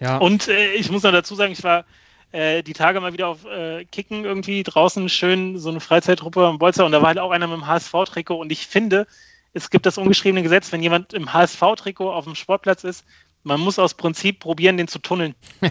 [0.00, 0.18] Ja.
[0.18, 1.84] Und äh, ich muss noch dazu sagen, ich war
[2.32, 6.58] äh, die Tage mal wieder auf äh, Kicken irgendwie draußen schön, so eine Freizeittruppe am
[6.58, 9.06] Bolzer und da war halt auch einer mit dem HSV-Trikot und ich finde,
[9.52, 13.04] es gibt das ungeschriebene Gesetz, wenn jemand im HSV-Trikot auf dem Sportplatz ist,
[13.46, 15.36] man muss aus Prinzip probieren, den zu tunneln.
[15.60, 15.70] ich,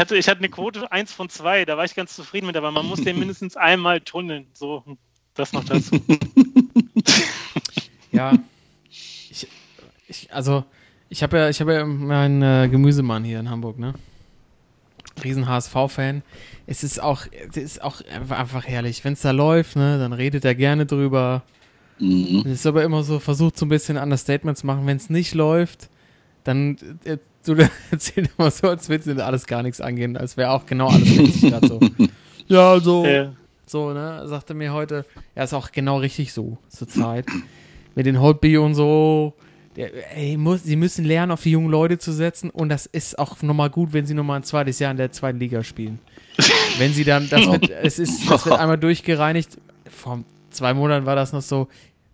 [0.00, 2.72] hatte, ich hatte eine Quote 1 von 2, da war ich ganz zufrieden mit, aber
[2.72, 4.48] man muss den mindestens einmal tunneln.
[4.52, 4.82] So,
[5.34, 6.00] das noch dazu.
[8.10, 8.32] ja.
[8.88, 9.46] Ich,
[10.08, 10.64] ich, also,
[11.08, 13.94] ich habe ja, ich habe ja meinen äh, Gemüsemann hier in Hamburg, ne?
[15.22, 16.24] Riesen HSV-Fan.
[16.66, 18.00] Es ist auch, es ist auch
[18.30, 19.04] einfach herrlich.
[19.04, 21.44] Wenn es da läuft, ne, dann redet er gerne drüber.
[22.00, 22.42] Mhm.
[22.46, 24.86] Es ist aber immer so, versucht so ein bisschen Understatement zu machen.
[24.86, 25.88] Wenn es nicht läuft,
[26.44, 27.54] dann äh, du
[27.90, 31.08] erzählst immer so, als würde dir alles gar nichts angehen, als wäre auch genau alles
[31.18, 31.80] richtig gerade so.
[32.48, 33.06] Ja, so.
[33.06, 33.32] Ja.
[33.64, 34.26] So, ne?
[34.26, 35.04] Sagte mir heute,
[35.36, 37.26] er ist auch genau richtig so zur Zeit.
[37.94, 39.34] Mit den Holtby und so.
[39.76, 43.20] Der, ey, muss, sie müssen lernen, auf die jungen Leute zu setzen und das ist
[43.20, 46.00] auch nochmal gut, wenn sie nochmal ein zweites Jahr in der zweiten Liga spielen.
[46.78, 49.58] wenn sie dann, das wird, es ist, das wird einmal durchgereinigt.
[49.88, 51.68] Vor zwei Monaten war das noch so,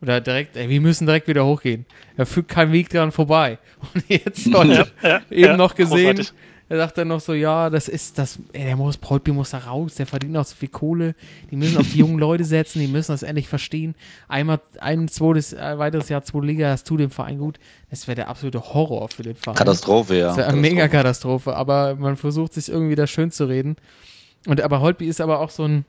[0.07, 1.85] oder direkt, ey, wir müssen direkt wieder hochgehen.
[2.17, 3.59] Er führt kein Weg dran vorbei.
[3.95, 6.33] Und jetzt heute ja, ja, eben ja, noch gesehen, großartig.
[6.69, 9.59] er sagt dann noch so, ja, das ist das, ey, der muss, Paulby muss da
[9.59, 11.17] raus, der verdient auch so viel Kohle.
[11.51, 13.97] Die müssen auf die jungen Leute setzen, die müssen das endlich verstehen.
[14.29, 17.59] Einmal ein zweites, ein weiteres Jahr zweite Liga, das tut dem Verein gut.
[17.91, 19.57] Das wäre der absolute Horror für den Verein.
[19.57, 20.29] Katastrophe, ja.
[20.29, 23.75] Das wäre eine mega Katastrophe, aber man versucht sich irgendwie da schön zu reden.
[24.47, 25.85] Und aber Holtby ist aber auch so ein,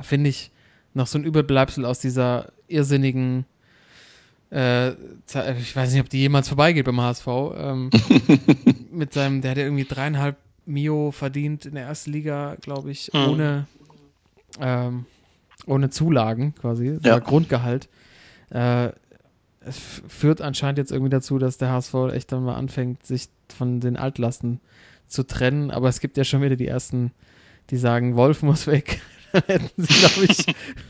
[0.00, 0.50] finde ich,
[0.94, 3.44] noch so ein Überbleibsel aus dieser irrsinnigen,
[4.50, 7.26] äh, ich weiß nicht, ob die jemals vorbeigeht beim HSV,
[7.56, 7.90] ähm,
[8.90, 10.36] mit seinem, der hat ja irgendwie dreieinhalb
[10.66, 13.28] Mio verdient in der ersten Liga, glaube ich, mhm.
[13.28, 13.66] ohne,
[14.60, 15.06] ähm,
[15.66, 17.18] ohne Zulagen quasi, ja.
[17.18, 17.88] Grundgehalt.
[18.50, 18.90] Äh,
[19.60, 19.78] es
[20.08, 23.96] führt anscheinend jetzt irgendwie dazu, dass der HSV echt dann mal anfängt, sich von den
[23.96, 24.60] Altlasten
[25.08, 25.70] zu trennen.
[25.70, 27.10] Aber es gibt ja schon wieder die ersten,
[27.70, 29.00] die sagen, Wolf muss weg,
[29.46, 30.46] hätten sie, glaube ich,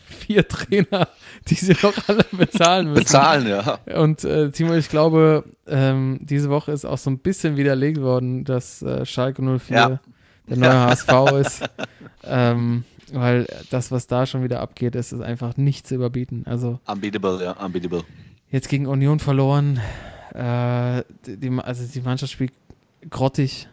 [0.07, 1.09] vier Trainer,
[1.49, 3.05] die sie noch alle bezahlen müssen.
[3.05, 3.79] Bezahlen, ja.
[3.99, 8.45] Und äh, Timo, ich glaube, ähm, diese Woche ist auch so ein bisschen widerlegt worden,
[8.45, 10.01] dass äh, Schalke 04 ja.
[10.49, 10.87] der neue ja.
[10.91, 11.65] HSV ist.
[12.25, 16.45] Ähm, weil das, was da schon wieder abgeht, ist, ist einfach nicht zu überbieten.
[16.47, 18.03] Also, unbeatable, ja, unbeatable.
[18.51, 19.81] Jetzt gegen Union verloren.
[20.35, 22.53] Äh, die, also die Mannschaft spielt
[23.09, 23.69] grottig.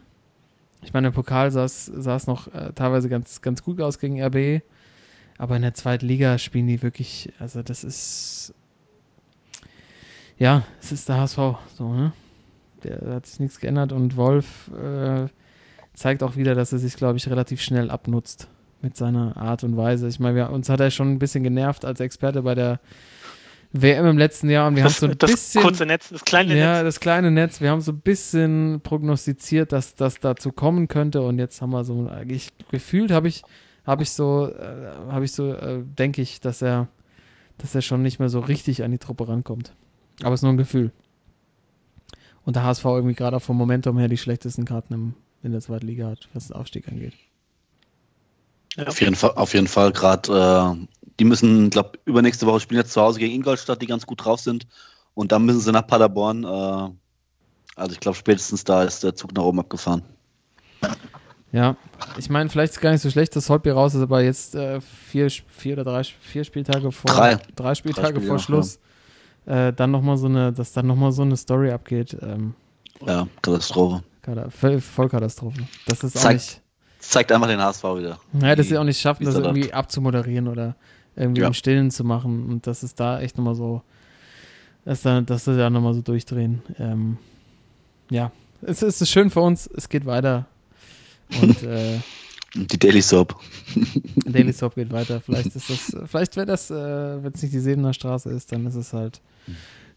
[0.84, 4.62] Ich meine, im Pokal sah es noch äh, teilweise ganz, ganz gut aus gegen RB.
[5.38, 8.54] Aber in der zweiten Liga spielen die wirklich, also das ist.
[10.38, 11.38] Ja, es ist der HSV,
[11.76, 12.12] so, ne?
[12.84, 15.28] Der hat sich nichts geändert und Wolf äh,
[15.94, 18.50] zeigt auch wieder, dass er sich, glaube ich, relativ schnell abnutzt
[18.82, 20.08] mit seiner Art und Weise.
[20.08, 22.80] Ich meine, uns hat er schon ein bisschen genervt als Experte bei der
[23.74, 25.62] WM im letzten Jahr und wir das, haben so ein das bisschen.
[25.62, 26.60] Das kurze Netz, das kleine Netz.
[26.60, 27.60] Ja, das kleine Netz.
[27.60, 31.84] Wir haben so ein bisschen prognostiziert, dass das dazu kommen könnte und jetzt haben wir
[31.84, 33.42] so, ich, gefühlt habe ich,
[33.86, 36.88] habe ich so, äh, habe ich so, äh, denke ich, dass er,
[37.58, 39.74] dass er schon nicht mehr so richtig an die Truppe rankommt.
[40.22, 40.92] Aber es ist nur ein Gefühl.
[42.46, 45.88] Und der HSV irgendwie gerade vom Momentum her die schlechtesten Karten im, in der zweiten
[45.88, 47.14] Liga hat, was den Aufstieg angeht.
[48.76, 48.88] Ja.
[48.88, 50.88] Auf jeden Fall, auf jeden Fall gerade äh,
[51.20, 54.40] die müssen, glaube übernächste Woche spielen jetzt zu Hause gegen Ingolstadt, die ganz gut drauf
[54.40, 54.68] sind.
[55.14, 56.44] Und dann müssen sie nach Paderborn.
[56.44, 56.90] Äh,
[57.76, 60.04] also ich glaube, spätestens da ist der Zug nach oben abgefahren.
[61.52, 61.78] Ja,
[62.18, 64.56] ich meine, vielleicht ist es gar nicht so schlecht, dass Holtby raus ist, aber jetzt
[64.56, 68.80] äh, vier, vier oder drei vier Spieltage vor drei, drei Spieltage drei vor Schluss,
[69.46, 69.68] ja.
[69.68, 72.18] äh, dann noch mal so eine, dass dann nochmal so eine Story abgeht.
[72.22, 72.56] Ähm,
[73.06, 74.04] Ja, Katastrophe.
[74.80, 75.68] Vollkatastrophe.
[75.86, 76.63] Das ist zeigt,
[77.10, 78.20] Zeigt einfach den HSV wieder.
[78.42, 79.74] Ja, dass sie auch nicht schaffen, das irgendwie hat.
[79.74, 80.76] abzumoderieren oder
[81.16, 81.48] irgendwie ja.
[81.48, 82.48] im Stillen zu machen.
[82.50, 83.82] Und das ist da echt nochmal so,
[84.86, 86.62] dass, da, dass sie da nochmal so durchdrehen.
[86.80, 87.18] Ähm,
[88.10, 88.32] ja,
[88.62, 90.46] es, es ist schön für uns, es geht weiter.
[91.42, 92.00] Und äh,
[92.56, 93.36] die Daily Soap.
[94.26, 95.22] Daily Soap geht weiter.
[95.22, 98.66] Vielleicht ist das, vielleicht wäre das, äh, wenn es nicht die Sebener Straße ist, dann
[98.66, 99.22] ist es halt,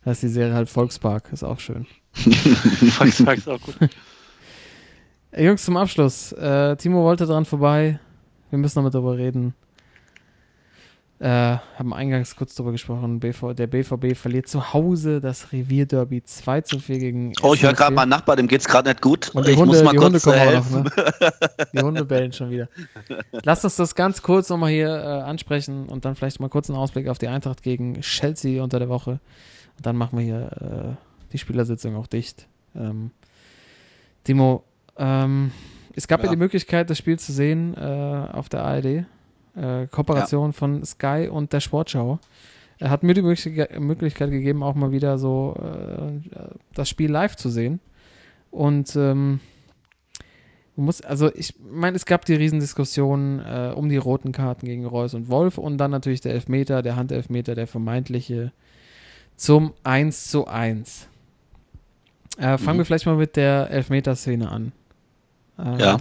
[0.04, 1.86] da ist die Serie halt Volkspark, ist auch schön.
[2.14, 3.76] Volkspark ist auch gut.
[5.38, 6.32] Jungs, zum Abschluss.
[6.32, 8.00] Äh, Timo wollte dran vorbei.
[8.50, 9.54] Wir müssen noch mit darüber reden.
[11.18, 11.28] Äh,
[11.78, 13.20] haben eingangs kurz darüber gesprochen.
[13.20, 17.32] BV, der BVB verliert zu Hause das Revierderby 2 zu 4 gegen.
[17.42, 19.30] Oh, ich höre gerade meinen Nachbar, dem geht es gerade nicht gut.
[19.34, 20.82] Und die ich Hunde, muss mal die kurz Hunde helfen.
[20.84, 21.32] Noch, ne?
[21.72, 22.68] Die Hunde bellen schon wieder.
[23.42, 26.78] Lass uns das ganz kurz nochmal hier äh, ansprechen und dann vielleicht mal kurz einen
[26.78, 29.20] Ausblick auf die Eintracht gegen Chelsea unter der Woche.
[29.76, 32.46] Und dann machen wir hier äh, die Spielersitzung auch dicht.
[32.74, 33.10] Ähm,
[34.24, 34.64] Timo,
[34.98, 35.50] ähm,
[35.94, 36.26] es gab ja.
[36.26, 36.32] ja.
[36.32, 38.84] die Möglichkeit, das Spiel zu sehen äh, auf der ARD
[39.56, 40.52] äh, Kooperation ja.
[40.52, 42.18] von Sky und der Sportschau.
[42.78, 46.36] Er hat mir die Möglichkeit gegeben, auch mal wieder so äh,
[46.74, 47.80] das Spiel live zu sehen.
[48.50, 49.40] Und ähm,
[50.76, 55.14] muss, also ich meine, es gab die Riesendiskussion äh, um die roten Karten gegen Reus
[55.14, 58.52] und Wolf und dann natürlich der Elfmeter, der Handelfmeter, der vermeintliche
[59.36, 61.08] zum 1 zu 1.
[62.36, 62.80] Äh, fangen mhm.
[62.80, 64.72] wir vielleicht mal mit der Elfmeterszene an.
[65.58, 65.98] Äh, ja.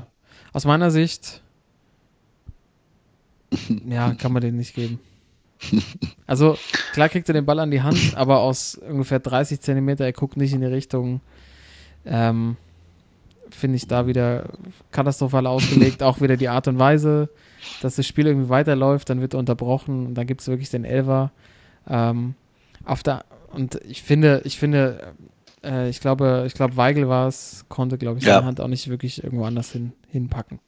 [0.53, 1.41] Aus meiner Sicht
[3.87, 4.99] ja, kann man den nicht geben.
[6.27, 6.57] Also,
[6.93, 10.37] klar kriegt er den Ball an die Hand, aber aus ungefähr 30 Zentimeter, er guckt
[10.37, 11.21] nicht in die Richtung.
[12.05, 12.57] Ähm,
[13.49, 14.49] Finde ich da wieder
[14.91, 16.03] katastrophal ausgelegt.
[16.03, 17.29] Auch wieder die Art und Weise,
[17.81, 20.83] dass das Spiel irgendwie weiterläuft, dann wird er unterbrochen und dann gibt es wirklich den
[20.83, 21.31] Elver.
[21.87, 22.35] Ähm,
[22.83, 23.23] auf der,
[23.53, 25.13] und ich finde, ich finde,
[25.65, 28.87] äh, ich glaube, ich glaube, Weigel war es, konnte, glaube ich, seine Hand auch nicht
[28.89, 30.59] wirklich irgendwo anders hin, hinpacken.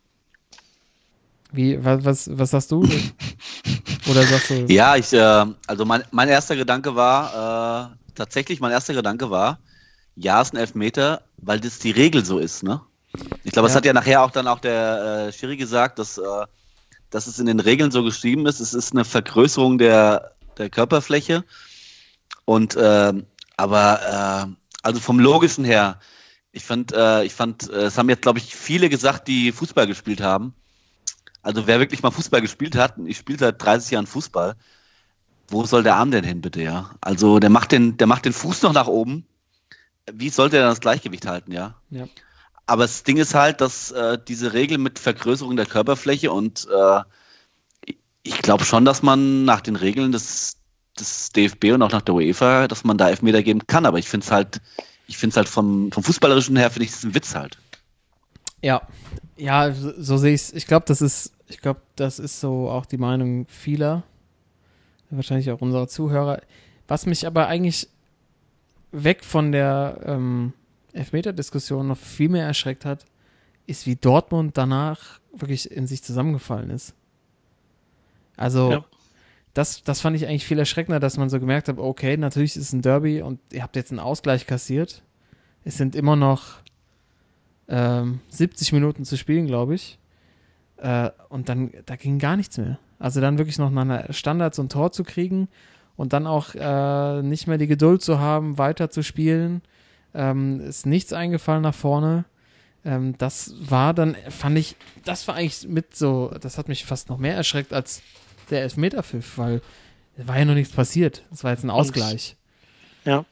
[1.52, 2.84] Wie, was, was, was sagst du?
[4.10, 4.66] Oder sagst du?
[4.68, 9.60] Ja, ich, äh, also mein, mein erster Gedanke war, äh, tatsächlich mein erster Gedanke war,
[10.16, 12.82] ja, es ist ein Elfmeter, weil das die Regel so ist, ne?
[13.44, 13.70] Ich glaube, ja.
[13.70, 16.46] das hat ja nachher auch dann auch der äh, Schiri gesagt, dass, äh,
[17.10, 21.44] dass es in den Regeln so geschrieben ist, es ist eine Vergrößerung der, der Körperfläche.
[22.46, 23.14] Und äh,
[23.58, 24.56] aber
[24.88, 26.00] also vom Logischen her,
[26.52, 29.86] ich fand, äh, ich fand, äh, es haben jetzt, glaube ich, viele gesagt, die Fußball
[29.88, 30.56] gespielt haben
[31.48, 34.56] also wer wirklich mal Fußball gespielt hat, ich spiele seit 30 Jahren Fußball,
[35.48, 36.92] wo soll der Arm denn hin, bitte, ja?
[37.00, 39.26] Also der macht den, der macht den Fuß noch nach oben.
[40.12, 41.76] Wie sollte er das Gleichgewicht halten, ja?
[41.90, 42.08] Ja.
[42.66, 47.94] Aber das Ding ist halt, dass äh, diese Regel mit Vergrößerung der Körperfläche und äh,
[48.24, 50.58] ich glaube schon, dass man nach den Regeln des,
[51.00, 53.86] des DFB und auch nach der UEFA, dass man da Elfmeter geben kann.
[53.86, 54.62] Aber ich finde es halt,
[55.08, 57.58] ich finde es halt vom, vom Fußballerischen her, finde ich es ein Witz halt.
[58.62, 58.82] Ja,
[59.38, 60.54] ja, so, so sehe ich es.
[60.54, 64.04] Ich glaube, das ist ich glaube, das ist so auch die Meinung vieler,
[65.10, 66.42] wahrscheinlich auch unserer Zuhörer.
[66.88, 67.88] Was mich aber eigentlich
[68.92, 70.54] weg von der ähm,
[70.94, 73.06] Elfmeter-Diskussion noch viel mehr erschreckt hat,
[73.66, 76.94] ist, wie Dortmund danach wirklich in sich zusammengefallen ist.
[78.36, 78.86] Also, ja.
[79.58, 82.62] Das, das fand ich eigentlich viel erschreckender, dass man so gemerkt hat, okay, natürlich ist
[82.62, 85.02] es ein Derby und ihr habt jetzt einen Ausgleich kassiert.
[85.64, 86.60] Es sind immer noch
[87.68, 89.98] ähm, 70 Minuten zu spielen, glaube ich.
[90.78, 92.78] Äh, und dann, da ging gar nichts mehr.
[93.00, 95.48] Also dann wirklich noch nach einer Standards und Tor zu kriegen
[95.96, 99.64] und dann auch äh, nicht mehr die Geduld zu haben, weiter zu spielen.
[100.14, 102.26] Ähm, ist nichts eingefallen nach vorne.
[102.86, 107.10] Ähm, das war dann, fand ich, das war eigentlich mit so, das hat mich fast
[107.10, 108.04] noch mehr erschreckt als
[108.50, 109.62] der Elfmeterpfiff, weil
[110.18, 111.24] war ja noch nichts passiert.
[111.32, 112.36] Es war jetzt ein Ausgleich.
[113.06, 113.26] Und, ja.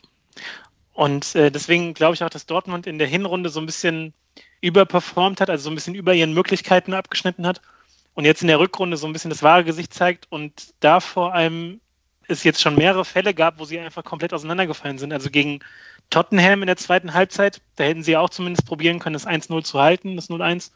[0.94, 4.14] Und äh, deswegen glaube ich auch, dass Dortmund in der Hinrunde so ein bisschen
[4.62, 7.62] überperformt hat, also so ein bisschen über ihren Möglichkeiten abgeschnitten hat
[8.14, 11.34] und jetzt in der Rückrunde so ein bisschen das wahre Gesicht zeigt und da vor
[11.34, 11.82] allem
[12.28, 15.14] es jetzt schon mehrere Fälle gab, wo sie einfach komplett auseinandergefallen sind.
[15.14, 15.60] Also gegen
[16.10, 19.80] Tottenham in der zweiten Halbzeit, da hätten sie auch zumindest probieren können, das 1-0 zu
[19.80, 20.72] halten, das 0-1.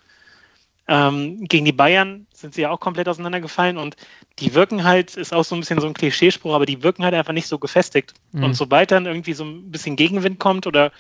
[0.92, 3.96] Ähm, gegen die Bayern sind sie ja auch komplett auseinandergefallen und
[4.40, 7.14] die wirken halt, ist auch so ein bisschen so ein Klischeespruch, aber die wirken halt
[7.14, 8.16] einfach nicht so gefestigt.
[8.32, 8.46] Mhm.
[8.46, 10.92] Und sobald dann irgendwie so ein bisschen Gegenwind kommt oder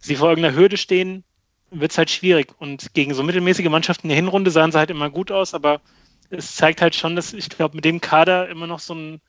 [0.00, 1.22] sie vor irgendeiner Hürde stehen,
[1.70, 2.54] wird es halt schwierig.
[2.58, 5.80] Und gegen so mittelmäßige Mannschaften in der Hinrunde sahen sie halt immer gut aus, aber
[6.30, 9.20] es zeigt halt schon, dass ich glaube, mit dem Kader immer noch so ein,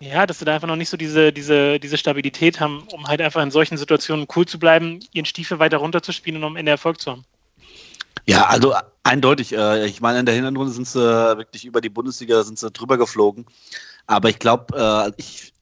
[0.00, 3.20] ja, dass sie da einfach noch nicht so diese, diese, diese Stabilität haben, um halt
[3.20, 6.70] einfach in solchen Situationen cool zu bleiben, ihren Stiefel weiter runterzuspielen und um am Ende
[6.70, 7.26] Erfolg zu haben.
[8.26, 9.52] Ja, also eindeutig.
[9.52, 12.98] Äh, ich meine, in der Hinrunde sind sie wirklich über die Bundesliga sind sie drüber
[12.98, 13.46] geflogen.
[14.06, 15.52] Aber ich glaube, äh, ich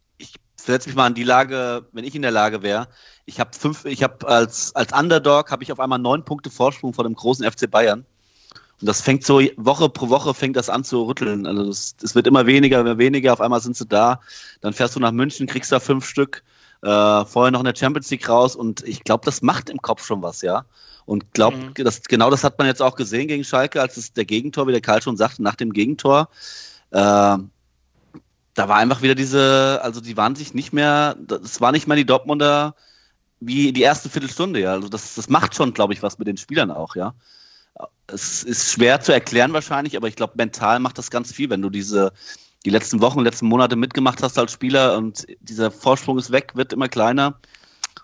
[0.63, 2.89] versetze mich mal in die Lage, wenn ich in der Lage wäre.
[3.25, 6.95] Ich habe fünf, ich habe als, als Underdog habe ich auf einmal neun Punkte Vorsprung
[6.95, 8.07] vor dem großen FC Bayern.
[8.81, 11.47] Und das fängt so Woche pro Woche fängt das an zu rütteln.
[11.47, 13.33] Also es wird immer weniger, immer weniger.
[13.33, 14.21] Auf einmal sind sie da.
[14.61, 16.43] Dann fährst du nach München, kriegst da fünf Stück.
[16.83, 18.57] Äh, vorher noch in der Champions League raus.
[18.57, 20.65] Und ich glaube, das macht im Kopf schon was, ja.
[21.05, 21.85] Und glaubt, mhm.
[21.85, 24.73] das, genau das hat man jetzt auch gesehen gegen Schalke, als es der Gegentor, wie
[24.73, 26.29] der Karl schon sagte, nach dem Gegentor.
[26.91, 27.39] Äh,
[28.55, 31.97] da war einfach wieder diese, also die waren sich nicht mehr, das war nicht mehr
[31.97, 32.75] die Dortmunder
[33.41, 34.73] wie die erste Viertelstunde, ja.
[34.73, 37.15] Also das, das macht schon, glaube ich, was mit den Spielern auch, ja.
[38.07, 41.63] Es ist schwer zu erklären wahrscheinlich, aber ich glaube, mental macht das ganz viel, wenn
[41.63, 42.13] du diese,
[42.65, 46.73] die letzten Wochen, letzten Monate mitgemacht hast als Spieler und dieser Vorsprung ist weg, wird
[46.73, 47.41] immer kleiner.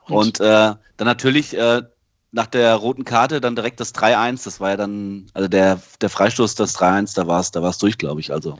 [0.07, 1.83] Und, und äh, dann natürlich äh,
[2.31, 6.11] nach der roten Karte dann direkt das 3-1, das war ja dann, also der, der
[6.11, 8.33] Freistoß, das 3-1, da war es da war's durch, glaube ich.
[8.33, 8.59] Also.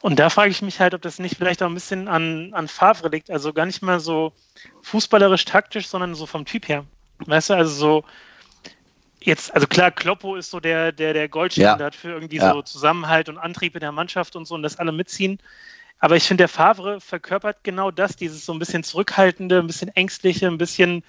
[0.00, 2.68] Und da frage ich mich halt, ob das nicht vielleicht auch ein bisschen an, an
[2.68, 3.30] Favre liegt.
[3.30, 4.32] Also gar nicht mal so
[4.82, 6.84] fußballerisch taktisch, sondern so vom Typ her.
[7.26, 8.04] Weißt du, also so
[9.20, 12.00] jetzt, also klar, Kloppo ist so der, der, der Goldstandard ja.
[12.00, 12.52] für irgendwie ja.
[12.52, 15.38] so Zusammenhalt und Antrieb in der Mannschaft und so und das alle mitziehen.
[15.98, 19.88] Aber ich finde, der Favre verkörpert genau das, dieses so ein bisschen zurückhaltende, ein bisschen
[19.88, 21.02] ängstliche, ein bisschen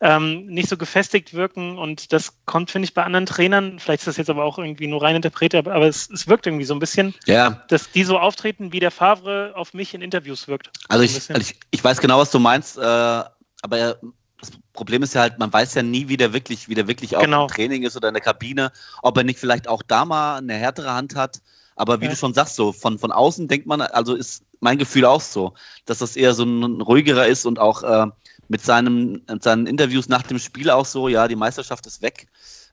[0.00, 1.78] ähm, nicht so gefestigt wirken.
[1.78, 4.86] Und das kommt, finde ich, bei anderen Trainern, vielleicht ist das jetzt aber auch irgendwie
[4.86, 7.62] nur rein interpretiert, aber, es, es, wirkt irgendwie so ein bisschen, ja.
[7.68, 10.70] dass die so auftreten, wie der Favre auf mich in Interviews wirkt.
[10.88, 13.98] Also, ich, also ich, ich, weiß genau, was du meinst, äh, aber
[14.40, 17.16] das Problem ist ja halt, man weiß ja nie, wie der wirklich, wie der wirklich
[17.16, 17.42] auch genau.
[17.42, 18.72] im Training ist oder in der Kabine,
[19.02, 21.40] ob er nicht vielleicht auch da mal eine härtere Hand hat.
[21.76, 22.10] Aber wie ja.
[22.10, 25.54] du schon sagst, so von, von außen denkt man, also ist mein Gefühl auch so,
[25.86, 28.06] dass das eher so ein ruhigerer ist und auch äh,
[28.50, 32.26] mit, seinem, mit seinen Interviews nach dem Spiel auch so, ja, die Meisterschaft ist weg.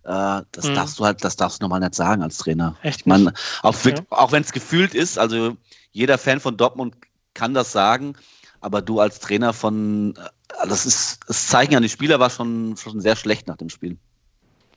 [0.04, 0.74] Äh, das mhm.
[0.74, 2.76] darfst du halt, das darfst du nochmal nicht sagen als Trainer.
[2.82, 3.06] Echt?
[3.06, 3.32] Man,
[3.62, 3.94] auch, ja.
[4.10, 5.56] auch wenn es gefühlt ist, also
[5.91, 6.95] jeder Fan von Dortmund
[7.36, 8.16] kann das sagen,
[8.60, 12.76] aber du als Trainer von, äh, das ist, das Zeichen an die Spieler war schon,
[12.76, 13.98] schon sehr schlecht nach dem Spiel.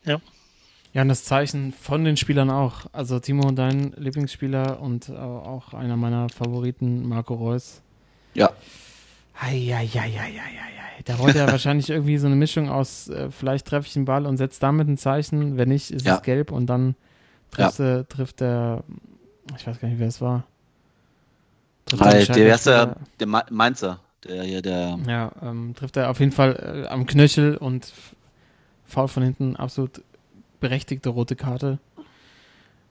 [0.04, 0.20] Ja.
[0.92, 2.86] Ja, und das Zeichen von den Spielern auch.
[2.92, 7.80] Also Timo, dein Lieblingsspieler und äh, auch einer meiner Favoriten, Marco Reus.
[8.34, 8.50] Ja.
[9.38, 10.40] Eieieiei.
[11.04, 14.26] Da wollte er wahrscheinlich irgendwie so eine Mischung aus, äh, vielleicht treffe ich den Ball
[14.26, 16.16] und setze damit ein Zeichen, wenn nicht, ist ja.
[16.16, 16.94] es gelb und dann
[17.50, 17.86] trifft, ja.
[17.86, 18.84] er, trifft der,
[19.56, 20.44] ich weiß gar nicht, wer es war.
[21.92, 24.98] Weil der erste, der Mainzer, der hier, der.
[25.08, 27.92] Ja, ähm, trifft er auf jeden Fall äh, am Knöchel und
[28.86, 30.02] faul von hinten, absolut
[30.60, 31.78] berechtigte rote Karte.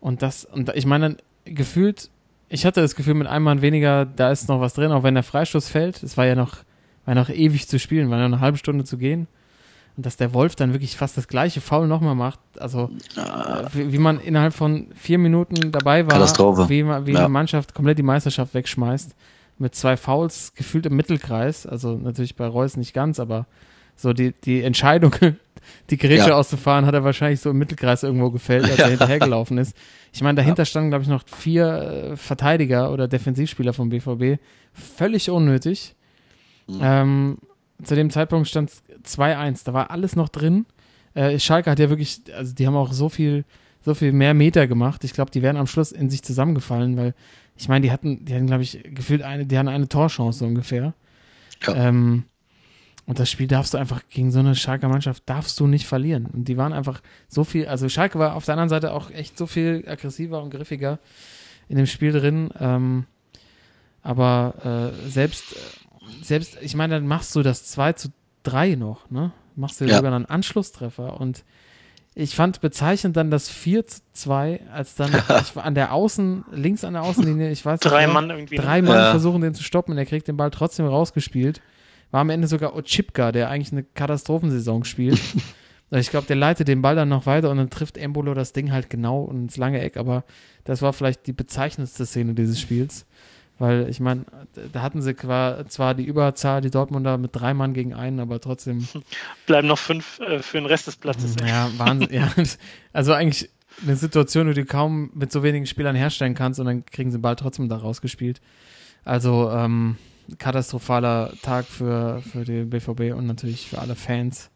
[0.02, 2.10] Und das, und ich meine, gefühlt
[2.50, 5.14] ich hatte das Gefühl, mit einem Mann weniger, da ist noch was drin, auch wenn
[5.14, 6.02] der Freistoß fällt.
[6.02, 6.58] Es war ja noch,
[7.06, 9.28] war noch ewig zu spielen, war noch eine halbe Stunde zu gehen.
[9.96, 13.92] Und dass der Wolf dann wirklich fast das gleiche Foul nochmal macht, also äh, wie,
[13.92, 16.70] wie, man innerhalb von vier Minuten dabei war, Katastrophe.
[16.70, 17.26] wie, wie ja.
[17.26, 19.14] die Mannschaft komplett die Meisterschaft wegschmeißt,
[19.58, 23.46] mit zwei Fouls gefühlt im Mittelkreis, also natürlich bei Reus nicht ganz, aber
[24.00, 25.14] so die, die Entscheidung,
[25.90, 26.36] die Grätsche ja.
[26.36, 28.84] auszufahren, hat er wahrscheinlich so im Mittelkreis irgendwo gefällt, als ja.
[28.86, 29.76] er hinterhergelaufen ist.
[30.14, 34.40] Ich meine, dahinter standen, glaube ich, noch vier äh, Verteidiger oder Defensivspieler vom BVB.
[34.74, 35.96] Völlig unnötig.
[36.68, 36.80] Mhm.
[36.82, 37.38] Ähm,
[37.84, 39.66] zu dem Zeitpunkt stand es 2-1.
[39.66, 40.66] Da war alles noch drin.
[41.14, 43.44] Äh, Schalke hat ja wirklich, also die haben auch so viel,
[43.84, 45.04] so viel mehr Meter gemacht.
[45.04, 47.14] Ich glaube, die wären am Schluss in sich zusammengefallen, weil
[47.58, 50.46] ich meine, die hatten, die hatten, glaube ich, gefühlt eine, die hatten eine Torchance so
[50.46, 50.94] ungefähr.
[51.68, 51.76] Ja.
[51.76, 52.24] Ähm,
[53.10, 56.28] und das Spiel darfst du einfach gegen so eine Schalker Mannschaft darfst du nicht verlieren.
[56.28, 59.36] Und die waren einfach so viel, also Schalke war auf der anderen Seite auch echt
[59.36, 61.00] so viel aggressiver und griffiger
[61.70, 62.52] in dem Spiel drin.
[62.60, 63.08] Ähm,
[64.04, 65.56] aber äh, selbst,
[66.22, 68.10] selbst, ich meine, dann machst du das 2 zu
[68.44, 69.32] 3 noch, ne?
[69.56, 69.96] Machst du ja.
[69.96, 71.20] sogar einen Anschlusstreffer.
[71.20, 71.44] Und
[72.14, 75.10] ich fand bezeichnend dann das 4 zu 2, als dann
[75.56, 78.58] an der Außen, links an der Außenlinie, ich weiß nicht, drei Mann irgendwie.
[78.58, 79.10] Drei Mann ja.
[79.10, 81.60] versuchen den zu stoppen und er kriegt den Ball trotzdem rausgespielt.
[82.12, 85.20] War am Ende sogar Ochipka, der eigentlich eine Katastrophensaison spielt.
[85.92, 88.72] ich glaube, der leitet den Ball dann noch weiter und dann trifft Embolo das Ding
[88.72, 89.98] halt genau ins lange Eck.
[89.98, 90.24] Aber
[90.64, 93.06] das war vielleicht die bezeichnendste Szene dieses Spiels.
[93.60, 94.26] Weil ich meine,
[94.72, 98.88] da hatten sie zwar die Überzahl, die Dortmunder mit drei Mann gegen einen, aber trotzdem.
[99.46, 101.36] Bleiben noch fünf äh, für den Rest des Platzes.
[101.46, 102.10] Ja, Wahnsinn.
[102.12, 102.32] ja.
[102.94, 103.50] Also eigentlich
[103.84, 107.18] eine Situation, die du kaum mit so wenigen Spielern herstellen kannst und dann kriegen sie
[107.18, 108.42] den Ball trotzdem da rausgespielt.
[109.04, 109.98] Also, ähm,
[110.38, 114.50] katastrophaler Tag für, für den BVB und natürlich für alle Fans.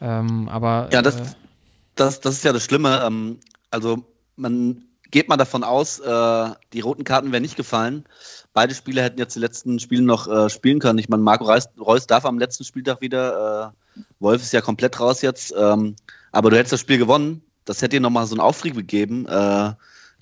[0.00, 1.24] Ähm, aber ja, das, äh,
[1.94, 3.02] das, das ist ja das Schlimme.
[3.04, 3.38] Ähm,
[3.70, 4.04] also
[4.36, 8.04] man geht mal davon aus, äh, die roten Karten wären nicht gefallen.
[8.52, 10.98] Beide Spieler hätten jetzt die letzten Spiele noch äh, spielen können.
[10.98, 13.74] Ich meine, Marco Reus, Reus darf am letzten Spieltag wieder.
[13.96, 15.54] Äh, Wolf ist ja komplett raus jetzt.
[15.56, 15.96] Ähm,
[16.32, 17.42] aber du hättest das Spiel gewonnen.
[17.64, 19.26] Das hätte dir nochmal so einen Auftrieb gegeben.
[19.26, 19.72] Äh,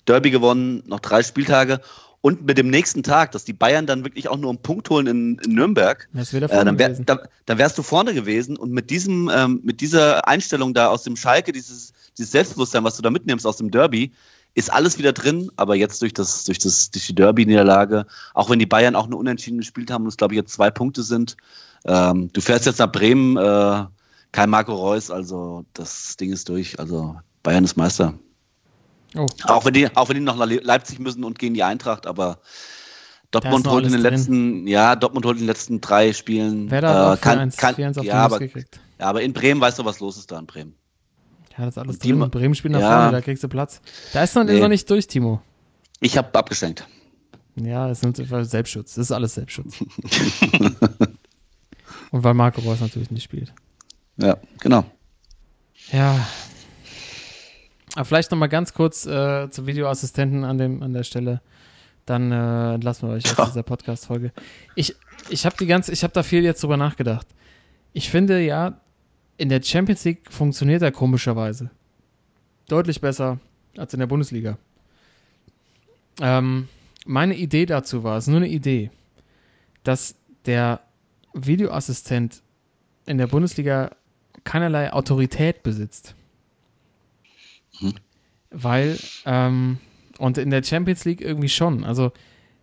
[0.07, 1.81] Derby gewonnen, noch drei Spieltage.
[2.21, 5.07] Und mit dem nächsten Tag, dass die Bayern dann wirklich auch nur einen Punkt holen
[5.07, 8.57] in, in Nürnberg, äh, dann, wär, dann, dann, wärst du vorne gewesen.
[8.57, 12.97] Und mit diesem, ähm, mit dieser Einstellung da aus dem Schalke, dieses, dieses Selbstbewusstsein, was
[12.97, 14.11] du da mitnimmst aus dem Derby,
[14.53, 18.59] ist alles wieder drin, aber jetzt durch das, durch das, durch die Derby-Niederlage, auch wenn
[18.59, 21.37] die Bayern auch nur unentschieden gespielt haben und es glaube ich jetzt zwei Punkte sind,
[21.85, 23.85] ähm, du fährst jetzt nach Bremen, äh,
[24.31, 28.15] kein Marco Reus, also das Ding ist durch, also Bayern ist Meister.
[29.15, 29.25] Oh.
[29.43, 32.39] Auch, wenn die, auch wenn die noch nach Leipzig müssen und gegen die Eintracht, aber
[33.31, 34.13] Dortmund holt in den drin.
[34.13, 36.69] letzten, ja, Dortmund holt in den letzten drei Spielen.
[36.71, 38.79] Wer da äh, kann, kann, kann ja, aber, gekriegt.
[38.99, 40.75] ja, aber in Bremen weißt du, was los ist da in Bremen.
[41.57, 42.21] Ja, das ist alles drin.
[42.21, 43.01] In Bremen spielt nach ja.
[43.01, 43.81] vorne, da kriegst du Platz.
[44.13, 44.55] Da ist noch, nee.
[44.55, 45.41] ist noch nicht durch, Timo.
[45.99, 46.87] Ich habe abgeschenkt.
[47.55, 48.95] Ja, es ist Selbstschutz.
[48.95, 49.81] Das ist alles Selbstschutz.
[52.11, 53.53] und weil Marco Reus natürlich nicht spielt.
[54.17, 54.85] Ja, genau.
[55.91, 56.25] Ja,
[57.95, 61.41] aber vielleicht noch mal ganz kurz äh, zum Videoassistenten an, dem, an der Stelle.
[62.05, 64.31] Dann äh, entlassen wir euch aus dieser Podcast-Folge.
[64.75, 64.95] Ich,
[65.29, 67.27] ich habe die ganze, ich habe da viel jetzt drüber nachgedacht.
[67.93, 68.79] Ich finde ja,
[69.37, 71.69] in der Champions League funktioniert er komischerweise.
[72.67, 73.39] Deutlich besser
[73.77, 74.57] als in der Bundesliga.
[76.21, 76.67] Ähm,
[77.05, 78.91] meine Idee dazu war, es ist nur eine Idee,
[79.83, 80.81] dass der
[81.33, 82.41] Videoassistent
[83.05, 83.91] in der Bundesliga
[84.43, 86.15] keinerlei Autorität besitzt.
[88.51, 89.77] Weil, ähm,
[90.17, 91.83] und in der Champions League irgendwie schon.
[91.83, 92.11] Also,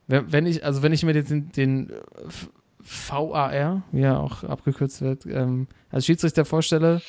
[0.09, 1.93] wenn ich, also wenn ich mir den, den
[2.79, 7.03] VAR, wie er auch abgekürzt wird, ähm, als Schiedsrichter vorstelle,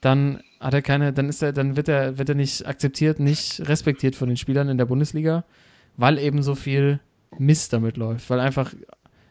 [0.00, 3.68] dann hat er keine, dann ist er, dann wird er, wird er nicht akzeptiert, nicht
[3.68, 5.44] respektiert von den Spielern in der Bundesliga,
[5.96, 7.00] weil eben so viel
[7.36, 8.72] Mist damit läuft, weil einfach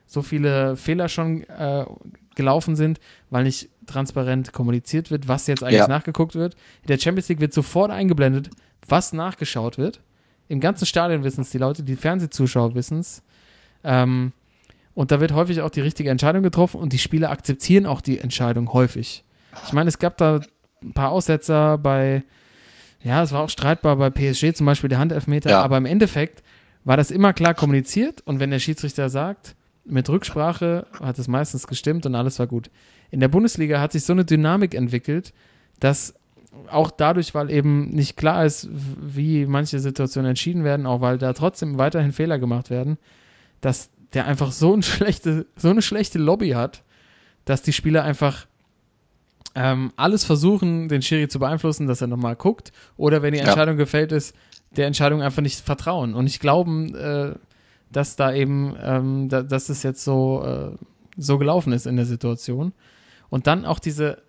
[0.05, 1.85] so viele Fehler schon äh,
[2.35, 2.99] gelaufen sind,
[3.29, 5.87] weil nicht transparent kommuniziert wird, was jetzt eigentlich ja.
[5.87, 6.55] nachgeguckt wird.
[6.83, 8.49] In der Champions League wird sofort eingeblendet,
[8.87, 10.01] was nachgeschaut wird.
[10.47, 13.23] Im ganzen Stadion wissen es die Leute, die Fernsehzuschauer wissen es.
[13.83, 14.31] Ähm,
[14.93, 18.19] und da wird häufig auch die richtige Entscheidung getroffen und die Spieler akzeptieren auch die
[18.19, 19.23] Entscheidung häufig.
[19.65, 20.41] Ich meine, es gab da
[20.81, 22.23] ein paar Aussetzer bei,
[23.03, 25.61] ja, es war auch streitbar bei PSG zum Beispiel der Handelfmeter, ja.
[25.61, 26.43] aber im Endeffekt
[26.83, 29.55] war das immer klar kommuniziert und wenn der Schiedsrichter sagt,
[29.85, 32.69] mit Rücksprache hat es meistens gestimmt und alles war gut.
[33.11, 35.33] In der Bundesliga hat sich so eine Dynamik entwickelt,
[35.79, 36.13] dass
[36.69, 41.33] auch dadurch, weil eben nicht klar ist, wie manche Situationen entschieden werden, auch weil da
[41.33, 42.97] trotzdem weiterhin Fehler gemacht werden,
[43.61, 46.81] dass der einfach so, ein schlechte, so eine schlechte Lobby hat,
[47.45, 48.47] dass die Spieler einfach
[49.55, 53.75] ähm, alles versuchen, den Schiri zu beeinflussen, dass er nochmal guckt, oder wenn die Entscheidung
[53.75, 53.83] ja.
[53.83, 54.35] gefällt ist,
[54.75, 57.33] der Entscheidung einfach nicht vertrauen und nicht glauben, äh,
[57.91, 60.77] dass da eben, ähm, da, dass es jetzt so, äh,
[61.17, 62.73] so gelaufen ist in der Situation.
[63.29, 64.23] Und dann auch diese,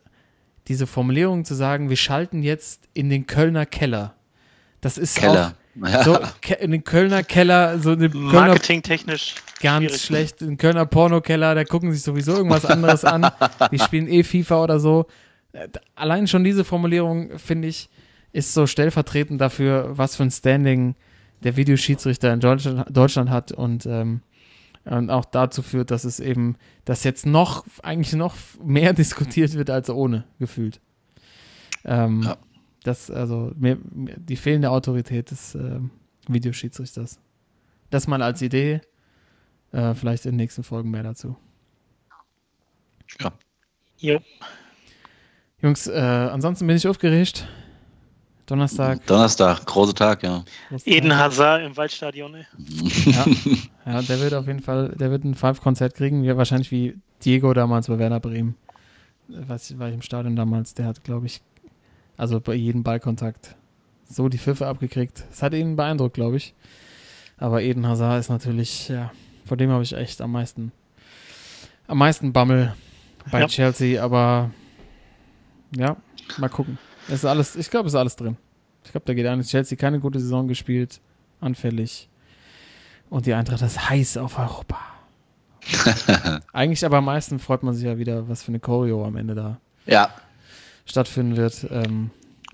[0.69, 4.15] diese Formulierung zu sagen, wir schalten jetzt in den Kölner Keller.
[4.81, 5.55] Das ist Keller.
[5.83, 6.19] auch so
[6.59, 10.03] in den Kölner Keller, so eine Marketingtechnisch ganz schwierig.
[10.03, 13.31] schlecht, in Kölner Pornokeller, da gucken sich sowieso irgendwas anderes an.
[13.73, 15.07] Die spielen eh FIFA oder so.
[15.95, 17.89] Allein schon diese Formulierung, finde ich,
[18.33, 20.95] ist so stellvertretend dafür, was für ein Standing
[21.43, 24.21] der Videoschiedsrichter in Deutschland, Deutschland hat und, ähm,
[24.89, 29.71] und auch dazu führt, dass es eben, dass jetzt noch, eigentlich noch mehr diskutiert wird
[29.71, 30.81] als ohne, gefühlt.
[31.85, 32.37] Ähm, ja.
[32.85, 35.81] Das, also, mehr, die fehlende Autorität des äh,
[36.27, 37.21] Videoschiedsrichters.
[37.91, 38.81] Das mal als Idee,
[39.73, 41.37] äh, vielleicht in den nächsten Folgen mehr dazu.
[43.21, 43.33] Ja.
[43.99, 44.21] Jo.
[45.61, 47.49] Jungs, äh, ansonsten bin ich aufgeregt.
[48.49, 49.05] Donnerstag.
[49.07, 50.43] Donnerstag, großer Tag, ja.
[50.87, 52.35] Eden Hazard im Waldstadion.
[52.35, 52.47] Ey.
[53.85, 56.97] Ja, ja, der wird auf jeden Fall, der wird ein Five-Konzert kriegen, wie, wahrscheinlich wie
[57.25, 58.55] Diego damals bei Werder Bremen.
[59.29, 61.43] Was war ich im Stadion damals, der hat, glaube ich,
[62.17, 63.55] also bei jedem Ballkontakt
[64.09, 65.25] so die Pfiffe abgekriegt.
[65.29, 66.55] Das hat ihn beeindruckt, glaube ich.
[67.37, 69.13] Aber Eden Hazard ist natürlich, ja,
[69.45, 70.73] vor dem habe ich echt am meisten,
[71.87, 72.75] am meisten Bammel
[73.31, 73.47] bei ja.
[73.47, 74.51] Chelsea, aber
[75.77, 75.97] ja,
[76.39, 76.79] mal gucken.
[77.09, 78.37] Es ist alles, ich glaube, es ist alles drin.
[78.85, 79.49] Ich glaube, da geht eines.
[79.49, 81.01] Chelsea keine gute Saison gespielt,
[81.41, 82.09] anfällig.
[83.11, 84.79] Und die Eintracht ist heiß auf Europa.
[86.53, 89.35] Eigentlich aber am meisten freut man sich ja wieder, was für eine Choreo am Ende
[89.35, 90.11] da ja.
[90.85, 91.67] stattfinden wird.
[91.71, 92.11] Ähm,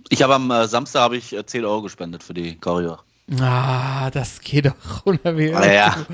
[0.09, 2.99] ich habe am äh, Samstag habe ich äh, 10 Euro gespendet für die Choreo.
[3.41, 6.07] Ah, das geht doch runter wie ah, ja.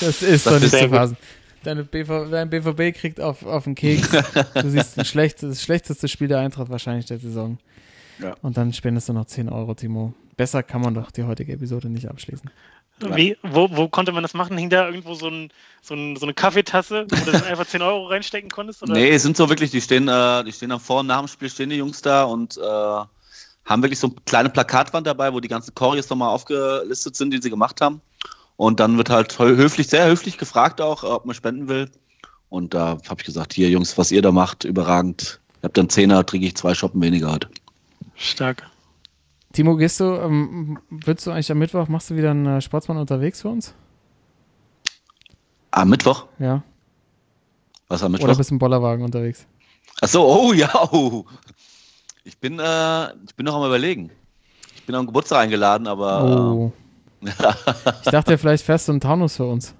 [0.00, 1.16] Das ist das doch nicht zu fassen.
[1.62, 4.10] Deine BV, dein BVB kriegt auf, auf den Keks.
[4.54, 7.58] Du siehst ein schlechtes, das schlechteste Spiel der Eintracht wahrscheinlich der Saison.
[8.22, 8.34] Ja.
[8.42, 10.14] Und dann spendest du noch 10 Euro, Timo.
[10.36, 12.50] Besser kann man doch die heutige Episode nicht abschließen.
[13.00, 14.58] Wie, wo, wo konnte man das machen?
[14.58, 18.06] Hing da irgendwo so, ein, so, ein, so eine Kaffeetasse, wo du einfach 10 Euro
[18.06, 18.82] reinstecken konntest?
[18.82, 18.92] Oder?
[18.92, 21.48] Nee, sind so wirklich, die stehen, äh, die stehen dann vor und nach dem Spiel,
[21.48, 25.48] stehen die Jungs da und äh, haben wirklich so eine kleine Plakatwand dabei, wo die
[25.48, 28.02] ganzen Choreos nochmal aufgelistet sind, die sie gemacht haben.
[28.56, 31.90] Und dann wird halt höflich, sehr höflich gefragt auch, ob man spenden will.
[32.50, 35.40] Und da habe ich gesagt, hier Jungs, was ihr da macht, überragend.
[35.62, 37.48] Ihr habt dann Zehner, trinke ich zwei Shoppen weniger heute.
[38.20, 38.68] Stark.
[39.54, 42.98] Timo, gehst du, ähm, willst du eigentlich am Mittwoch, machst du wieder einen äh, Sportsmann
[42.98, 43.74] unterwegs für uns?
[45.70, 46.26] Am Mittwoch?
[46.38, 46.62] Ja.
[47.88, 48.28] Was am Mittwoch?
[48.28, 49.46] Oder bist du im Bollerwagen unterwegs?
[50.02, 51.24] Ach so, oh ja, oh.
[52.24, 54.10] Ich bin, äh, ich bin noch am überlegen.
[54.76, 56.22] Ich bin am Geburtstag eingeladen, aber.
[56.22, 56.72] Oh.
[57.24, 57.30] Äh,
[58.04, 59.74] ich dachte, vielleicht fährst du einen Taunus für uns.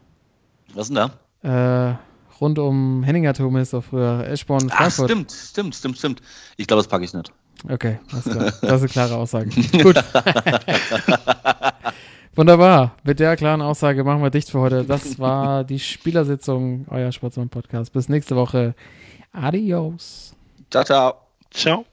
[0.73, 1.11] Was denn
[1.43, 1.91] da?
[1.91, 1.97] Äh,
[2.41, 5.11] rund um Henninger Turm ist doch früher Eschborn, Frankfurt.
[5.11, 6.23] Ach, stimmt, stimmt, stimmt, stimmt.
[6.57, 7.31] Ich glaube, das packe ich nicht.
[7.69, 9.51] Okay, das ist, das ist eine klare Aussage.
[9.83, 9.97] Gut.
[12.35, 12.97] Wunderbar.
[13.05, 14.85] Mit der klaren Aussage machen wir dicht für heute.
[14.85, 17.93] Das war die Spielersitzung, euer Sportsmann-Podcast.
[17.93, 18.75] Bis nächste Woche.
[19.33, 20.35] Adios.
[20.71, 21.15] Ciao, ciao.
[21.51, 21.85] Ciao.